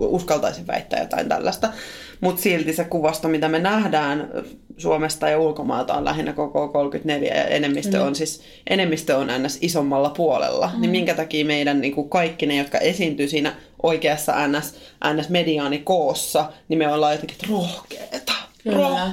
Uskaltaisin 0.01 0.67
väittää 0.67 1.01
jotain 1.01 1.29
tällaista. 1.29 1.73
Mutta 2.21 2.43
silti 2.43 2.73
se 2.73 2.85
kuvasto, 2.85 3.29
mitä 3.29 3.49
me 3.49 3.59
nähdään 3.59 4.31
Suomesta 4.77 5.29
ja 5.29 5.39
ulkomailta 5.39 5.95
on 5.95 6.05
lähinnä 6.05 6.33
koko 6.33 6.69
34 6.69 7.35
ja 7.35 7.45
enemmistö 7.45 8.05
on 8.05 8.15
siis 8.15 8.43
enemmistö 8.71 9.17
on 9.17 9.29
ns. 9.43 9.59
isommalla 9.61 10.11
puolella. 10.11 10.71
Niin 10.79 10.91
minkä 10.91 11.15
takia 11.15 11.45
meidän 11.45 11.81
niin 11.81 11.95
kuin 11.95 12.09
kaikki 12.09 12.47
ne, 12.47 12.57
jotka 12.57 12.79
esiintyy 12.79 13.29
siinä 13.29 13.55
oikeassa 13.83 14.49
ns, 14.49 14.75
ns 15.15 15.29
mediaanikoossa, 15.29 16.53
niin 16.69 16.79
me 16.79 16.93
ollaan 16.93 17.13
jotenkin 17.13 17.35
että 17.35 17.47
rohkeeta. 17.51 18.33
Kyllä. 18.63 19.11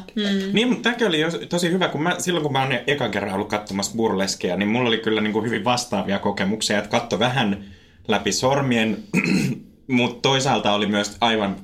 Niin, 0.54 0.68
mutta 0.68 0.84
tämäkin 0.84 1.08
oli 1.08 1.48
tosi 1.50 1.72
hyvä, 1.72 1.88
kun 1.88 2.04
mä, 2.04 2.16
silloin 2.20 2.44
kun 2.44 2.52
mä 2.52 2.62
oon 2.62 2.78
ekan 2.88 3.12
kerran 3.12 3.34
ollut 3.34 3.50
katsomassa 3.50 3.96
burleskeja, 3.98 4.58
niin 4.58 4.70
mulla 4.70 4.88
oli 4.88 4.98
kyllä 4.98 5.22
niin 5.22 5.34
kuin 5.34 5.46
hyvin 5.46 5.64
vastaavia 5.64 6.20
kokemuksia, 6.20 6.78
että 6.78 6.90
katto 6.90 7.20
vähän 7.20 7.66
läpi 8.08 8.32
sormien, 8.32 8.98
mutta 9.88 10.22
toisaalta 10.22 10.74
oli 10.74 10.86
myös 10.86 11.18
aivan 11.22 11.56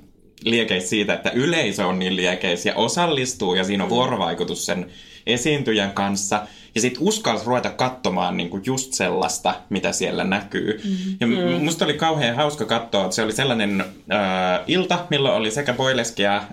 liekeis 0.45 0.89
siitä, 0.89 1.13
että 1.13 1.31
yleisö 1.31 1.87
on 1.87 1.99
niin 1.99 2.15
liekeis 2.15 2.65
ja 2.65 2.75
osallistuu 2.75 3.55
ja 3.55 3.63
siinä 3.63 3.83
on 3.83 3.89
vuorovaikutus 3.89 4.65
sen 4.65 4.85
esiintyjän 5.25 5.91
kanssa. 5.91 6.47
Ja 6.75 6.81
sitten 6.81 7.03
uskalsi 7.03 7.45
ruveta 7.45 7.69
katsomaan 7.69 8.37
niinku 8.37 8.59
just 8.65 8.93
sellaista, 8.93 9.55
mitä 9.69 9.91
siellä 9.91 10.23
näkyy. 10.23 10.81
Mm-hmm. 10.83 11.17
Ja 11.19 11.27
mm. 11.27 11.63
musta 11.63 11.85
oli 11.85 11.93
kauhean 11.93 12.35
hauska 12.35 12.65
katsoa, 12.65 13.03
että 13.03 13.15
se 13.15 13.23
oli 13.23 13.33
sellainen 13.33 13.81
äh, 13.81 14.59
ilta, 14.67 15.05
milloin 15.09 15.35
oli 15.35 15.51
sekä 15.51 15.73
boileskia 15.73 16.43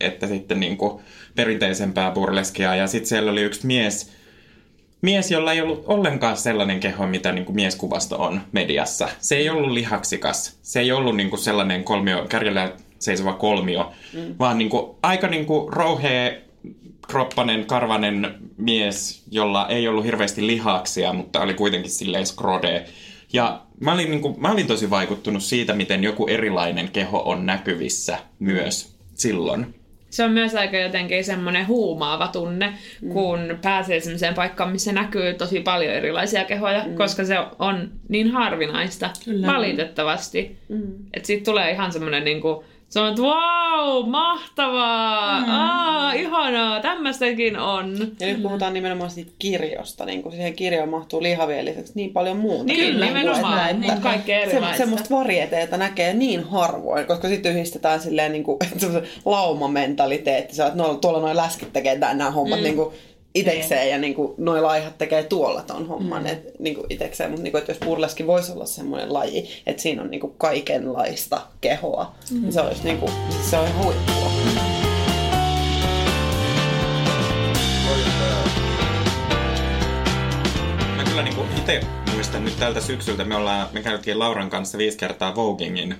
että 0.00 0.26
sitten 0.26 0.60
niinku 0.60 1.02
perinteisempää 1.34 2.10
burleskia. 2.10 2.76
Ja 2.76 2.86
sitten 2.86 3.08
siellä 3.08 3.32
oli 3.32 3.42
yksi 3.42 3.66
mies, 3.66 4.12
mies, 5.02 5.30
jolla 5.30 5.52
ei 5.52 5.60
ollut 5.60 5.84
ollenkaan 5.86 6.36
sellainen 6.36 6.80
keho, 6.80 7.06
mitä 7.06 7.32
niin 7.32 7.44
kuin 7.44 7.56
mieskuvasto 7.56 8.22
on 8.22 8.40
mediassa. 8.52 9.08
Se 9.20 9.36
ei 9.36 9.50
ollut 9.50 9.72
lihaksikas. 9.72 10.58
Se 10.62 10.80
ei 10.80 10.92
ollut 10.92 11.16
niin 11.16 11.30
kuin 11.30 11.40
sellainen 11.40 11.84
kolmio, 11.84 12.26
kärjellä 12.28 12.72
seisova 12.98 13.32
kolmio, 13.32 13.92
mm. 14.12 14.34
vaan 14.38 14.58
niin 14.58 14.70
kuin, 14.70 14.96
aika 15.02 15.28
niin 15.28 15.46
kuin 15.46 15.72
rouhea, 15.72 16.32
kroppanen, 17.06 17.66
karvanen 17.66 18.34
mies, 18.56 19.22
jolla 19.30 19.68
ei 19.68 19.88
ollut 19.88 20.04
hirveästi 20.04 20.46
lihaksia, 20.46 21.12
mutta 21.12 21.40
oli 21.40 21.54
kuitenkin 21.54 21.90
silleen 21.90 22.26
skrode. 22.26 22.84
Ja 23.32 23.62
mä 23.80 23.92
olin, 23.92 24.10
niin 24.10 24.22
kuin, 24.22 24.34
mä 24.40 24.52
olin 24.52 24.66
tosi 24.66 24.90
vaikuttunut 24.90 25.42
siitä, 25.42 25.74
miten 25.74 26.04
joku 26.04 26.26
erilainen 26.26 26.90
keho 26.90 27.22
on 27.24 27.46
näkyvissä 27.46 28.18
myös 28.38 28.96
silloin. 29.14 29.74
Se 30.12 30.24
on 30.24 30.30
myös 30.30 30.54
aika 30.54 30.76
jotenkin 30.76 31.24
semmoinen 31.24 31.66
huumaava 31.66 32.28
tunne, 32.28 32.72
kun 33.12 33.58
pääsee 33.62 34.00
semmoiseen 34.00 34.34
paikkaan, 34.34 34.72
missä 34.72 34.92
näkyy 34.92 35.34
tosi 35.34 35.60
paljon 35.60 35.92
erilaisia 35.94 36.44
kehoja, 36.44 36.84
mm. 36.86 36.94
koska 36.94 37.24
se 37.24 37.36
on 37.58 37.90
niin 38.08 38.30
harvinaista, 38.30 39.10
Kyllä. 39.24 39.46
valitettavasti. 39.46 40.56
Mm. 40.68 40.92
Että 41.14 41.26
siitä 41.26 41.44
tulee 41.44 41.70
ihan 41.70 41.92
semmoinen 41.92 42.24
niinku, 42.24 42.64
se 42.92 43.00
on, 43.00 43.08
että 43.08 43.22
wow, 43.22 44.08
mahtavaa, 44.08 45.40
mm. 45.40 45.46
aa, 45.48 46.12
ihanaa, 46.12 46.80
tämmöistäkin 46.80 47.58
on. 47.58 47.98
Ja 48.20 48.26
nyt 48.26 48.42
puhutaan 48.42 48.74
nimenomaan 48.74 49.10
siitä 49.10 49.32
kirjosta, 49.38 50.04
niin 50.04 50.22
kun 50.22 50.32
siihen 50.32 50.54
kirjoon 50.54 50.88
mahtuu 50.88 51.22
lihavien 51.22 51.64
lisäksi 51.64 51.92
niin 51.94 52.12
paljon 52.12 52.36
muuta. 52.36 52.64
Niin, 52.64 53.00
nimenomaan, 53.00 53.80
niin 53.80 54.00
kaikkea 54.00 54.40
erilaista. 54.40 54.76
semmoista 54.76 55.14
varieteita 55.14 55.76
näkee 55.76 56.14
niin 56.14 56.44
harvoin, 56.44 57.06
koska 57.06 57.28
sitten 57.28 57.52
yhdistetään 57.52 58.00
silleen 58.00 58.32
niin 58.32 58.44
kuin, 58.44 58.58
laumamentaliteetti. 59.24 60.54
Se, 60.54 60.62
on, 60.62 60.68
että 60.68 60.82
no, 60.82 60.94
tuolla 60.94 61.20
noin 61.20 61.36
läskit 61.36 61.72
tekee 61.72 61.98
nämä 61.98 62.30
hommat 62.30 62.58
mm. 62.58 62.64
niin 62.64 62.76
kuin 62.76 62.94
itekseen 63.34 63.90
ja 63.90 63.98
niin 63.98 64.14
kuin, 64.14 64.34
noi 64.38 64.60
laihat 64.60 64.98
tekee 64.98 65.22
tuolla 65.22 65.62
ton 65.62 65.88
homman 65.88 66.22
mm. 66.22 66.28
et, 66.28 66.58
niin 66.58 66.74
kuin 66.74 66.86
itekseen. 66.90 67.30
Mutta 67.30 67.42
niin 67.42 67.52
kuin, 67.52 67.60
että 67.60 67.72
jos 67.72 67.78
burleski 67.78 68.26
voisi 68.26 68.52
olla 68.52 68.66
semmoinen 68.66 69.12
laji, 69.12 69.48
että 69.66 69.82
siinä 69.82 70.02
on 70.02 70.10
niin 70.10 70.20
kuin 70.20 70.34
kaikenlaista 70.38 71.40
kehoa, 71.60 72.14
mm. 72.30 72.42
niin 72.42 72.52
se 72.52 72.60
olisi 72.60 72.84
niin 72.84 72.98
kuin, 72.98 73.12
se 73.50 73.56
on 73.56 73.68
huippua. 73.84 74.32
itse 81.62 81.86
muistan 82.14 82.44
nyt 82.44 82.58
tältä 82.58 82.80
syksyltä, 82.80 83.24
me, 83.24 83.36
ollaan, 83.36 83.68
me 83.72 83.82
käytiin 83.82 84.18
Lauran 84.18 84.50
kanssa 84.50 84.78
viisi 84.78 84.98
kertaa 84.98 85.34
Vogingin, 85.34 85.94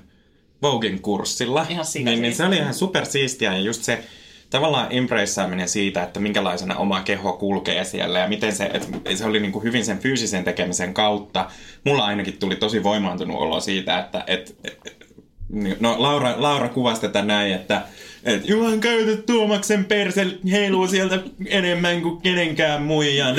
Vogin 0.63 1.03
kurssilla. 1.03 1.67
Ihan 1.69 1.87
niin, 1.95 2.23
niin 2.23 2.35
se 2.35 2.45
oli 2.45 2.57
ihan 2.57 2.75
supersiistiä 2.75 3.53
ja 3.53 3.61
just 3.61 3.83
se 3.83 4.05
tavallaan 4.53 4.93
impressaaminen 4.93 5.69
siitä, 5.69 6.03
että 6.03 6.21
minkälaisena 6.21 6.77
oma 6.77 7.01
keho 7.01 7.33
kulkee 7.33 7.85
siellä 7.85 8.19
ja 8.19 8.29
miten 8.29 8.53
se, 8.53 8.65
että 8.65 8.89
se 9.15 9.25
oli 9.25 9.41
niin 9.41 9.53
kuin 9.53 9.63
hyvin 9.63 9.85
sen 9.85 9.99
fyysisen 9.99 10.45
tekemisen 10.45 10.95
kautta. 10.95 11.51
Mulla 11.85 12.05
ainakin 12.05 12.39
tuli 12.39 12.57
tosi 12.57 12.83
voimaantunut 12.83 13.37
olo 13.37 13.61
siitä, 13.61 13.99
että 13.99 14.25
et, 14.27 14.57
et, 14.65 14.79
no 15.81 15.95
Laura, 15.99 16.35
Laura 16.37 16.69
kuvasi 16.69 17.01
tätä 17.01 17.23
näin, 17.23 17.53
että 17.53 17.83
et 18.25 18.49
Juhan 18.49 18.81
käytä 18.81 19.23
Tuomaksen 19.23 19.85
perse 19.85 20.27
heiluu 20.51 20.87
sieltä 20.87 21.19
enemmän 21.47 22.03
kuin 22.03 22.21
kenenkään 22.21 22.83
muijan. 22.83 23.37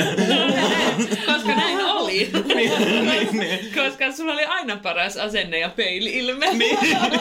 Koska 1.26 1.63
oli. 2.14 2.44
niin, 2.54 3.06
niin, 3.06 3.38
niin. 3.38 3.58
Koska 3.74 4.12
sulla 4.12 4.32
oli 4.32 4.44
aina 4.44 4.76
paras 4.76 5.16
asenne 5.16 5.58
ja 5.58 5.68
peili-ilme. 5.68 6.46
niin, 6.52 6.78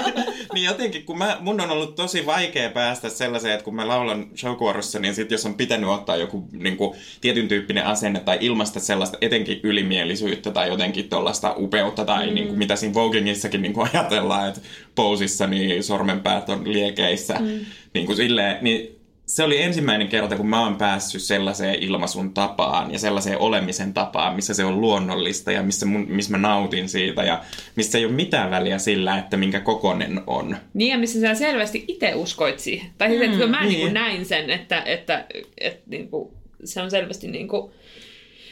niin 0.53 0.65
jotenkin, 0.65 1.05
kun 1.05 1.17
mä, 1.17 1.37
mun 1.39 1.61
on 1.61 1.71
ollut 1.71 1.95
tosi 1.95 2.25
vaikea 2.25 2.69
päästä 2.69 3.09
sellaiseen, 3.09 3.53
että 3.53 3.63
kun 3.63 3.75
mä 3.75 3.87
laulan 3.87 4.27
showkuorossa, 4.37 4.99
niin 4.99 5.15
sit 5.15 5.31
jos 5.31 5.45
on 5.45 5.55
pitänyt 5.55 5.89
ottaa 5.89 6.15
joku 6.15 6.47
niin 6.51 6.77
kuin, 6.77 6.97
tietyn 7.21 7.47
tyyppinen 7.47 7.85
asenne 7.85 8.19
tai 8.19 8.37
ilmaista 8.41 8.79
sellaista 8.79 9.17
etenkin 9.21 9.59
ylimielisyyttä 9.63 10.51
tai 10.51 10.69
jotenkin 10.69 11.09
tuollaista 11.09 11.53
upeutta 11.57 12.05
tai 12.05 12.27
mm. 12.27 12.33
niin 12.33 12.47
kuin, 12.47 12.57
mitä 12.57 12.75
siinä 12.75 12.93
Vogingissakin 12.93 13.61
niin 13.61 13.73
kuin 13.73 13.89
ajatellaan, 13.93 14.49
että 14.49 14.61
pousissa 14.95 15.47
niin 15.47 15.83
sormenpäät 15.83 16.49
on 16.49 16.73
liekeissä, 16.73 17.33
mm. 17.39 17.65
niin 17.93 18.05
kuin 18.05 18.15
silleen, 18.15 18.57
niin 18.61 19.02
se 19.25 19.43
oli 19.43 19.61
ensimmäinen 19.61 20.07
kerta, 20.07 20.35
kun 20.35 20.47
mä 20.47 20.63
oon 20.63 20.75
päässyt 20.75 21.21
sellaiseen 21.21 21.83
ilmaisun 21.83 22.33
tapaan 22.33 22.93
ja 22.93 22.99
sellaiseen 22.99 23.37
olemisen 23.37 23.93
tapaan, 23.93 24.35
missä 24.35 24.53
se 24.53 24.65
on 24.65 24.81
luonnollista 24.81 25.51
ja 25.51 25.63
missä, 25.63 25.85
mun, 25.85 26.05
missä 26.09 26.31
mä 26.31 26.37
nautin 26.37 26.89
siitä 26.89 27.23
ja 27.23 27.43
missä 27.75 27.97
ei 27.97 28.05
ole 28.05 28.13
mitään 28.13 28.51
väliä 28.51 28.77
sillä, 28.77 29.17
että 29.17 29.37
minkä 29.37 29.59
kokonen 29.59 30.21
on. 30.27 30.57
Niin, 30.73 30.91
ja 30.91 30.97
missä 30.97 31.21
sä 31.21 31.35
selvästi 31.35 31.85
itse 31.87 32.15
uskoit 32.15 32.59
siihen. 32.59 32.91
Tai 32.97 33.09
siis, 33.09 33.21
että 33.21 33.37
kun 33.37 33.49
mä 33.49 33.59
niin. 33.59 33.69
niin 33.69 33.81
kuin 33.81 33.93
näin 33.93 34.25
sen, 34.25 34.49
että, 34.49 34.81
että, 34.85 35.25
että 35.57 35.81
niin 35.89 36.07
kuin, 36.07 36.33
se 36.63 36.81
on 36.81 36.91
selvästi 36.91 37.27
niin 37.27 37.47
kuin, 37.47 37.71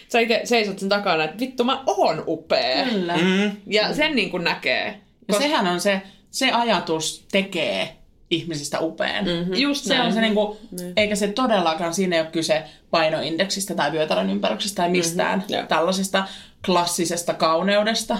sä 0.07 0.19
itse 0.19 0.41
seisot 0.43 0.79
sen 0.79 0.89
takana, 0.89 1.23
että 1.23 1.39
vittu 1.39 1.63
mä 1.63 1.83
oon 1.87 2.23
upea. 2.27 2.85
Kyllä. 2.85 3.17
Mm. 3.17 3.51
Ja 3.67 3.93
sen 3.93 4.15
niin 4.15 4.29
kuin 4.31 4.43
näkee. 4.43 4.99
Ja 5.27 5.33
sehän 5.33 5.67
on 5.67 5.79
se, 5.79 6.01
se 6.31 6.51
ajatus 6.51 7.25
tekee 7.31 8.00
ihmisistä 8.31 8.79
upean. 8.79 9.25
Mm-hmm. 9.25 9.53
Just 9.55 9.83
Se 9.85 9.93
näin. 9.93 10.07
on 10.07 10.13
se 10.13 10.21
niinku, 10.21 10.57
eikä 10.97 11.15
se 11.15 11.27
todellakaan, 11.27 11.93
siinä 11.93 12.15
ei 12.15 12.21
ole 12.21 12.29
kyse 12.31 12.63
painoindeksistä 12.91 13.75
tai 13.75 13.91
vyötärön 13.91 14.29
ympäryksestä 14.29 14.75
tai 14.75 14.89
mistään 14.89 15.43
mm-hmm. 15.49 15.67
tällaisesta 15.67 16.27
klassisesta 16.65 17.33
kauneudesta, 17.33 18.17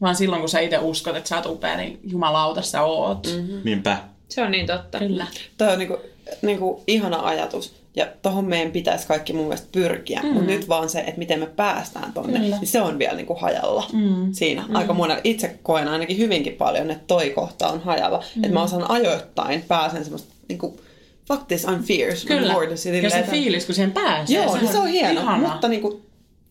vaan 0.00 0.16
silloin 0.16 0.40
kun 0.42 0.48
sä 0.48 0.60
itse 0.60 0.78
uskot, 0.78 1.16
että 1.16 1.28
sä 1.28 1.36
oot 1.36 1.46
upea, 1.46 1.76
niin 1.76 2.00
jumalauta 2.04 2.62
sä 2.62 2.82
oot. 2.82 3.26
Mm-hmm. 3.26 3.60
Niinpä. 3.64 3.98
Se 4.28 4.42
on 4.42 4.50
niin 4.50 4.66
totta. 4.66 4.98
Kyllä. 4.98 5.26
Toi 5.58 5.72
on 5.72 5.78
niinku, 5.78 5.98
niinku 6.42 6.84
ihana 6.86 7.20
ajatus. 7.20 7.81
Ja 7.96 8.06
tohon 8.22 8.44
meidän 8.44 8.72
pitäisi 8.72 9.06
kaikki 9.06 9.32
mun 9.32 9.44
mielestä 9.44 9.68
pyrkiä. 9.72 10.20
Mm. 10.22 10.28
Mutta 10.28 10.50
nyt 10.50 10.68
vaan 10.68 10.88
se, 10.88 11.00
että 11.00 11.18
miten 11.18 11.40
me 11.40 11.46
päästään 11.46 12.12
tonne, 12.12 12.40
Kyllä. 12.40 12.56
niin 12.56 12.66
se 12.66 12.80
on 12.80 12.98
vielä 12.98 13.16
niinku 13.16 13.34
hajalla 13.34 13.88
mm. 13.92 14.32
siinä. 14.32 14.64
Mm. 14.68 14.76
Aika 14.76 14.94
monella. 14.94 15.20
Itse 15.24 15.58
koen 15.62 15.88
ainakin 15.88 16.18
hyvinkin 16.18 16.52
paljon, 16.52 16.90
että 16.90 17.04
toi 17.06 17.30
kohta 17.30 17.68
on 17.68 17.80
hajalla. 17.80 18.24
Mm. 18.36 18.44
Että 18.44 18.54
mä 18.54 18.62
osaan 18.62 18.90
ajoittain, 18.90 19.62
pääsen 19.68 20.04
semmoista 20.04 20.34
niinku, 20.48 20.80
fuck 21.28 21.48
this, 21.48 21.66
I'm 21.66 21.82
fierce. 21.82 22.26
Kyllä. 22.26 22.54
I'm. 22.54 22.70
Ja 22.70 22.76
se 23.10 23.18
että- 23.18 23.30
fiilis, 23.30 23.66
kun 23.66 23.74
siihen 23.74 23.92
pääsee. 23.92 24.36
Joo, 24.36 24.56
niin 24.56 24.72
se 24.72 24.78
on 24.78 24.86
hieno. 24.88 25.20
ihana. 25.20 25.48
Mutta 25.48 25.68
niinku, 25.68 26.00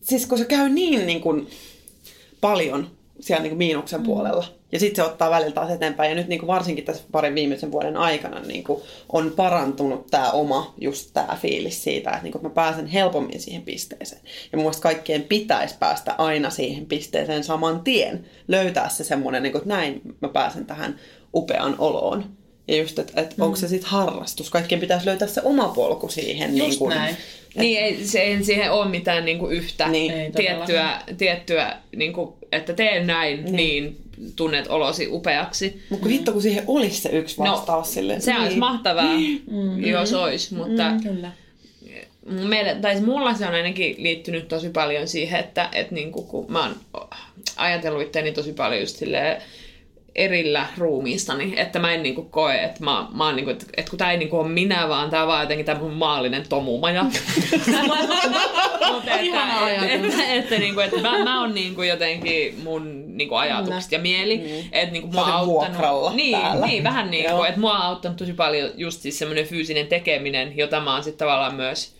siis 0.00 0.26
kun 0.26 0.38
se 0.38 0.44
käy 0.44 0.68
niin 0.68 1.06
niinku, 1.06 1.46
paljon 2.40 2.90
siellä 3.20 3.42
niinku 3.42 3.56
miinuksen 3.56 4.00
mm. 4.00 4.06
puolella. 4.06 4.44
Ja 4.72 4.80
sitten 4.80 5.04
se 5.04 5.10
ottaa 5.10 5.30
välillä 5.30 5.52
taas 5.52 5.70
eteenpäin. 5.70 6.10
Ja 6.10 6.14
nyt 6.14 6.28
niinku 6.28 6.46
varsinkin 6.46 6.84
tässä 6.84 7.04
parin 7.12 7.34
viimeisen 7.34 7.72
vuoden 7.72 7.96
aikana 7.96 8.40
niinku 8.40 8.82
on 9.12 9.32
parantunut 9.36 10.06
tämä 10.06 10.30
oma 10.30 10.74
just 10.80 11.10
tämä 11.12 11.38
fiilis 11.40 11.84
siitä, 11.84 12.10
että 12.10 12.22
niinku, 12.22 12.38
että 12.38 12.48
mä 12.48 12.54
pääsen 12.54 12.86
helpommin 12.86 13.40
siihen 13.40 13.62
pisteeseen. 13.62 14.20
Ja 14.52 14.58
mun 14.58 14.64
mielestä 14.64 14.82
kaikkien 14.82 15.22
pitäisi 15.22 15.74
päästä 15.78 16.14
aina 16.18 16.50
siihen 16.50 16.86
pisteeseen 16.86 17.44
saman 17.44 17.80
tien. 17.80 18.26
Löytää 18.48 18.88
se 18.88 19.04
semmoinen, 19.04 19.42
niinku, 19.42 19.58
että 19.58 19.68
näin 19.68 20.00
mä 20.20 20.28
pääsen 20.28 20.66
tähän 20.66 21.00
upeaan 21.34 21.76
oloon. 21.78 22.24
Ja 22.68 22.76
just, 22.76 22.98
että 22.98 23.20
et 23.20 23.36
mm. 23.36 23.42
onko 23.42 23.56
se 23.56 23.68
sitten 23.68 23.90
harrastus. 23.90 24.50
Kaikkien 24.50 24.80
pitäisi 24.80 25.06
löytää 25.06 25.28
se 25.28 25.40
oma 25.44 25.68
polku 25.68 26.08
siihen. 26.08 26.56
Just 26.56 26.68
niin 26.68 26.78
kuin, 26.78 26.94
näin. 26.94 27.16
Niin 27.54 27.82
ei, 27.82 28.06
se, 28.06 28.20
ei 28.20 28.44
siihen 28.44 28.72
ole 28.72 28.88
mitään 28.88 29.24
niinku 29.24 29.46
yhtä 29.48 29.88
Niin. 29.88 30.12
Ei 30.12 30.30
tiettyä, 30.30 31.02
tiettyä 31.18 31.76
niinku, 31.96 32.38
että 32.52 32.72
tee 32.72 33.04
näin, 33.04 33.44
niin, 33.44 33.56
niin 33.56 33.96
tunnet 34.36 34.66
olosi 34.66 35.08
upeaksi. 35.10 35.82
Mutta 35.90 36.08
hitto, 36.08 36.32
kun 36.32 36.42
siihen 36.42 36.64
olisi 36.66 37.00
se 37.00 37.08
yksi 37.08 37.38
vastaus 37.38 37.86
no, 37.86 37.92
silleen. 37.92 38.22
Se 38.22 38.38
olisi 38.38 38.56
mahtavaa, 38.56 39.16
mm, 39.46 39.84
jos 39.84 40.12
olisi, 40.12 40.54
mutta 40.54 40.90
mm. 40.90 41.02
Kyllä. 41.02 41.32
meille, 42.26 42.74
tai 42.74 42.92
siis 42.94 43.06
mulla 43.06 43.34
se 43.34 43.46
on 43.46 43.54
ainakin 43.54 43.94
liittynyt 43.98 44.48
tosi 44.48 44.68
paljon 44.68 45.08
siihen, 45.08 45.40
että, 45.40 45.68
että 45.72 45.94
niinku, 45.94 46.22
kun 46.22 46.52
mä 46.52 46.62
oon 46.62 46.76
ajatellut 47.56 48.02
itseäni 48.02 48.32
tosi 48.32 48.52
paljon 48.52 48.80
just 48.80 48.96
silleen 48.96 49.42
erillä 50.14 50.66
ruumiistani, 50.78 51.54
että 51.56 51.78
mä 51.78 51.92
en 51.92 52.02
niinku 52.02 52.22
koe, 52.22 52.54
että 52.54 52.84
mä, 52.84 53.06
mä 53.14 53.26
oon 53.26 53.36
niinku, 53.36 53.50
että, 53.50 53.66
että 53.76 53.90
kun 53.90 53.98
tää 53.98 54.12
ei 54.12 54.18
niinku 54.18 54.38
ole 54.38 54.48
minä, 54.48 54.88
vaan 54.88 55.10
tää 55.10 55.22
on 55.22 55.28
vaan 55.28 55.42
jotenkin 55.42 55.66
tämä 55.66 55.80
mun 55.80 55.92
maallinen 55.92 56.48
tomumaja. 56.48 57.04
Mutta 57.04 57.20
että, 59.20 59.70
että, 59.70 59.86
että, 59.86 60.32
että, 60.32 60.58
niinku, 60.58 60.80
että 60.80 61.00
mä, 61.00 61.24
mä 61.24 61.40
oon 61.40 61.54
niinku 61.54 61.82
jotenkin 61.82 62.60
mun 62.62 63.16
niinku 63.16 63.34
ajatukset 63.34 63.92
ja 63.92 63.98
mieli, 63.98 64.38
mm. 64.38 64.68
että 64.72 64.92
niinku 64.92 65.08
mua 65.08 65.26
auttanut... 65.26 66.14
niin, 66.14 66.40
täällä. 66.40 66.66
niin, 66.66 66.84
vähän 66.84 67.10
niin 67.10 67.30
kuin, 67.30 67.48
että 67.48 67.60
mua 67.60 67.72
on 67.72 67.82
auttanut 67.82 68.18
tosi 68.18 68.32
paljon 68.32 68.70
just 68.76 69.00
siis 69.00 69.18
semmoinen 69.18 69.46
fyysinen 69.46 69.86
tekeminen, 69.86 70.58
jota 70.58 70.80
mä 70.80 70.92
oon 70.92 71.04
sitten 71.04 71.26
tavallaan 71.26 71.54
myös 71.54 71.94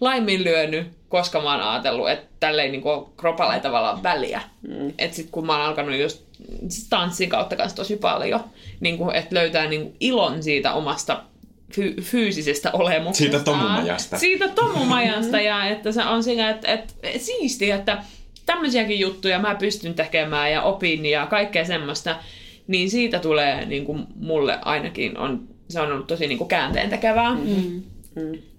laiminlyönyt, 0.00 0.86
koska 1.08 1.40
mä 1.40 1.52
oon 1.52 1.62
ajatellut, 1.62 2.10
että 2.10 2.26
tällä 2.40 2.62
ei 2.62 2.70
niinku 2.70 3.12
kropalla 3.16 3.54
ei 3.54 3.60
tavallaan 3.60 4.02
väliä. 4.02 4.40
Mm. 4.62 4.92
Että 4.98 5.16
sit 5.16 5.28
kun 5.30 5.46
mä 5.46 5.56
oon 5.56 5.66
alkanut 5.66 5.96
just 5.96 6.24
tanssin 6.90 7.28
kautta 7.28 7.56
kanssa 7.56 7.76
tosi 7.76 7.96
paljon, 7.96 8.44
niinku, 8.80 9.10
että 9.10 9.34
löytää 9.34 9.66
niinku 9.66 9.96
ilon 10.00 10.42
siitä 10.42 10.72
omasta 10.72 11.22
fy- 11.74 12.00
fyysisestä 12.00 12.70
olemuksesta. 12.72 13.32
Siitä 13.32 13.44
tomumajasta. 13.44 14.18
Siitä 14.18 14.48
tomumajasta 14.48 15.40
ja 15.40 15.64
että 15.64 15.92
se 15.92 16.04
on 16.04 16.22
siinä, 16.22 16.50
että, 16.50 16.72
että 16.72 16.94
siistiä, 17.18 17.76
että 17.76 18.02
tämmöisiäkin 18.46 19.00
juttuja 19.00 19.38
mä 19.38 19.54
pystyn 19.54 19.94
tekemään 19.94 20.52
ja 20.52 20.62
opin 20.62 21.06
ja 21.06 21.26
kaikkea 21.26 21.64
semmoista, 21.64 22.16
niin 22.66 22.90
siitä 22.90 23.18
tulee 23.18 23.66
niin 23.66 23.84
kuin 23.84 24.06
mulle 24.16 24.58
ainakin 24.62 25.18
on, 25.18 25.48
se 25.68 25.80
on 25.80 25.92
ollut 25.92 26.06
tosi 26.06 26.26
niin 26.26 26.38
kuin 26.38 26.48
käänteen 26.48 26.90
tekevää. 26.90 27.34
Mm. 27.34 27.82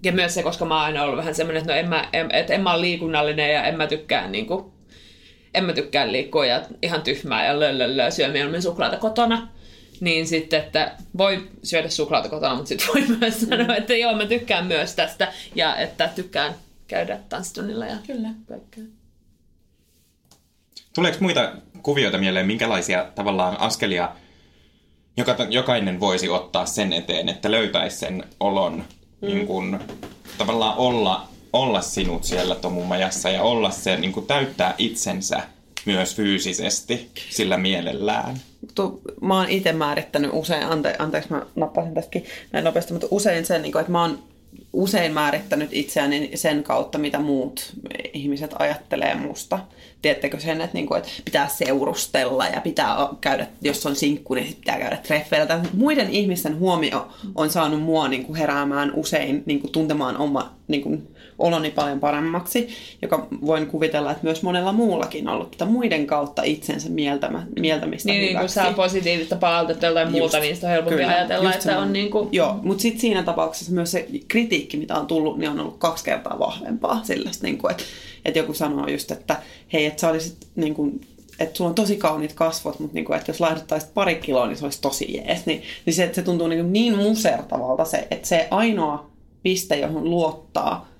Ja 0.02 0.12
myös 0.12 0.34
se, 0.34 0.42
koska 0.42 0.64
mä 0.64 0.74
oon 0.74 0.84
aina 0.84 1.02
ollut 1.02 1.16
vähän 1.16 1.34
semmoinen, 1.34 1.60
että 1.60 1.72
no 1.72 1.78
en 1.78 1.88
mä, 1.88 2.08
en, 2.12 2.30
että 2.30 2.54
en 2.54 2.60
mä 2.60 2.72
ole 2.72 2.80
liikunnallinen 2.80 3.52
ja 3.52 3.64
en 3.64 3.76
mä 3.76 3.86
tykkää 3.86 4.28
niin 4.28 4.46
kuin, 4.46 4.64
en 5.54 5.64
mä 5.64 5.72
tykkää 5.72 6.12
liikkua 6.12 6.46
ja 6.46 6.62
ihan 6.82 7.02
tyhmää 7.02 7.46
ja 7.46 7.60
löllöllö, 7.60 8.10
syö 8.10 8.28
mieluummin 8.28 8.62
suklaata 8.62 8.96
kotona. 8.96 9.48
Niin 10.00 10.26
sitten, 10.26 10.60
että 10.60 10.96
voi 11.18 11.48
syödä 11.62 11.88
suklaata 11.88 12.28
kotona, 12.28 12.54
mutta 12.54 12.68
sitten 12.68 12.88
voi 12.94 13.02
myös 13.20 13.40
sanoa, 13.40 13.76
että 13.76 13.96
joo, 13.96 14.16
mä 14.16 14.26
tykkään 14.26 14.66
myös 14.66 14.94
tästä 14.94 15.32
ja 15.54 15.76
että 15.76 16.08
tykkään 16.14 16.54
käydä 16.86 17.18
tanssitunnilla 17.28 17.86
ja 17.86 17.96
Kyllä. 18.06 18.28
kaikkea. 18.48 18.84
Tuleeko 20.94 21.18
muita 21.20 21.52
kuvioita 21.82 22.18
mieleen, 22.18 22.46
minkälaisia 22.46 23.06
tavallaan 23.14 23.60
askelia 23.60 24.16
joka, 25.16 25.36
jokainen 25.50 26.00
voisi 26.00 26.28
ottaa 26.28 26.66
sen 26.66 26.92
eteen, 26.92 27.28
että 27.28 27.50
löytäisi 27.50 27.96
sen 27.96 28.24
olon, 28.40 28.84
mm. 29.20 29.28
niin 29.28 29.46
kun, 29.46 29.80
tavallaan 30.38 30.76
olla, 30.76 31.28
olla 31.54 31.80
sinut 31.80 32.24
siellä 32.24 32.54
tomumajassa 32.54 33.30
ja 33.30 33.42
olla 33.42 33.70
se, 33.70 33.96
niin 33.96 34.12
kun, 34.12 34.26
täyttää 34.26 34.74
itsensä 34.78 35.42
myös 35.86 36.16
fyysisesti 36.16 37.10
sillä 37.30 37.56
mielellään. 37.56 38.36
tu, 38.74 39.00
mä 39.20 39.36
oon 39.36 39.48
itse 39.48 39.72
määrittänyt 39.72 40.30
usein, 40.32 40.66
ante, 40.66 40.96
anteeksi 40.98 41.30
mä 41.30 41.42
nappasin 41.56 41.94
tästäkin 41.94 42.24
näin 42.52 42.64
nopeasti, 42.64 42.92
mutta 42.92 43.08
usein 43.10 43.46
sen, 43.46 43.62
niin 43.62 43.72
kuin, 43.72 43.80
että 43.80 43.92
mä 43.92 44.02
oon 44.02 44.18
usein 44.72 45.12
määrittänyt 45.12 45.68
itseäni 45.72 46.30
sen 46.34 46.62
kautta, 46.62 46.98
mitä 46.98 47.18
muut 47.18 47.72
ihmiset 48.12 48.54
ajattelee 48.58 49.14
musta. 49.14 49.58
Tiedättekö 50.02 50.40
sen, 50.40 50.60
että, 50.60 50.74
niin 50.74 50.86
kuin, 50.86 50.98
että 50.98 51.10
pitää 51.24 51.48
seurustella 51.48 52.46
ja 52.46 52.60
pitää 52.60 52.96
käydä, 53.20 53.46
jos 53.62 53.86
on 53.86 53.96
sinkku, 53.96 54.34
niin 54.34 54.56
pitää 54.56 54.78
käydä 54.78 54.96
treffeillä. 54.96 55.46
Tai 55.46 55.60
Muiden 55.72 56.10
ihmisten 56.10 56.58
huomio 56.58 57.08
on 57.34 57.50
saanut 57.50 57.82
mua 57.82 58.08
niin 58.08 58.24
kuin 58.24 58.36
heräämään 58.36 58.92
usein 58.94 59.42
niin 59.46 59.60
kuin 59.60 59.72
tuntemaan 59.72 60.16
oma 60.16 60.54
niin 60.68 60.82
kuin, 60.82 61.13
oloni 61.38 61.70
paljon 61.70 62.00
paremmaksi, 62.00 62.68
joka 63.02 63.26
voin 63.46 63.66
kuvitella, 63.66 64.10
että 64.10 64.24
myös 64.24 64.42
monella 64.42 64.72
muullakin 64.72 65.28
on 65.28 65.34
ollut 65.34 65.50
tätä 65.50 65.64
muiden 65.64 66.06
kautta 66.06 66.42
itsensä 66.42 66.88
mieltämä, 66.88 67.46
mieltämistä 67.60 68.08
Niin, 68.08 68.20
niin 68.20 68.32
kun 68.32 68.38
hyväksi. 68.38 68.54
saa 68.54 68.72
positiivista 68.72 69.36
palautetta 69.36 69.86
Just, 69.86 70.12
muuta, 70.12 70.38
niin 70.38 70.54
sitä 70.54 70.66
on 70.66 70.72
helpompi 70.72 70.96
kyllä, 70.96 71.08
ajatella, 71.08 71.44
just 71.44 71.56
että 71.56 71.68
on 71.68 71.74
semmoinen- 71.74 71.92
niin 71.92 72.10
kuin... 72.10 72.28
Joo, 72.32 72.60
mutta 72.62 72.82
sitten 72.82 73.00
siinä 73.00 73.22
tapauksessa 73.22 73.72
myös 73.72 73.90
se 73.90 74.08
kritiikki, 74.28 74.76
mitä 74.76 74.94
on 74.94 75.06
tullut, 75.06 75.38
niin 75.38 75.50
on 75.50 75.60
ollut 75.60 75.76
kaksi 75.78 76.04
kertaa 76.04 76.38
vahvempaa. 76.38 77.00
Sellaista, 77.02 77.46
niin 77.46 77.58
kuin, 77.58 77.70
että, 77.70 77.84
että 78.24 78.38
joku 78.38 78.54
sanoo 78.54 78.86
just, 78.88 79.10
että 79.10 79.36
hei, 79.72 79.86
että 79.86 80.00
sä 80.00 80.08
olisit 80.08 80.36
niin 80.56 80.74
kuin, 80.74 81.00
että 81.38 81.56
sulla 81.56 81.68
on 81.68 81.74
tosi 81.74 81.96
kauniit 81.96 82.32
kasvot, 82.32 82.78
mutta 82.78 82.94
niin 82.94 83.04
kuin, 83.04 83.18
että 83.18 83.30
jos 83.30 83.40
laihduttaisit 83.40 83.94
pari 83.94 84.14
kiloa, 84.14 84.46
niin 84.46 84.56
se 84.56 84.64
olisi 84.64 84.80
tosi 84.80 85.14
jees. 85.16 85.46
Niin, 85.46 85.62
niin 85.86 85.94
se, 85.94 86.04
että 86.04 86.14
se 86.14 86.22
tuntuu 86.22 86.48
niin, 86.48 86.72
niin 86.72 86.96
musertavalta 86.96 87.84
se, 87.84 88.08
että 88.10 88.28
se 88.28 88.48
ainoa 88.50 89.10
piste, 89.42 89.78
johon 89.78 90.10
luottaa 90.10 90.93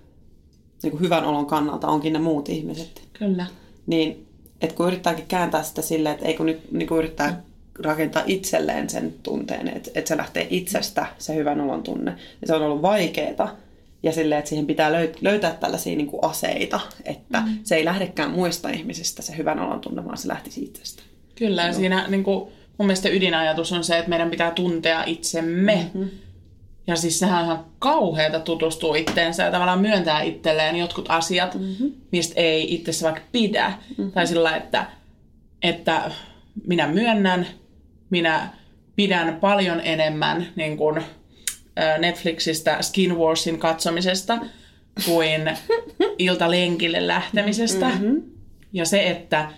niin 0.84 0.90
kuin 0.90 1.02
hyvän 1.02 1.24
olon 1.24 1.46
kannalta 1.46 1.88
onkin 1.88 2.12
ne 2.12 2.18
muut 2.18 2.48
ihmiset. 2.48 3.02
Kyllä. 3.12 3.46
Niin, 3.86 4.26
että 4.60 4.76
kun 4.76 4.86
yrittääkin 4.86 5.26
kääntää 5.28 5.62
sitä 5.62 5.82
silleen, 5.82 6.14
että 6.14 6.26
ei 6.26 6.34
kun 6.34 6.46
nyt 6.46 6.72
niin 6.72 6.88
kuin 6.88 6.98
yrittää 6.98 7.42
rakentaa 7.78 8.22
itselleen 8.26 8.90
sen 8.90 9.14
tunteen, 9.22 9.68
että, 9.68 9.90
että 9.94 10.08
se 10.08 10.16
lähtee 10.16 10.46
itsestä, 10.50 11.06
se 11.18 11.34
hyvän 11.34 11.60
olon 11.60 11.82
tunne. 11.82 12.16
Ja 12.40 12.46
se 12.46 12.54
on 12.54 12.62
ollut 12.62 12.82
vaikeaa. 12.82 13.56
Ja 14.02 14.12
silleen, 14.12 14.38
että 14.38 14.48
siihen 14.48 14.66
pitää 14.66 14.90
löyt- 14.90 15.18
löytää 15.20 15.54
tällaisia 15.54 15.96
niin 15.96 16.06
kuin 16.06 16.24
aseita, 16.24 16.80
että 17.04 17.40
mm. 17.40 17.58
se 17.64 17.76
ei 17.76 17.84
lähdekään 17.84 18.30
muista 18.30 18.68
ihmisistä 18.68 19.22
se 19.22 19.36
hyvän 19.36 19.60
olon 19.60 19.80
tunne, 19.80 20.04
vaan 20.04 20.18
se 20.18 20.28
lähtisi 20.28 20.62
itsestä. 20.62 21.02
Kyllä, 21.34 21.62
ja 21.62 21.72
siinä 21.72 22.08
niin 22.08 22.24
kuin, 22.24 22.48
mun 22.78 22.86
mielestä 22.86 23.08
ydinajatus 23.08 23.72
on 23.72 23.84
se, 23.84 23.98
että 23.98 24.08
meidän 24.08 24.30
pitää 24.30 24.50
tuntea 24.50 25.04
itsemme. 25.04 25.90
Mm-hmm. 25.94 26.10
Ja 26.86 26.96
siis 26.96 27.18
sehän 27.18 27.38
on 27.38 27.44
ihan 27.44 27.64
kauheata 27.78 28.40
tutustua 28.40 28.96
itteensä 28.96 29.42
ja 29.42 29.50
tavallaan 29.50 29.80
myöntää 29.80 30.22
itselleen 30.22 30.76
jotkut 30.76 31.06
asiat, 31.08 31.54
mm-hmm. 31.54 31.92
mistä 32.12 32.40
ei 32.40 32.74
itsessä 32.74 33.04
vaikka 33.04 33.22
pidä. 33.32 33.68
Mm-hmm. 33.68 34.12
Tai 34.12 34.26
sillä, 34.26 34.56
että, 34.56 34.86
että 35.62 36.10
minä 36.66 36.86
myönnän, 36.86 37.46
minä 38.10 38.48
pidän 38.96 39.36
paljon 39.40 39.80
enemmän 39.80 40.46
niin 40.56 40.76
kuin, 40.76 41.04
Netflixistä 41.98 42.82
Skin 42.82 43.18
Warsin 43.18 43.58
katsomisesta 43.58 44.38
kuin 45.04 45.50
iltalenkille 46.18 47.06
lähtemisestä. 47.06 47.88
Mm-hmm. 47.88 48.22
Ja 48.72 48.84
se, 48.84 49.10
että 49.10 49.50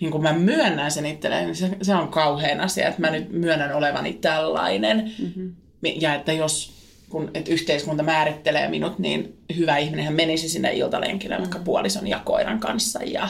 niin 0.00 0.10
kun 0.10 0.22
mä 0.22 0.32
myönnän 0.32 0.90
sen 0.90 1.06
itselleen, 1.06 1.44
niin 1.44 1.56
se, 1.56 1.70
se 1.82 1.94
on 1.94 2.08
kauhean 2.08 2.60
asia, 2.60 2.88
että 2.88 3.00
mä 3.00 3.10
nyt 3.10 3.32
myönnän 3.32 3.72
olevani 3.72 4.12
tällainen. 4.12 5.12
Mm-hmm. 5.18 5.52
Ja 5.82 6.14
että 6.14 6.32
jos 6.32 6.72
kun, 7.08 7.30
että 7.34 7.52
yhteiskunta 7.52 8.02
määrittelee 8.02 8.68
minut, 8.68 8.98
niin 8.98 9.38
hyvä 9.56 9.76
ihminenhän 9.76 10.14
menisi 10.14 10.48
sinne 10.48 10.72
iltalenkille 10.72 11.34
mm-hmm. 11.34 11.50
vaikka 11.50 11.64
puolison 11.64 12.06
ja 12.06 12.20
koiran 12.24 12.60
kanssa 12.60 13.00
ja 13.02 13.28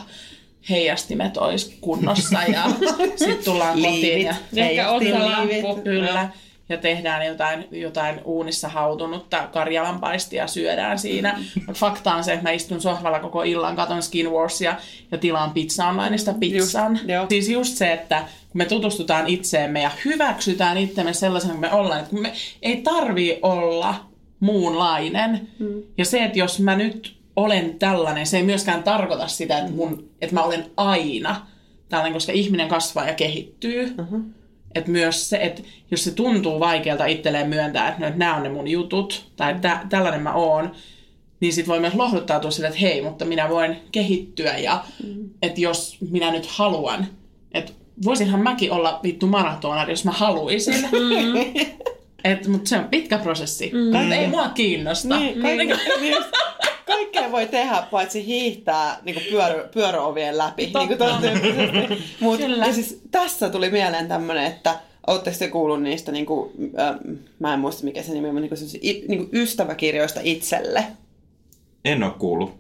heijastimet 0.71 1.37
olisi 1.37 1.79
kunnossa 1.81 2.43
ja 2.43 2.65
sitten 3.17 3.45
tullaan 3.45 3.83
kotiin 3.83 4.23
ja 4.23 4.35
Ehkä 4.57 4.91
otsalamppu. 4.91 5.81
Kyllä. 5.85 6.29
Ja 6.69 6.77
tehdään 6.77 7.27
jotain, 7.27 7.65
jotain 7.71 8.21
uunissa 8.25 8.69
hautunutta 8.69 9.49
karjalanpaistia, 9.53 10.47
syödään 10.47 10.99
siinä. 10.99 11.39
Mutta 11.55 11.81
fakta 11.81 12.15
on 12.15 12.25
se, 12.25 12.33
että 12.33 12.43
mä 12.43 12.51
istun 12.51 12.81
sohvalla 12.81 13.21
koko 13.21 13.43
illan, 13.43 13.77
katon 13.77 14.03
Skin 14.03 14.33
Warsia 14.33 14.77
ja 15.13 15.19
tilaan 15.19 15.51
pizza 15.51 15.87
onlineista 15.89 16.35
pizzan. 16.41 16.93
Just, 16.93 17.09
joo. 17.09 17.27
siis 17.29 17.49
just 17.49 17.77
se, 17.77 17.93
että 17.93 18.19
kun 18.19 18.59
me 18.59 18.65
tutustutaan 18.65 19.27
itseemme 19.27 19.83
ja 19.83 19.91
hyväksytään 20.05 20.79
itsemme 20.79 21.13
sellaisena 21.13 21.53
kuin 21.53 21.61
me 21.61 21.73
ollaan, 21.73 22.01
että 22.01 22.11
kun 22.11 22.23
me 22.23 22.33
ei 22.63 22.77
tarvii 22.77 23.39
olla 23.43 23.95
muunlainen. 24.41 25.49
Mm. 25.59 25.83
Ja 25.99 26.05
se, 26.05 26.25
että 26.25 26.39
jos 26.39 26.61
mä 26.61 26.77
nyt 26.77 27.19
olen 27.37 27.79
tällainen, 27.79 28.27
se 28.27 28.37
ei 28.37 28.43
myöskään 28.43 28.83
tarkoita 28.83 29.29
sitä, 29.29 29.59
että, 29.59 29.73
mun, 29.73 30.11
että 30.21 30.35
mä 30.35 30.43
olen 30.43 30.71
aina 30.77 31.47
tällainen, 31.89 32.13
koska 32.13 32.33
ihminen 32.33 32.69
kasvaa 32.69 33.07
ja 33.07 33.15
kehittyy. 33.15 33.95
Uh-huh. 33.99 34.21
Että 34.79 34.91
myös 34.91 35.31
se, 35.31 35.37
että 35.37 35.63
jos 35.91 36.05
se 36.05 36.11
tuntuu 36.11 36.61
vaikealta 36.61 37.07
itselleen 37.07 37.49
myöntää, 37.49 37.89
että, 37.89 38.01
no, 38.01 38.07
että 38.07 38.19
nämä 38.19 38.37
on 38.37 38.43
ne 38.43 38.49
mun 38.49 38.69
jutut, 38.69 39.27
tai 39.37 39.53
että 39.53 39.81
tällainen 39.89 40.23
mä 40.23 40.33
oon, 40.33 40.73
niin 41.41 41.53
sit 41.53 41.69
voi 41.69 41.81
myös 41.81 41.95
lohduttautua 41.95 42.51
sille, 42.51 42.69
että 42.69 42.81
hei, 42.81 43.03
mutta 43.03 43.25
minä 43.25 43.49
voin 43.49 43.77
kehittyä 43.93 44.59
ja 44.59 44.85
mm. 45.05 45.31
että 45.43 45.61
jos 45.61 45.97
minä 46.11 46.31
nyt 46.31 46.47
haluan, 46.47 47.07
että 47.53 47.73
voisinhan 48.05 48.41
mäkin 48.41 48.73
olla 48.73 49.01
vittu 49.03 49.27
maratonari, 49.27 49.93
jos 49.93 50.05
mä 50.05 50.13
haluaisin. 50.13 50.75
Mm. 50.75 51.69
Et, 52.25 52.47
mutta 52.47 52.69
se 52.69 52.77
on 52.77 52.85
pitkä 52.85 53.19
prosessi. 53.19 53.71
Mm. 53.75 54.13
Ei 54.13 54.27
mua 54.27 54.49
kiinnosta. 54.49 55.19
Niin, 55.19 55.43
kaikki, 55.43 55.67
niin 56.01 56.15
just, 56.15 56.29
kaikkea 56.87 57.33
voi 57.33 57.47
tehdä, 57.47 57.83
paitsi 57.91 58.27
hiihtää 58.27 58.99
niin 59.05 59.23
pyörö, 59.31 59.69
pyöröovien 59.75 60.39
läpi. 60.39 60.63
Niin 60.63 60.89
kuin 60.89 61.99
Mut, 62.21 62.41
ja 62.67 62.73
siis 62.73 63.01
tässä 63.11 63.51
tuli 63.51 63.71
mieleen 63.71 64.09
tämmöinen, 64.09 64.45
että 64.45 64.75
Oletteko 65.09 65.37
te 65.39 65.49
kuullut 65.49 65.83
niistä, 65.83 66.13
niin 66.13 66.27
kuin, 66.27 66.51
äh, 66.79 66.97
mä 67.39 67.55
en 67.55 67.61
muista 67.61 67.85
mikä 67.85 68.03
se 68.03 68.13
nimi 68.13 68.29
on, 68.29 68.35
niin 68.35 68.49
kuin, 68.49 69.09
niin 69.09 69.19
kuin 69.19 69.29
ystäväkirjoista 69.33 70.21
itselle? 70.23 70.85
En 71.85 72.03
ole 72.03 72.13
kuullut. 72.19 72.55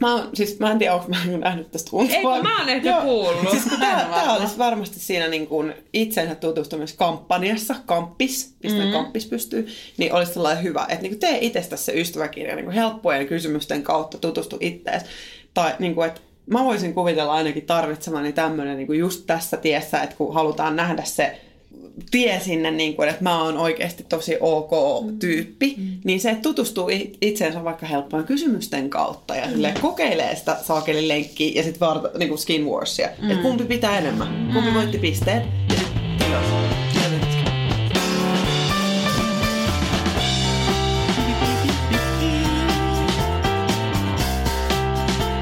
Mä, 0.00 0.14
oon, 0.14 0.30
siis, 0.34 0.58
mä 0.58 0.70
en 0.70 0.78
tiedä, 0.78 0.94
onko 0.94 1.08
mä 1.08 1.16
nähnyt 1.38 1.70
tästä. 1.70 1.90
Eikö 2.08 2.42
mä 2.42 2.58
oon 2.60 2.68
ehkä 2.68 2.88
Joo. 2.88 3.02
kuullut? 3.02 3.50
Siis 3.50 3.64
tää, 3.80 4.08
tää 4.14 4.32
olisi 4.32 4.58
varmasti 4.58 5.00
siinä 5.00 5.28
niin 5.28 5.46
kuin 5.46 5.74
itsensä 5.92 6.34
tutustumiskampanjassa, 6.34 7.74
kamppis, 7.86 8.54
pistä 8.62 8.78
mm-hmm. 8.78 8.92
kamppis 8.92 9.26
pystyy, 9.26 9.68
niin 9.96 10.12
olisi 10.12 10.32
sellainen 10.32 10.64
hyvä, 10.64 10.86
että 10.88 11.02
niin 11.02 11.12
kuin 11.12 11.20
tee 11.20 11.38
itsestä 11.40 11.76
se 11.76 11.92
ystäväkirja 11.92 12.56
niin 12.56 12.64
kuin 12.64 12.74
helppojen 12.74 13.26
kysymysten 13.26 13.82
kautta 13.82 14.18
tutustu 14.18 14.56
ittees. 14.60 15.02
Tai 15.54 15.74
niin 15.78 15.94
kuin, 15.94 16.08
että 16.08 16.20
mä 16.46 16.64
voisin 16.64 16.94
kuvitella 16.94 17.32
ainakin 17.32 17.66
tarvitsemani 17.66 18.32
tämmöinen 18.32 18.76
niin 18.76 18.86
kuin 18.86 18.98
just 18.98 19.26
tässä 19.26 19.56
tiessä, 19.56 20.02
että 20.02 20.16
kun 20.16 20.34
halutaan 20.34 20.76
nähdä 20.76 21.04
se 21.04 21.40
tie 22.10 22.40
sinne, 22.40 22.70
niin 22.70 22.96
kuin, 22.96 23.08
että 23.08 23.22
mä 23.22 23.42
oon 23.42 23.58
oikeasti 23.58 24.04
tosi 24.08 24.36
ok-tyyppi, 24.40 25.74
mm. 25.78 25.98
niin 26.04 26.20
se, 26.20 26.30
että 26.30 26.42
tutustuu 26.42 26.88
itseensä 27.20 27.64
vaikka 27.64 27.86
helppojen 27.86 28.26
kysymysten 28.26 28.90
kautta 28.90 29.36
ja 29.36 29.46
mm. 29.46 29.80
kokeilee 29.80 30.36
sitä 30.36 30.56
saakelin 30.62 31.08
lenkkiä 31.08 31.52
ja 31.54 31.62
sitten 31.62 31.80
varta, 31.80 32.18
niin 32.18 32.28
kuin 32.28 32.38
skin 32.38 32.66
warsia. 32.66 33.08
Mm. 33.22 33.30
Että 33.30 33.42
kumpi 33.42 33.64
pitää 33.64 33.98
enemmän, 33.98 34.50
kumpi 34.54 34.74
voitti 34.74 34.98
pisteet 34.98 35.42
ja 35.68 35.76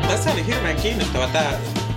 Tässä 0.09 0.33
oli 0.33 0.47
hirveän 0.47 0.77
kiinnostavaa 0.77 1.29
tämä 1.29 1.53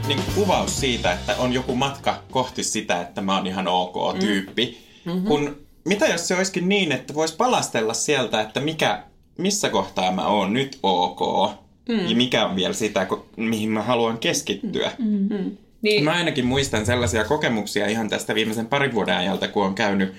niin 0.08 0.20
kuvaus 0.36 0.80
siitä, 0.80 1.14
että 1.14 1.36
on 1.38 1.54
joku 1.54 1.76
matka 1.76 2.24
kohti 2.32 2.64
sitä, 2.64 3.02
että 3.02 3.22
mä 3.22 3.36
oon 3.36 3.48
ihan 3.48 3.68
ok-tyyppi. 3.68 4.78
Mm-hmm. 5.06 5.24
Kun, 5.24 5.58
mitä 5.86 6.06
jos 6.06 6.28
se 6.28 6.36
olisikin 6.36 6.70
niin, 6.70 6.92
että 6.92 7.14
vois 7.14 7.32
palastella 7.32 7.94
sieltä, 7.94 8.42
että 8.42 8.60
mikä, 8.60 9.04
missä 9.38 9.70
kohtaa 9.70 10.12
mä 10.12 10.28
oon 10.28 10.54
nyt 10.54 10.80
ok, 10.84 11.52
mm. 11.90 12.08
ja 12.08 12.16
mikä 12.16 12.46
on 12.46 12.56
vielä 12.56 12.74
sitä, 12.74 13.08
mihin 13.38 13.70
mä 13.70 13.82
haluan 13.82 14.18
keskittyä. 14.18 14.92
Mm-hmm. 15.00 15.58
Niin, 15.82 16.04
Mä 16.04 16.12
ainakin 16.12 16.46
muistan 16.46 16.86
sellaisia 16.86 17.24
kokemuksia 17.26 17.88
ihan 17.88 18.10
tästä 18.10 18.36
viimeisen 18.36 18.68
parin 18.68 18.94
vuoden 18.94 19.18
ajalta, 19.18 19.48
kun 19.48 19.66
on 19.66 19.76
käynyt 19.76 20.14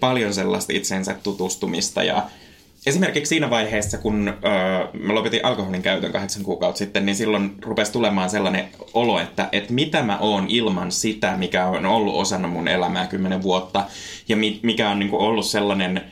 paljon 0.00 0.34
sellaista 0.34 0.72
itsensä 0.72 1.16
tutustumista 1.22 2.02
ja 2.02 2.22
Esimerkiksi 2.86 3.28
siinä 3.28 3.50
vaiheessa, 3.50 3.98
kun 3.98 4.28
öö, 4.28 5.00
mä 5.00 5.14
lopetin 5.14 5.44
alkoholin 5.44 5.82
käytön 5.82 6.12
kahdeksan 6.12 6.42
kuukautta 6.42 6.78
sitten, 6.78 7.06
niin 7.06 7.16
silloin 7.16 7.54
rupesi 7.62 7.92
tulemaan 7.92 8.30
sellainen 8.30 8.68
olo, 8.94 9.20
että, 9.20 9.48
että 9.52 9.72
mitä 9.72 10.02
mä 10.02 10.18
oon 10.18 10.46
ilman 10.48 10.92
sitä, 10.92 11.36
mikä 11.36 11.66
on 11.66 11.86
ollut 11.86 12.14
osana 12.14 12.48
mun 12.48 12.68
elämää 12.68 13.06
kymmenen 13.06 13.42
vuotta, 13.42 13.84
ja 14.28 14.36
mi, 14.36 14.60
mikä 14.62 14.90
on 14.90 14.98
niin 14.98 15.10
kuin, 15.10 15.22
ollut 15.22 15.46
sellainen 15.46 16.02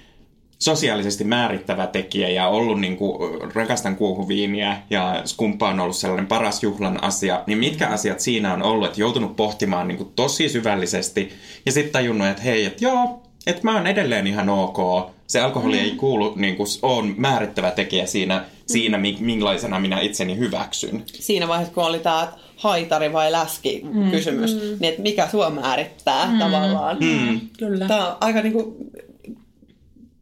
sosiaalisesti 0.59 1.25
määrittävä 1.25 1.87
tekijä 1.87 2.29
ja 2.29 2.49
ollut 2.49 2.81
niin 2.81 2.97
kuin, 2.97 3.41
rakastan 3.55 3.97
kuohuviiniä 3.97 4.77
ja 4.91 5.23
skumppa 5.25 5.69
on 5.69 5.81
ollut 5.81 5.97
sellainen 5.97 6.27
paras 6.27 6.63
juhlan 6.63 7.05
asia, 7.05 7.43
niin 7.47 7.59
mitkä 7.59 7.89
asiat 7.89 8.21
siinä 8.21 8.53
on 8.53 8.63
ollut, 8.63 8.87
että 8.87 9.01
joutunut 9.01 9.37
pohtimaan 9.37 9.89
niin 9.89 9.99
kuin, 9.99 10.13
tosi 10.17 10.49
syvällisesti 10.49 11.33
ja 11.67 11.73
sitten 11.73 11.93
tajunnut, 11.93 12.29
että 12.29 12.43
hei, 12.43 12.65
että 12.65 12.85
joo, 12.85 13.23
että 13.47 13.61
mä 13.65 13.75
oon 13.75 13.87
edelleen 13.87 14.27
ihan 14.27 14.49
ok. 14.49 15.11
Se 15.27 15.41
alkoholi 15.41 15.77
mm. 15.77 15.83
ei 15.83 15.91
kuulu, 15.91 16.35
niin 16.37 16.57
kuin, 16.57 16.67
on 16.83 17.15
määrittävä 17.17 17.71
tekijä 17.71 18.07
siinä, 18.07 18.45
siinä 18.67 18.99
mi- 18.99 19.19
millaisena 19.21 19.81
minä 19.81 20.01
itseni 20.01 20.39
hyväksyn. 20.39 21.03
Siinä 21.07 21.49
vaiheessa, 21.49 21.75
kun 21.75 21.85
oli 21.85 21.99
tämä 21.99 22.33
haitari 22.57 23.13
vai 23.13 23.33
läski 23.33 23.81
mm. 23.93 24.11
kysymys, 24.11 24.55
mm. 24.55 24.61
niin 24.61 24.85
että 24.85 25.03
mikä 25.03 25.29
sua 25.29 25.51
määrittää 25.51 26.27
mm. 26.27 26.39
tavallaan. 26.39 26.97
Mm. 27.01 27.41
Kyllä. 27.59 27.89
Tämä 27.89 28.09
on 28.09 28.17
aika 28.21 28.43
niinku 28.43 28.77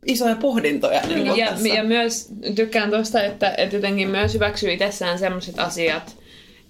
isoja 0.07 0.37
pohdintoja. 0.37 1.01
Niin 1.01 1.37
ja, 1.37 1.51
tässä. 1.51 1.68
ja 1.68 1.85
myös 1.85 2.29
tykkään 2.55 2.91
tuosta, 2.91 3.22
että, 3.22 3.55
että 3.59 3.77
jotenkin 3.77 4.09
myös 4.09 4.35
hyväksyy 4.35 4.72
itsessään 4.72 5.18
sellaiset 5.18 5.59
asiat, 5.59 6.16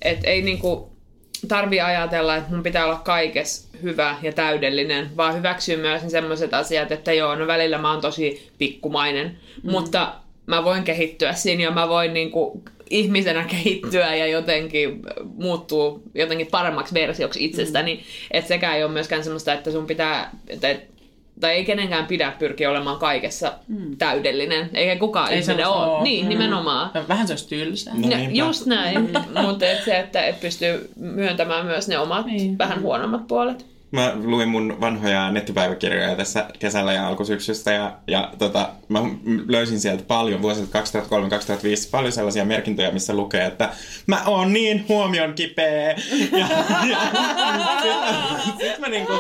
että 0.03 0.31
ei 0.31 0.43
niinku 0.43 0.94
tarvi 1.49 1.81
ajatella, 1.81 2.37
että 2.37 2.51
mun 2.51 2.63
pitää 2.63 2.85
olla 2.85 3.01
kaikessa 3.05 3.69
hyvä 3.83 4.17
ja 4.23 4.33
täydellinen, 4.33 5.17
vaan 5.17 5.37
hyväksyy 5.37 5.77
myös 5.77 6.03
sellaiset 6.09 6.55
asiat, 6.55 6.93
että 6.93 7.13
joo, 7.13 7.35
no 7.35 7.47
välillä 7.47 7.79
mä 7.79 7.93
oon 7.93 8.01
tosi 8.01 8.51
pikkumainen, 8.59 9.39
mm. 9.63 9.71
mutta 9.71 10.15
mä 10.47 10.65
voin 10.65 10.85
kehittyä 10.85 11.33
siinä 11.33 11.63
ja 11.63 11.71
mä 11.71 11.89
voin 11.89 12.15
niinku 12.15 12.63
ihmisenä 12.91 13.45
kehittyä 13.51 14.15
ja 14.15 14.27
jotenkin 14.27 15.03
muuttuu 15.35 16.03
jotenkin 16.15 16.47
paremmaksi 16.47 16.95
versioksi 16.95 17.45
itsestäni. 17.45 17.95
Mm. 17.95 18.01
Että 18.31 18.49
sekään 18.49 18.77
ei 18.77 18.85
ole 18.85 18.93
myöskään 18.93 19.25
semmoista, 19.25 19.53
että 19.53 19.71
sun 19.71 19.87
pitää, 19.87 20.31
että, 20.49 20.77
tai 21.41 21.53
ei 21.53 21.65
kenenkään 21.65 22.07
pidä 22.07 22.33
pyrkiä 22.39 22.71
olemaan 22.71 22.99
kaikessa 22.99 23.53
mm. 23.69 23.97
täydellinen. 23.97 24.71
Eikä 24.75 24.97
kukaan 25.01 25.33
Ei 25.33 25.39
ihminen 25.39 25.67
ole. 25.69 25.87
oo. 25.87 26.03
Niin, 26.03 26.25
Mm. 26.25 26.29
nimenomaan. 26.29 26.91
Vähän 27.09 27.27
se 27.27 27.33
olisi 27.33 27.49
tylsää. 27.49 27.95
No 27.95 28.09
Ja 28.09 28.47
just 28.47 28.67
näin, 28.67 29.11
mutta 29.47 29.67
et 29.67 29.85
se, 29.85 29.99
että 29.99 30.23
et 30.23 30.41
pystyy 30.41 30.91
myöntämään 30.97 31.67
myös 31.67 31.89
ne 31.89 31.99
omat 31.99 32.27
Niin. 32.27 32.59
vähän 32.59 32.81
huonommat 32.83 33.27
puolet. 33.27 33.67
Mä 33.91 34.13
luin 34.25 34.49
mun 34.49 34.77
vanhoja 34.81 35.31
nettipäiväkirjoja 35.31 36.17
tässä 36.17 36.47
kesällä 36.59 36.93
ja 36.93 37.07
alkusyksystä 37.09 37.73
ja, 37.73 37.93
ja 38.09 38.31
tota, 38.39 38.69
mä 38.89 38.99
löysin 39.49 39.81
sieltä 39.81 40.03
paljon 40.09 40.43
vuosilta 40.43 40.81
2003-2005 40.81 40.83
paljon 41.91 42.13
sellaisia 42.13 42.45
merkintöjä, 42.45 42.91
missä 42.91 43.15
lukee, 43.15 43.47
että 43.47 43.69
mä 44.07 44.23
oon 44.27 44.53
niin 44.53 44.85
huomion 44.89 45.35
kipeä. 45.35 45.91
Ja, 46.39 46.47
ja 46.89 46.99
sitten 48.45 48.71
sit 48.71 48.79
mä 48.79 48.89
niinku 48.89 49.13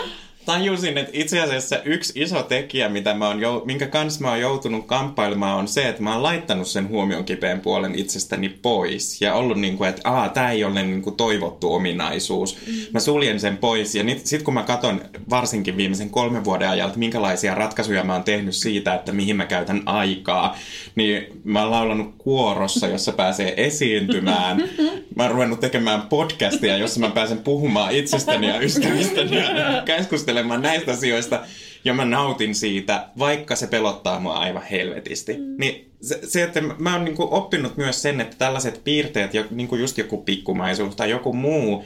tajusin, 0.46 0.98
että 0.98 1.10
itse 1.14 1.40
asiassa 1.40 1.82
yksi 1.82 2.12
iso 2.22 2.42
tekijä, 2.42 2.88
mitä 2.88 3.14
mä 3.14 3.28
oon, 3.28 3.40
jou- 3.40 3.64
minkä 3.64 3.86
kanssa 3.86 4.20
mä 4.20 4.30
oon 4.30 4.40
joutunut 4.40 4.86
kamppailemaan, 4.86 5.58
on 5.58 5.68
se, 5.68 5.88
että 5.88 6.02
mä 6.02 6.12
oon 6.12 6.22
laittanut 6.22 6.68
sen 6.68 6.88
huomion 6.88 7.24
kipeän 7.24 7.60
puolen 7.60 7.94
itsestäni 7.94 8.48
pois. 8.48 9.20
Ja 9.20 9.34
ollut 9.34 9.60
niin 9.60 9.76
kuin, 9.76 9.90
että 9.90 10.10
aa, 10.10 10.28
tää 10.28 10.50
ei 10.50 10.64
ole 10.64 10.82
niin 10.82 11.02
kuin 11.02 11.16
toivottu 11.16 11.74
ominaisuus. 11.74 12.58
Mä 12.92 13.00
suljen 13.00 13.40
sen 13.40 13.56
pois. 13.56 13.94
Ja 13.94 14.04
sitten 14.16 14.44
kun 14.44 14.54
mä 14.54 14.62
katson 14.62 15.00
varsinkin 15.30 15.76
viimeisen 15.76 16.10
kolmen 16.10 16.44
vuoden 16.44 16.68
ajalta, 16.68 16.98
minkälaisia 16.98 17.54
ratkaisuja 17.54 18.04
mä 18.04 18.12
oon 18.12 18.24
tehnyt 18.24 18.54
siitä, 18.54 18.94
että 18.94 19.12
mihin 19.12 19.36
mä 19.36 19.46
käytän 19.46 19.82
aikaa, 19.86 20.56
niin 20.94 21.40
mä 21.44 21.62
oon 21.62 21.70
laulanut 21.70 22.14
kuorossa, 22.18 22.86
jossa 22.86 23.12
pääsee 23.12 23.54
esiintymään. 23.66 24.64
Mä 25.16 25.22
oon 25.22 25.32
ruvennut 25.32 25.60
tekemään 25.60 26.02
podcastia, 26.02 26.76
jossa 26.76 27.00
mä 27.00 27.10
pääsen 27.10 27.38
puhumaan 27.38 27.92
itsestäni 27.92 28.48
ja 28.48 28.60
ystävistäni 28.60 29.36
ja 29.36 29.82
keskustelemaan 29.84 30.62
näistä 30.62 30.92
asioista. 30.92 31.40
Ja 31.84 31.94
mä 31.94 32.04
nautin 32.04 32.54
siitä, 32.54 33.06
vaikka 33.18 33.56
se 33.56 33.66
pelottaa 33.66 34.20
mua 34.20 34.34
aivan 34.34 34.62
helvetisti. 34.70 35.32
Mm. 35.32 35.54
Niin 35.58 35.90
se, 36.02 36.20
se, 36.22 36.42
että 36.42 36.60
mä 36.78 36.92
oon 36.92 37.04
niinku 37.04 37.28
oppinut 37.30 37.76
myös 37.76 38.02
sen, 38.02 38.20
että 38.20 38.36
tällaiset 38.38 38.80
piirteet, 38.84 39.34
jo, 39.34 39.44
niinku 39.50 39.76
just 39.76 39.98
joku 39.98 40.16
pikkumaisuus 40.22 40.96
tai 40.96 41.10
joku 41.10 41.32
muu, 41.32 41.84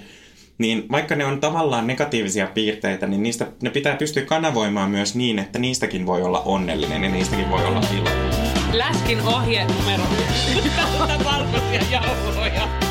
niin 0.58 0.84
vaikka 0.90 1.16
ne 1.16 1.24
on 1.24 1.40
tavallaan 1.40 1.86
negatiivisia 1.86 2.46
piirteitä, 2.46 3.06
niin 3.06 3.22
niistä, 3.22 3.46
ne 3.62 3.70
pitää 3.70 3.96
pystyä 3.96 4.22
kanavoimaan 4.22 4.90
myös 4.90 5.14
niin, 5.14 5.38
että 5.38 5.58
niistäkin 5.58 6.06
voi 6.06 6.22
olla 6.22 6.40
onnellinen 6.40 7.04
ja 7.04 7.10
niistäkin 7.10 7.50
voi 7.50 7.64
olla 7.64 7.80
iloinen. 7.96 8.30
Läskin 8.72 9.20
ohje 9.20 9.64
numero 9.64 10.04
yksi. 10.12 10.70
Valkoisia 11.24 11.82
jauhoja. 11.90 12.87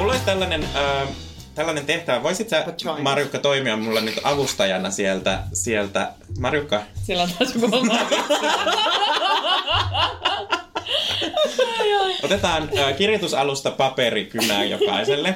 Mulla 0.00 0.12
olisi 0.12 0.26
tällainen, 0.26 0.64
äh, 0.76 1.08
tällainen 1.54 1.86
tehtävä. 1.86 2.22
Voisit 2.22 2.48
sä. 2.48 2.64
Marjukka, 3.02 3.38
toimia 3.38 3.76
mulla 3.76 4.00
nyt 4.00 4.20
avustajana 4.24 4.90
sieltä? 4.90 5.42
sieltä. 5.52 6.12
Marjukka, 6.38 6.82
Sillä 7.02 7.22
on 7.22 7.30
taas 7.38 7.54
joku 7.54 7.70
otetaan 12.22 12.70
äh, 12.78 12.96
kirjoitusalusta 12.96 13.70
paperikynää 13.70 14.64
jokaiselle. 14.64 15.34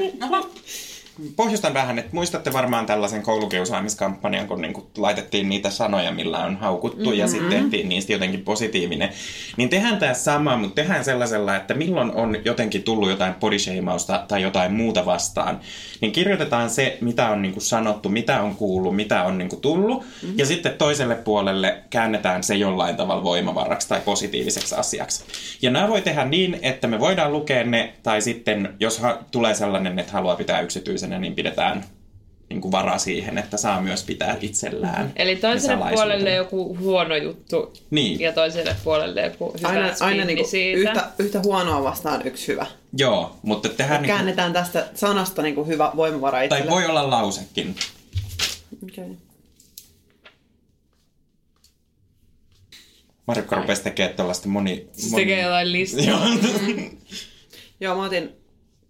Pohjustan 1.37 1.75
vähän, 1.75 1.99
että 1.99 2.11
muistatte 2.13 2.53
varmaan 2.53 2.87
tällaisen 2.87 3.23
koulukiusaamiskampanjan, 3.23 4.47
kun 4.47 4.61
niinku 4.61 4.91
laitettiin 4.97 5.49
niitä 5.49 5.71
sanoja, 5.71 6.13
millä 6.13 6.39
on 6.39 6.57
haukuttu 6.57 6.99
mm-hmm. 6.99 7.19
ja 7.19 7.29
sitten 7.29 7.61
tehtiin 7.61 7.89
niistä 7.89 8.13
jotenkin 8.13 8.45
positiivinen. 8.45 9.11
Niin 9.57 9.69
tehdään 9.69 9.99
tämä 9.99 10.15
sama, 10.15 10.57
mutta 10.57 10.75
tehdään 10.75 11.05
sellaisella, 11.05 11.57
että 11.57 11.75
milloin 11.75 12.13
on 12.13 12.37
jotenkin 12.45 12.83
tullut 12.83 13.09
jotain 13.11 13.35
bodyshamausta 13.35 14.25
tai 14.29 14.43
jotain 14.43 14.73
muuta 14.73 15.07
vastaan. 15.07 15.61
Niin 16.01 16.13
kirjoitetaan 16.13 16.71
se, 16.71 16.99
mitä 17.01 17.29
on 17.29 17.43
niinku 17.43 17.61
sanottu, 17.61 18.09
mitä 18.09 18.43
on 18.43 18.57
kuullut, 18.57 18.97
mitä 18.97 19.23
on 19.23 19.39
niinku 19.39 19.57
tullut. 19.57 20.03
Mm-hmm. 20.03 20.39
Ja 20.39 20.47
sitten 20.47 20.75
toiselle 20.79 21.15
puolelle 21.15 21.79
käännetään 21.91 22.43
se 22.43 22.55
jollain 22.55 22.97
tavalla 22.97 23.25
voimavaraksi 23.25 23.89
tai 23.89 24.01
positiiviseksi 24.05 24.75
asiaksi. 24.75 25.25
Ja 25.63 25.71
nämä 25.71 25.89
voi 25.89 26.03
tehdä 26.03 26.25
niin, 26.25 26.59
että 26.63 26.87
me 26.87 27.01
voidaan 27.01 27.33
lukea 27.33 27.65
ne, 27.65 27.93
tai 28.03 28.23
sitten 28.23 28.75
jos 28.81 28.99
ha- 28.99 29.19
tulee 29.31 29.55
sellainen, 29.55 29.99
että 29.99 30.13
haluaa 30.13 30.37
pitää 30.37 30.61
yksityisenä, 31.05 31.19
niin 31.19 31.35
pidetään 31.35 31.85
niin 32.49 32.61
kuin 32.61 32.73
vara 32.73 32.99
siihen, 32.99 33.39
että 33.39 33.57
saa 33.57 33.81
myös 33.81 34.05
pitää 34.05 34.37
itsellään. 34.41 35.13
Eli 35.17 35.37
toiselle 35.37 35.91
puolelle 35.95 36.35
joku 36.35 36.77
huono 36.79 37.17
juttu 37.17 37.73
Niin. 37.91 38.21
ja 38.21 38.33
toiselle 38.33 38.77
puolelle 38.85 39.21
joku 39.21 39.55
hyvä 39.59 39.69
Aina, 39.69 39.81
aina 39.81 39.95
spinni 39.97 40.25
niinku 40.25 40.51
siitä. 40.51 40.91
yhtä, 40.91 41.11
yhtä 41.19 41.41
huonoa 41.45 41.85
vastaan 41.85 42.27
yksi 42.27 42.49
hyvä. 42.49 42.67
Joo, 42.99 43.37
mutta 43.43 43.69
tehdään 43.69 44.03
niin 44.03 44.09
kuin, 44.09 44.17
Käännetään 44.17 44.53
tästä 44.53 44.89
sanasta 44.95 45.43
niinku 45.43 45.65
hyvä 45.65 45.93
voimavara 45.97 46.39
tai 46.39 46.45
itselle. 46.47 46.71
voi 46.71 46.87
olla 46.87 47.11
lausekin. 47.11 47.75
Okay. 48.83 49.15
Marjukka 53.27 53.57
rupesi 53.57 53.83
tekemään 53.83 54.17
tällaista 54.17 54.49
moni... 54.49 54.89
Se 54.93 55.11
moni... 55.11 55.23
tekee 55.23 55.43
jotain 55.43 55.73
listaa. 55.73 56.05
Joo. 56.09 56.21
Joo, 57.81 57.97
mä 57.97 58.05
otin 58.05 58.33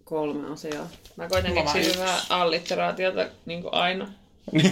kolme 0.03 0.53
asiaa. 0.53 0.89
Mä 1.15 1.27
koitan 1.27 1.53
keksiä 1.53 1.83
hyvää 1.93 2.17
alliteraatiota 2.29 3.25
niin 3.45 3.61
kuin 3.61 3.73
aina. 3.73 4.07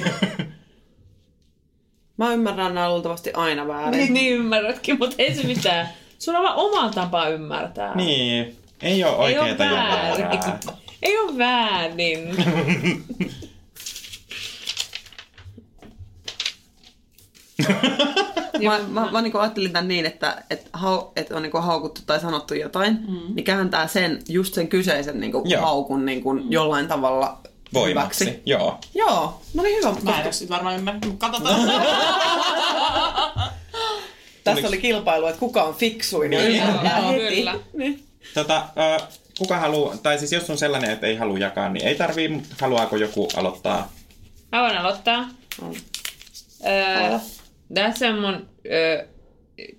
Mä 2.18 2.34
ymmärrän 2.34 2.76
nämä 2.76 2.90
luultavasti 2.90 3.32
aina 3.34 3.68
väärin. 3.68 3.92
Niin, 4.00 4.14
niin 4.14 4.34
ymmärrätkin, 4.34 5.00
mutta 5.00 5.16
ei 5.18 5.36
se 5.36 5.44
mitään. 5.48 5.90
Sulla 6.20 6.38
on 6.40 6.44
vaan 6.46 6.56
oma 6.58 6.90
tapa 6.94 7.28
ymmärtää. 7.28 7.96
niin, 7.96 8.58
ei 8.82 9.04
ole 9.04 9.28
Ei 9.30 9.40
oikeeta 9.40 9.64
ole 9.64 9.72
ja 9.74 9.78
väärin. 9.78 10.26
väärää. 10.30 10.60
Ei 11.04 11.18
ole 11.18 11.38
väärin. 11.38 12.36
Mä, 18.64 18.80
mä, 18.88 19.12
mä 19.12 19.22
niinku 19.22 19.38
ajattelin 19.38 19.72
tämän 19.72 19.88
niin, 19.88 20.06
että, 20.06 20.44
että, 20.50 20.70
hau, 20.74 21.02
että 21.16 21.36
on 21.36 21.42
niinku 21.42 21.58
haukuttu 21.58 22.02
tai 22.06 22.20
sanottu 22.20 22.54
jotain, 22.54 23.00
mm. 23.08 23.36
niin 23.36 23.44
kääntää 23.44 23.88
sen, 23.88 24.20
just 24.30 24.54
sen 24.54 24.68
kyseisen 24.68 25.20
niinku 25.20 25.42
Joo. 25.46 25.62
haukun 25.62 26.06
niinku 26.06 26.36
jollain 26.50 26.88
tavalla 26.88 27.38
Voimaksi, 27.74 28.26
hyväksi. 28.26 28.42
joo. 28.46 28.80
Joo, 28.96 29.42
no 29.54 29.64
niin 29.64 29.78
hyvä. 29.78 29.96
Mä 30.04 30.20
en 30.20 30.24
ole 30.26 30.34
sit 30.34 30.50
varmaan 30.50 30.84
mutta 30.84 31.28
katsotaan. 31.30 31.60
Tässä 34.44 34.68
oli 34.68 34.78
kilpailu, 34.78 35.28
että 35.28 35.40
kuka 35.40 35.64
on 35.64 35.76
fiksuin 35.76 36.30
Niin. 36.32 36.64
kyllä. 37.30 37.56
Niin. 37.74 38.04
Tota, 38.34 38.58
äh, 38.58 39.08
kuka 39.38 39.60
haluaa, 39.60 39.98
tai 39.98 40.20
siis 40.20 40.32
jos 40.32 40.50
on 40.50 40.58
sellainen, 40.58 40.92
että 40.92 41.08
ei 41.08 41.16
halua 41.16 41.38
jakaa, 41.38 41.70
niin 41.70 41.88
ei 41.88 41.96
tarvii, 41.96 42.28
mutta 42.28 42.56
haluaako 42.62 42.96
joku 42.96 43.28
aloittaa? 43.36 43.92
Mä 44.52 44.62
voin 44.62 44.78
aloittaa. 44.78 45.28
On. 45.62 45.76
Öö. 46.66 47.20
Tässä 47.74 48.10
on 48.10 48.20
mun, 48.20 48.50
öö, 48.72 49.06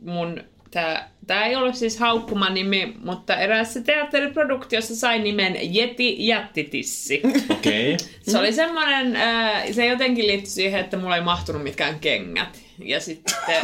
mun 0.01 0.45
tää, 0.71 1.11
tää 1.27 1.47
ei 1.47 1.57
ollut 1.57 1.75
siis 1.75 1.99
haukkuma 1.99 2.51
nimi, 2.51 2.95
mutta 3.05 3.37
eräässä 3.37 3.81
teatteriproduktiossa 3.81 4.97
sai 4.97 5.19
nimen 5.19 5.75
Jeti 5.75 6.27
Jättitissi. 6.27 7.23
Okei. 7.51 7.95
Okay. 7.95 8.07
Se 8.31 8.39
oli 8.39 8.53
semmonen, 8.53 9.17
öö, 9.17 9.73
se 9.73 9.87
jotenkin 9.87 10.27
liittyi 10.27 10.51
siihen, 10.51 10.81
että 10.81 10.97
mulla 10.97 11.17
ei 11.17 11.23
mahtunut 11.23 11.63
mitkään 11.63 12.01
kengät. 12.01 12.65
Ja 12.79 13.01
sitten... 13.01 13.57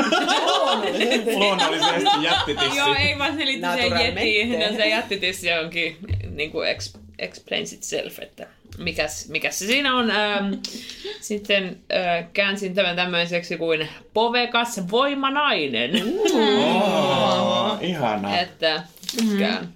Luonnollisesti 1.36 2.22
jättitissi. 2.22 2.76
Joo, 2.76 2.94
ei 2.94 3.18
vaan 3.18 3.36
se 3.36 3.46
liittyy 3.46 3.70
siihen 3.72 4.06
jetiin. 4.06 4.60
No 4.60 4.76
se 4.76 4.88
jättitissi 4.88 5.52
onkin 5.52 5.96
niin 6.30 6.50
kuin 6.50 6.68
ex, 6.68 6.94
explains 7.20 7.72
itself, 7.72 8.18
että 8.18 8.46
mikäs, 8.78 9.28
mikäs 9.28 9.58
se 9.58 9.66
siinä 9.66 9.96
on. 9.96 10.10
Ähm, 10.10 10.52
sitten 11.20 11.78
äh, 11.92 12.26
käänsin 12.32 12.74
tämän 12.74 12.96
tämmöiseksi 12.96 13.56
kuin 13.56 13.88
povekas 14.14 14.80
voimanainen. 14.90 15.90
Oh, 16.34 17.78
ihana. 17.80 18.38
että 18.38 18.82
tykkään. 19.16 19.68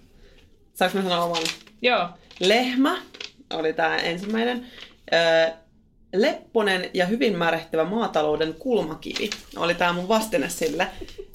Saanko 0.74 0.98
mä 0.98 1.02
sanoa 1.02 1.24
oman? 1.24 1.42
Joo. 1.82 2.08
Lehmä 2.40 3.02
oli 3.50 3.72
tämä 3.72 3.96
ensimmäinen. 3.96 4.66
Öö, 5.12 5.63
lepponen 6.14 6.90
ja 6.94 7.06
hyvin 7.06 7.38
märehtivä 7.38 7.84
maatalouden 7.84 8.54
kulmakivi 8.54 9.30
oli 9.56 9.74
tämä 9.74 9.92
mun 9.92 10.08
vastine 10.08 10.48
sille. 10.48 10.86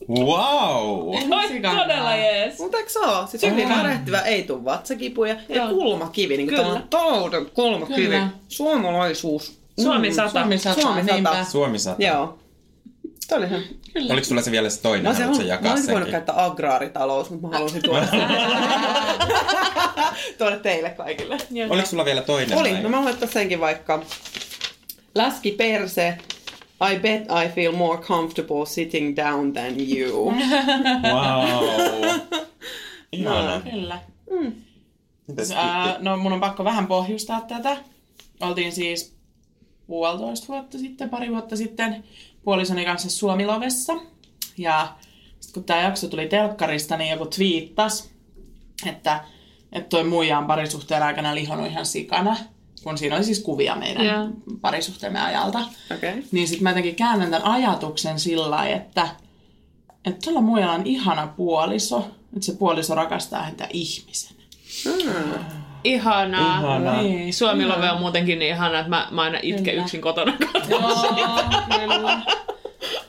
Wow! 0.10 1.16
Oi, 1.32 1.48
Sikanaa. 1.48 1.84
todella 1.84 2.16
jees. 2.16 2.60
Mutta 2.60 2.78
eikö 2.78 2.90
se 2.90 3.00
ole? 3.00 3.28
Siis 3.28 3.44
hyvin 3.44 3.68
märehtivä, 3.68 4.22
ei 4.22 4.44
tule 4.44 4.66
vatsakipuja. 4.66 5.36
Ja 5.50 5.56
Joo. 5.56 5.70
kulmakivi, 5.70 6.38
niin 6.38 6.50
Kyllä. 6.50 6.64
kuin 6.64 6.84
talouden 6.90 7.46
kulmakivi. 7.46 8.02
Kyllä. 8.02 8.28
Suomalaisuus. 8.48 9.60
Suomi 9.84 10.14
sata. 10.14 10.30
Suomi 10.30 10.58
sata, 10.58 10.82
Suomi 10.82 11.04
sata. 11.04 11.44
Suomi 11.44 11.80
sata. 11.80 12.04
Joo. 12.04 12.40
Oli 13.32 13.46
ihan... 13.46 13.62
Oliko 14.10 14.26
sulla 14.26 14.42
se 14.42 14.52
vielä 14.52 14.70
se 14.70 14.82
toinen? 14.82 15.04
Mä 15.04 15.10
olisin, 15.10 15.26
halunnut, 15.26 15.48
mä 15.48 15.54
jakaa 15.54 15.72
olisin 15.72 15.92
voinut 15.92 16.10
käyttää 16.10 16.46
agraaritalous, 16.46 17.30
mutta 17.30 17.48
mä 17.48 17.58
halusin 17.58 17.82
tuoda 17.82 18.08
sen. 18.08 18.22
tuoda 20.38 20.60
teille 20.60 20.90
kaikille. 20.90 21.38
Oliko 21.70 21.88
sulla 21.88 22.06
vielä 22.06 22.22
toinen? 22.22 22.58
Oli, 22.58 22.74
vai? 22.74 22.82
no 22.82 22.90
mä 22.90 22.98
voin 22.98 23.14
ottaa 23.14 23.30
senkin 23.30 23.60
vaikka. 23.60 24.04
Läski 25.16 25.52
perse, 25.52 26.18
I 26.94 27.00
bet 27.00 27.22
I 27.22 27.50
feel 27.50 27.72
more 27.72 28.02
comfortable 28.02 28.66
sitting 28.66 29.16
down 29.16 29.54
than 29.54 29.74
you. 29.98 30.32
Wow. 31.04 32.20
Ihana. 33.12 33.62
Kyllä. 33.72 34.00
Ää, 35.56 35.88
Kitti? 35.88 36.04
no 36.04 36.18
mun 36.18 36.34
on 36.34 36.40
pakko 36.40 36.64
vähän 36.64 36.88
pohjustaa 36.88 37.42
tätä. 37.42 37.78
Oltiin 38.40 38.72
siis 38.72 39.16
puolitoista 39.88 40.48
vuotta 40.48 40.78
sitten, 40.78 41.10
pari 41.10 41.32
vuotta 41.32 41.56
sitten 41.56 42.04
puolisoni 42.44 42.86
kanssa 42.86 43.10
Suomilovessa. 43.10 43.94
Ja 44.58 44.96
sitten 45.40 45.54
kun 45.54 45.64
tämä 45.64 45.82
jakso 45.82 46.08
tuli 46.08 46.28
telkkarista, 46.28 46.98
niin 46.98 47.12
joku 47.12 47.26
twiittas, 47.26 48.10
että, 48.86 49.24
että 49.72 49.90
toi 49.90 50.04
muija 50.04 50.38
on 50.38 50.48
parisuhteen 50.48 51.04
aikana 51.04 51.36
lihonut 51.36 51.68
ihan 51.68 51.86
sikana. 51.86 52.38
Kun 52.84 52.98
siinä 52.98 53.16
oli 53.16 53.24
siis 53.24 53.40
kuvia 53.40 53.76
meidän 53.76 54.06
Joo. 54.06 54.30
parisuhteemme 54.62 55.22
ajalta. 55.22 55.60
Okei. 55.96 56.10
Okay. 56.10 56.24
Niin 56.32 56.48
sitten 56.48 56.64
mä 56.64 56.70
jotenkin 56.70 56.96
käännän 56.96 57.32
tämän 57.32 57.48
ajatuksen 57.48 58.20
sillä 58.20 58.52
lailla, 58.52 58.76
että, 58.76 59.08
että 60.06 60.20
tuolla 60.24 60.42
muijalla 60.42 60.74
on 60.74 60.86
ihana 60.86 61.28
puoliso, 61.28 62.12
että 62.34 62.46
se 62.46 62.54
puoliso 62.54 62.96
rakastaa 62.96 63.44
häntä 63.44 63.68
ihmisenä. 63.74 64.40
Ihanaa. 65.84 66.60
Ihanaa. 66.60 67.02
Niin. 67.02 67.34
Suomilove 67.34 67.92
on 67.92 68.00
muutenkin 68.00 68.40
niin 68.40 68.56
ihana, 68.56 68.80
että 68.80 68.90
mä, 68.90 69.08
mä 69.12 69.22
aina 69.22 69.40
itken 69.42 69.64
Kyllä. 69.64 69.84
yksin 69.84 70.02
kotona 70.02 70.34
Joo. 70.70 70.90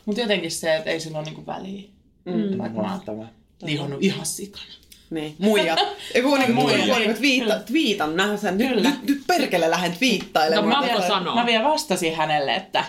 Mutta 0.04 0.20
jotenkin 0.20 0.50
se, 0.50 0.76
että 0.76 0.90
ei 0.90 1.00
sillä 1.00 1.18
ole 1.18 1.24
niinku 1.24 1.46
väliä. 1.46 1.82
Mm, 2.24 2.58
Vaikka 2.58 2.80
mä 2.80 2.82
oon 2.82 2.90
Mahtavaa. 2.90 3.28
lihonnut 3.62 4.02
ihan 4.02 4.26
sikana. 4.26 4.64
Niin, 5.10 5.34
muija. 5.38 5.76
Joku 6.16 6.36
niinku 6.36 6.52
Muija. 6.60 6.78
muija. 6.78 6.98
Niinku 6.98 7.18
twiita, 7.18 7.58
twiitan, 7.58 8.16
nähdä 8.16 8.36
sen. 8.36 8.58
Nyt, 8.58 8.68
Kyllä. 8.68 8.90
nyt, 8.90 9.02
nyt 9.08 9.22
perkele 9.26 9.70
lähden 9.70 9.90
No 9.90 9.96
twiittailemaan. 9.98 10.86
Mappo 10.88 11.08
sanoo. 11.08 11.34
Mä 11.34 11.46
vielä 11.46 11.64
vastasin 11.64 12.14
hänelle, 12.16 12.54
että, 12.54 12.84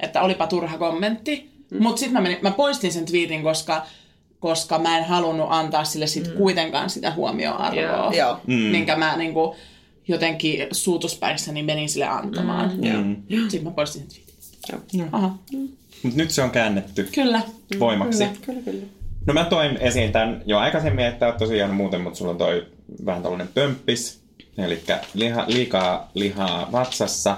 että 0.00 0.22
olipa 0.22 0.46
turha 0.46 0.78
kommentti. 0.78 1.50
Mm. 1.70 1.82
Mutta 1.82 2.00
sitten 2.00 2.12
mä, 2.22 2.28
menin- 2.28 2.38
mä 2.42 2.50
poistin 2.50 2.92
sen 2.92 3.06
twiitin, 3.06 3.42
koska, 3.42 3.86
koska 4.40 4.78
mä 4.78 4.98
en 4.98 5.04
halunnut 5.04 5.46
antaa 5.50 5.84
sille 5.84 6.06
sit 6.06 6.26
mm. 6.26 6.32
kuitenkaan 6.32 6.90
sitä 6.90 7.10
huomioarvoa, 7.10 7.80
Joo. 7.82 8.12
Joo. 8.12 8.40
Mm. 8.46 8.54
minkä 8.54 8.96
mä 8.96 9.16
niinku, 9.16 9.56
jotenkin 10.08 10.66
suutuspäissäni 10.72 11.62
menin 11.62 11.88
sille 11.88 12.06
antamaan. 12.06 12.72
Mm. 12.76 13.16
Joo. 13.28 13.42
Sitten 13.42 13.64
mä 13.64 13.70
poistin 13.70 14.00
sen 14.02 14.10
twiitin. 14.10 14.30
Joo. 14.92 15.08
Aha, 15.12 15.38
Mut 16.02 16.14
nyt 16.14 16.30
se 16.30 16.42
on 16.42 16.50
käännetty 16.50 17.08
kyllä. 17.14 17.42
voimaksi. 17.78 18.18
Kyllä. 18.24 18.36
Kyllä, 18.46 18.60
kyllä. 18.62 18.86
No 19.26 19.34
mä 19.34 19.44
toin 19.44 19.76
esiin 19.76 20.12
tämän 20.12 20.42
jo 20.46 20.58
aikaisemmin, 20.58 21.04
että 21.04 21.26
oot 21.26 21.36
tosiaan 21.36 21.74
muuten, 21.74 22.00
mutta 22.00 22.18
sulla 22.18 22.30
on 22.30 22.38
toi 22.38 22.66
vähän 23.06 23.22
tällainen 23.22 23.48
pömppis, 23.54 24.22
eli 24.58 24.82
liha, 25.14 25.44
liikaa 25.46 26.10
lihaa 26.14 26.68
vatsassa, 26.72 27.36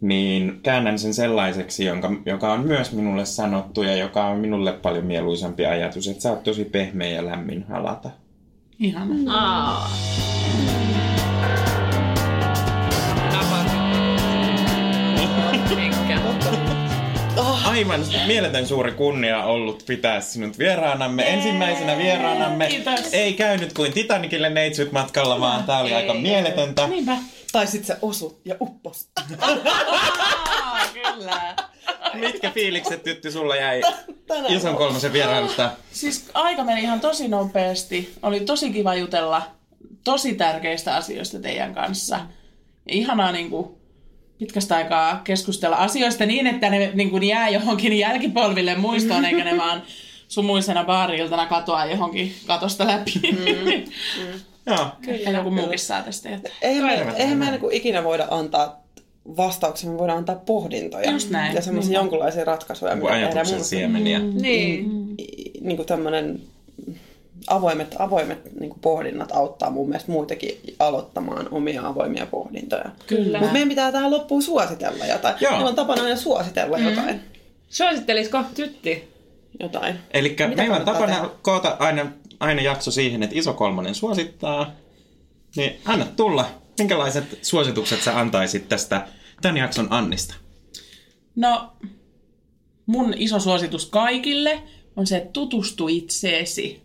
niin 0.00 0.60
käännän 0.62 0.98
sen 0.98 1.14
sellaiseksi, 1.14 1.84
jonka, 1.84 2.10
joka 2.26 2.52
on 2.52 2.66
myös 2.66 2.92
minulle 2.92 3.24
sanottu 3.24 3.82
ja 3.82 3.96
joka 3.96 4.26
on 4.26 4.38
minulle 4.38 4.72
paljon 4.72 5.06
mieluisampi 5.06 5.66
ajatus, 5.66 6.08
että 6.08 6.22
sä 6.22 6.30
oot 6.30 6.42
tosi 6.42 6.64
pehmeä 6.64 7.10
ja 7.10 7.26
lämmin 7.26 7.64
halata. 7.68 8.10
Ihana. 8.78 9.14
Aa. 9.34 9.90
Mikä? 15.68 16.81
Aivan 17.72 18.04
mieletön 18.26 18.66
suuri 18.66 18.92
kunnia 18.92 19.44
ollut 19.44 19.82
pitää 19.86 20.20
sinut 20.20 20.58
vieraanamme. 20.58 21.32
Ensimmäisenä 21.32 21.98
vieraanamme 21.98 22.66
Kiitos. 22.66 23.14
ei 23.14 23.32
käynyt 23.32 23.72
kuin 23.72 23.92
Titanicille 23.92 24.50
neitsyt 24.50 24.92
matkalla, 24.92 25.40
vaan 25.40 25.64
tää 25.64 25.78
oli 25.78 25.94
aika 25.94 26.14
mieletöntä. 26.14 26.86
Niinpä. 26.86 27.16
Tai 27.52 27.66
sit 27.66 27.84
se 27.84 27.96
osu 28.02 28.40
ja 28.44 28.56
uppos. 28.60 29.08
Kyllä. 30.92 31.56
Mitkä 32.14 32.50
fiilikset 32.50 33.02
tytty 33.02 33.30
sulla 33.30 33.56
jäi 33.56 33.80
Tänään 34.26 34.52
ison 34.52 34.76
kolmosen 34.76 35.12
vierailusta? 35.12 35.70
Siis 35.92 36.30
aika 36.34 36.64
meni 36.64 36.82
ihan 36.82 37.00
tosi 37.00 37.28
nopeasti. 37.28 38.14
Oli 38.22 38.40
tosi 38.40 38.70
kiva 38.70 38.94
jutella 38.94 39.42
tosi 40.04 40.34
tärkeistä 40.34 40.96
asioista 40.96 41.38
teidän 41.38 41.74
kanssa. 41.74 42.16
Ja 42.86 42.94
ihanaa 42.94 43.32
niin 43.32 43.50
kuin, 43.50 43.81
pitkästä 44.42 44.76
aikaa 44.76 45.20
keskustella 45.24 45.76
asioista 45.76 46.26
niin, 46.26 46.46
että 46.46 46.70
ne 46.70 46.90
niin 46.94 47.10
kuin, 47.10 47.22
jää 47.22 47.48
johonkin 47.48 47.98
jälkipolville 47.98 48.74
muistoon, 48.74 49.24
eikä 49.24 49.44
ne 49.44 49.58
vaan 49.58 49.82
sumuisena 50.28 50.84
baari-iltana 50.84 51.46
katoa 51.46 51.84
johonkin 51.84 52.34
katosta 52.46 52.86
läpi. 52.86 53.12
Joo. 54.66 54.86
Ehkä 55.08 55.30
joku 55.30 55.50
muukin 55.50 55.78
saa 55.78 56.02
tästä 56.02 56.28
jotain. 56.28 56.54
Eihän 56.62 56.84
me, 56.84 57.12
eihän 57.16 57.38
me 57.38 57.50
niinku 57.50 57.68
ikinä 57.72 58.04
voida 58.04 58.26
antaa 58.30 58.82
vastauksia, 59.36 59.90
me 59.90 59.98
voidaan 59.98 60.18
antaa 60.18 60.36
pohdintoja. 60.36 61.10
Just 61.10 61.30
näin. 61.30 61.54
Ja 61.54 61.62
semmoisia 61.62 61.98
jonkunlaisia 61.98 62.44
ratkaisuja, 62.44 62.94
Joku 62.94 63.06
ajatuksen 63.06 63.58
Mun- 63.58 63.64
siemeniä. 63.64 64.18
Niin. 64.18 64.90
niin 65.60 65.76
kuin 65.76 65.86
tämmöinen 65.86 66.40
avoimet, 67.46 67.96
avoimet 67.98 68.60
niin 68.60 68.70
kuin 68.70 68.80
pohdinnat 68.80 69.32
auttaa 69.32 69.70
mun 69.70 69.88
mielestä 69.88 70.12
muitakin 70.12 70.60
aloittamaan 70.78 71.48
omia 71.50 71.86
avoimia 71.86 72.26
pohdintoja. 72.26 72.90
Kyllä. 73.06 73.38
Mutta 73.38 73.52
meidän 73.52 73.68
pitää 73.68 73.92
tähän 73.92 74.10
loppuun 74.10 74.42
suositella 74.42 75.06
jotain. 75.06 75.34
Joo. 75.40 75.52
Meillä 75.52 75.68
on 75.68 75.74
tapana 75.74 76.02
aina 76.02 76.16
suositella 76.16 76.78
mm. 76.78 76.88
jotain. 76.88 77.20
Suosittelisiko 77.68 78.44
tytti? 78.54 79.12
jotain. 79.60 79.98
Eli 80.10 80.36
meillä 80.56 80.76
on 80.76 80.84
tapana 80.84 81.14
tehdä? 81.14 81.28
koota 81.42 81.76
aina, 81.78 82.12
aina 82.40 82.62
jakso 82.62 82.90
siihen, 82.90 83.22
että 83.22 83.38
iso 83.38 83.52
kolmonen 83.54 83.94
suosittaa. 83.94 84.72
Niin 85.56 85.80
anna 85.84 86.06
tulla. 86.16 86.50
Minkälaiset 86.78 87.38
suositukset 87.42 88.02
sä 88.02 88.18
antaisit 88.18 88.68
tästä 88.68 89.06
tämän 89.42 89.56
jakson 89.56 89.86
Annista? 89.90 90.34
No, 91.36 91.72
mun 92.86 93.14
iso 93.16 93.40
suositus 93.40 93.86
kaikille 93.86 94.62
on 94.96 95.06
se, 95.06 95.16
että 95.16 95.30
tutustu 95.32 95.88
itseesi. 95.88 96.82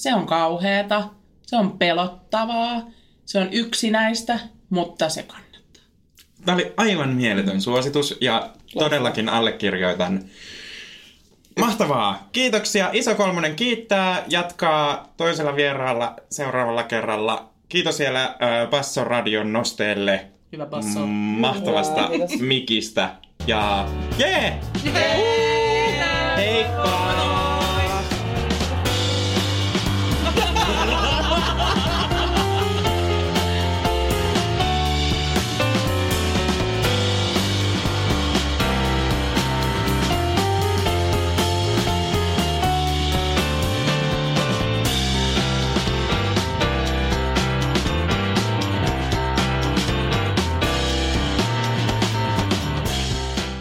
Se 0.00 0.14
on 0.14 0.26
kauheata, 0.26 1.08
se 1.46 1.56
on 1.56 1.78
pelottavaa, 1.78 2.82
se 3.24 3.38
on 3.38 3.48
yksinäistä, 3.52 4.38
mutta 4.70 5.08
se 5.08 5.22
kannattaa. 5.22 5.82
Tämä 6.44 6.54
oli 6.54 6.72
aivan 6.76 7.08
mieletön 7.08 7.60
suositus 7.60 8.18
ja 8.20 8.50
todellakin 8.78 9.28
allekirjoitan. 9.28 10.24
Mahtavaa. 11.58 12.28
Kiitoksia. 12.32 12.90
Iso 12.92 13.14
Kolmonen 13.14 13.56
kiittää. 13.56 14.24
Jatkaa 14.28 15.12
toisella 15.16 15.56
vieraalla 15.56 16.16
seuraavalla 16.30 16.82
kerralla. 16.82 17.50
Kiitos 17.68 17.96
siellä 17.96 18.24
äh, 18.24 18.68
Basson 18.70 19.06
radion 19.06 19.52
nosteelle 19.52 20.26
Hyvä 20.52 20.66
basso. 20.66 21.00
mm, 21.06 21.12
mahtavasta 21.12 22.08
kiitos. 22.08 22.40
mikistä. 22.40 23.14
Ja 23.46 23.88
jee! 24.18 24.60
Heippa! 26.36 27.39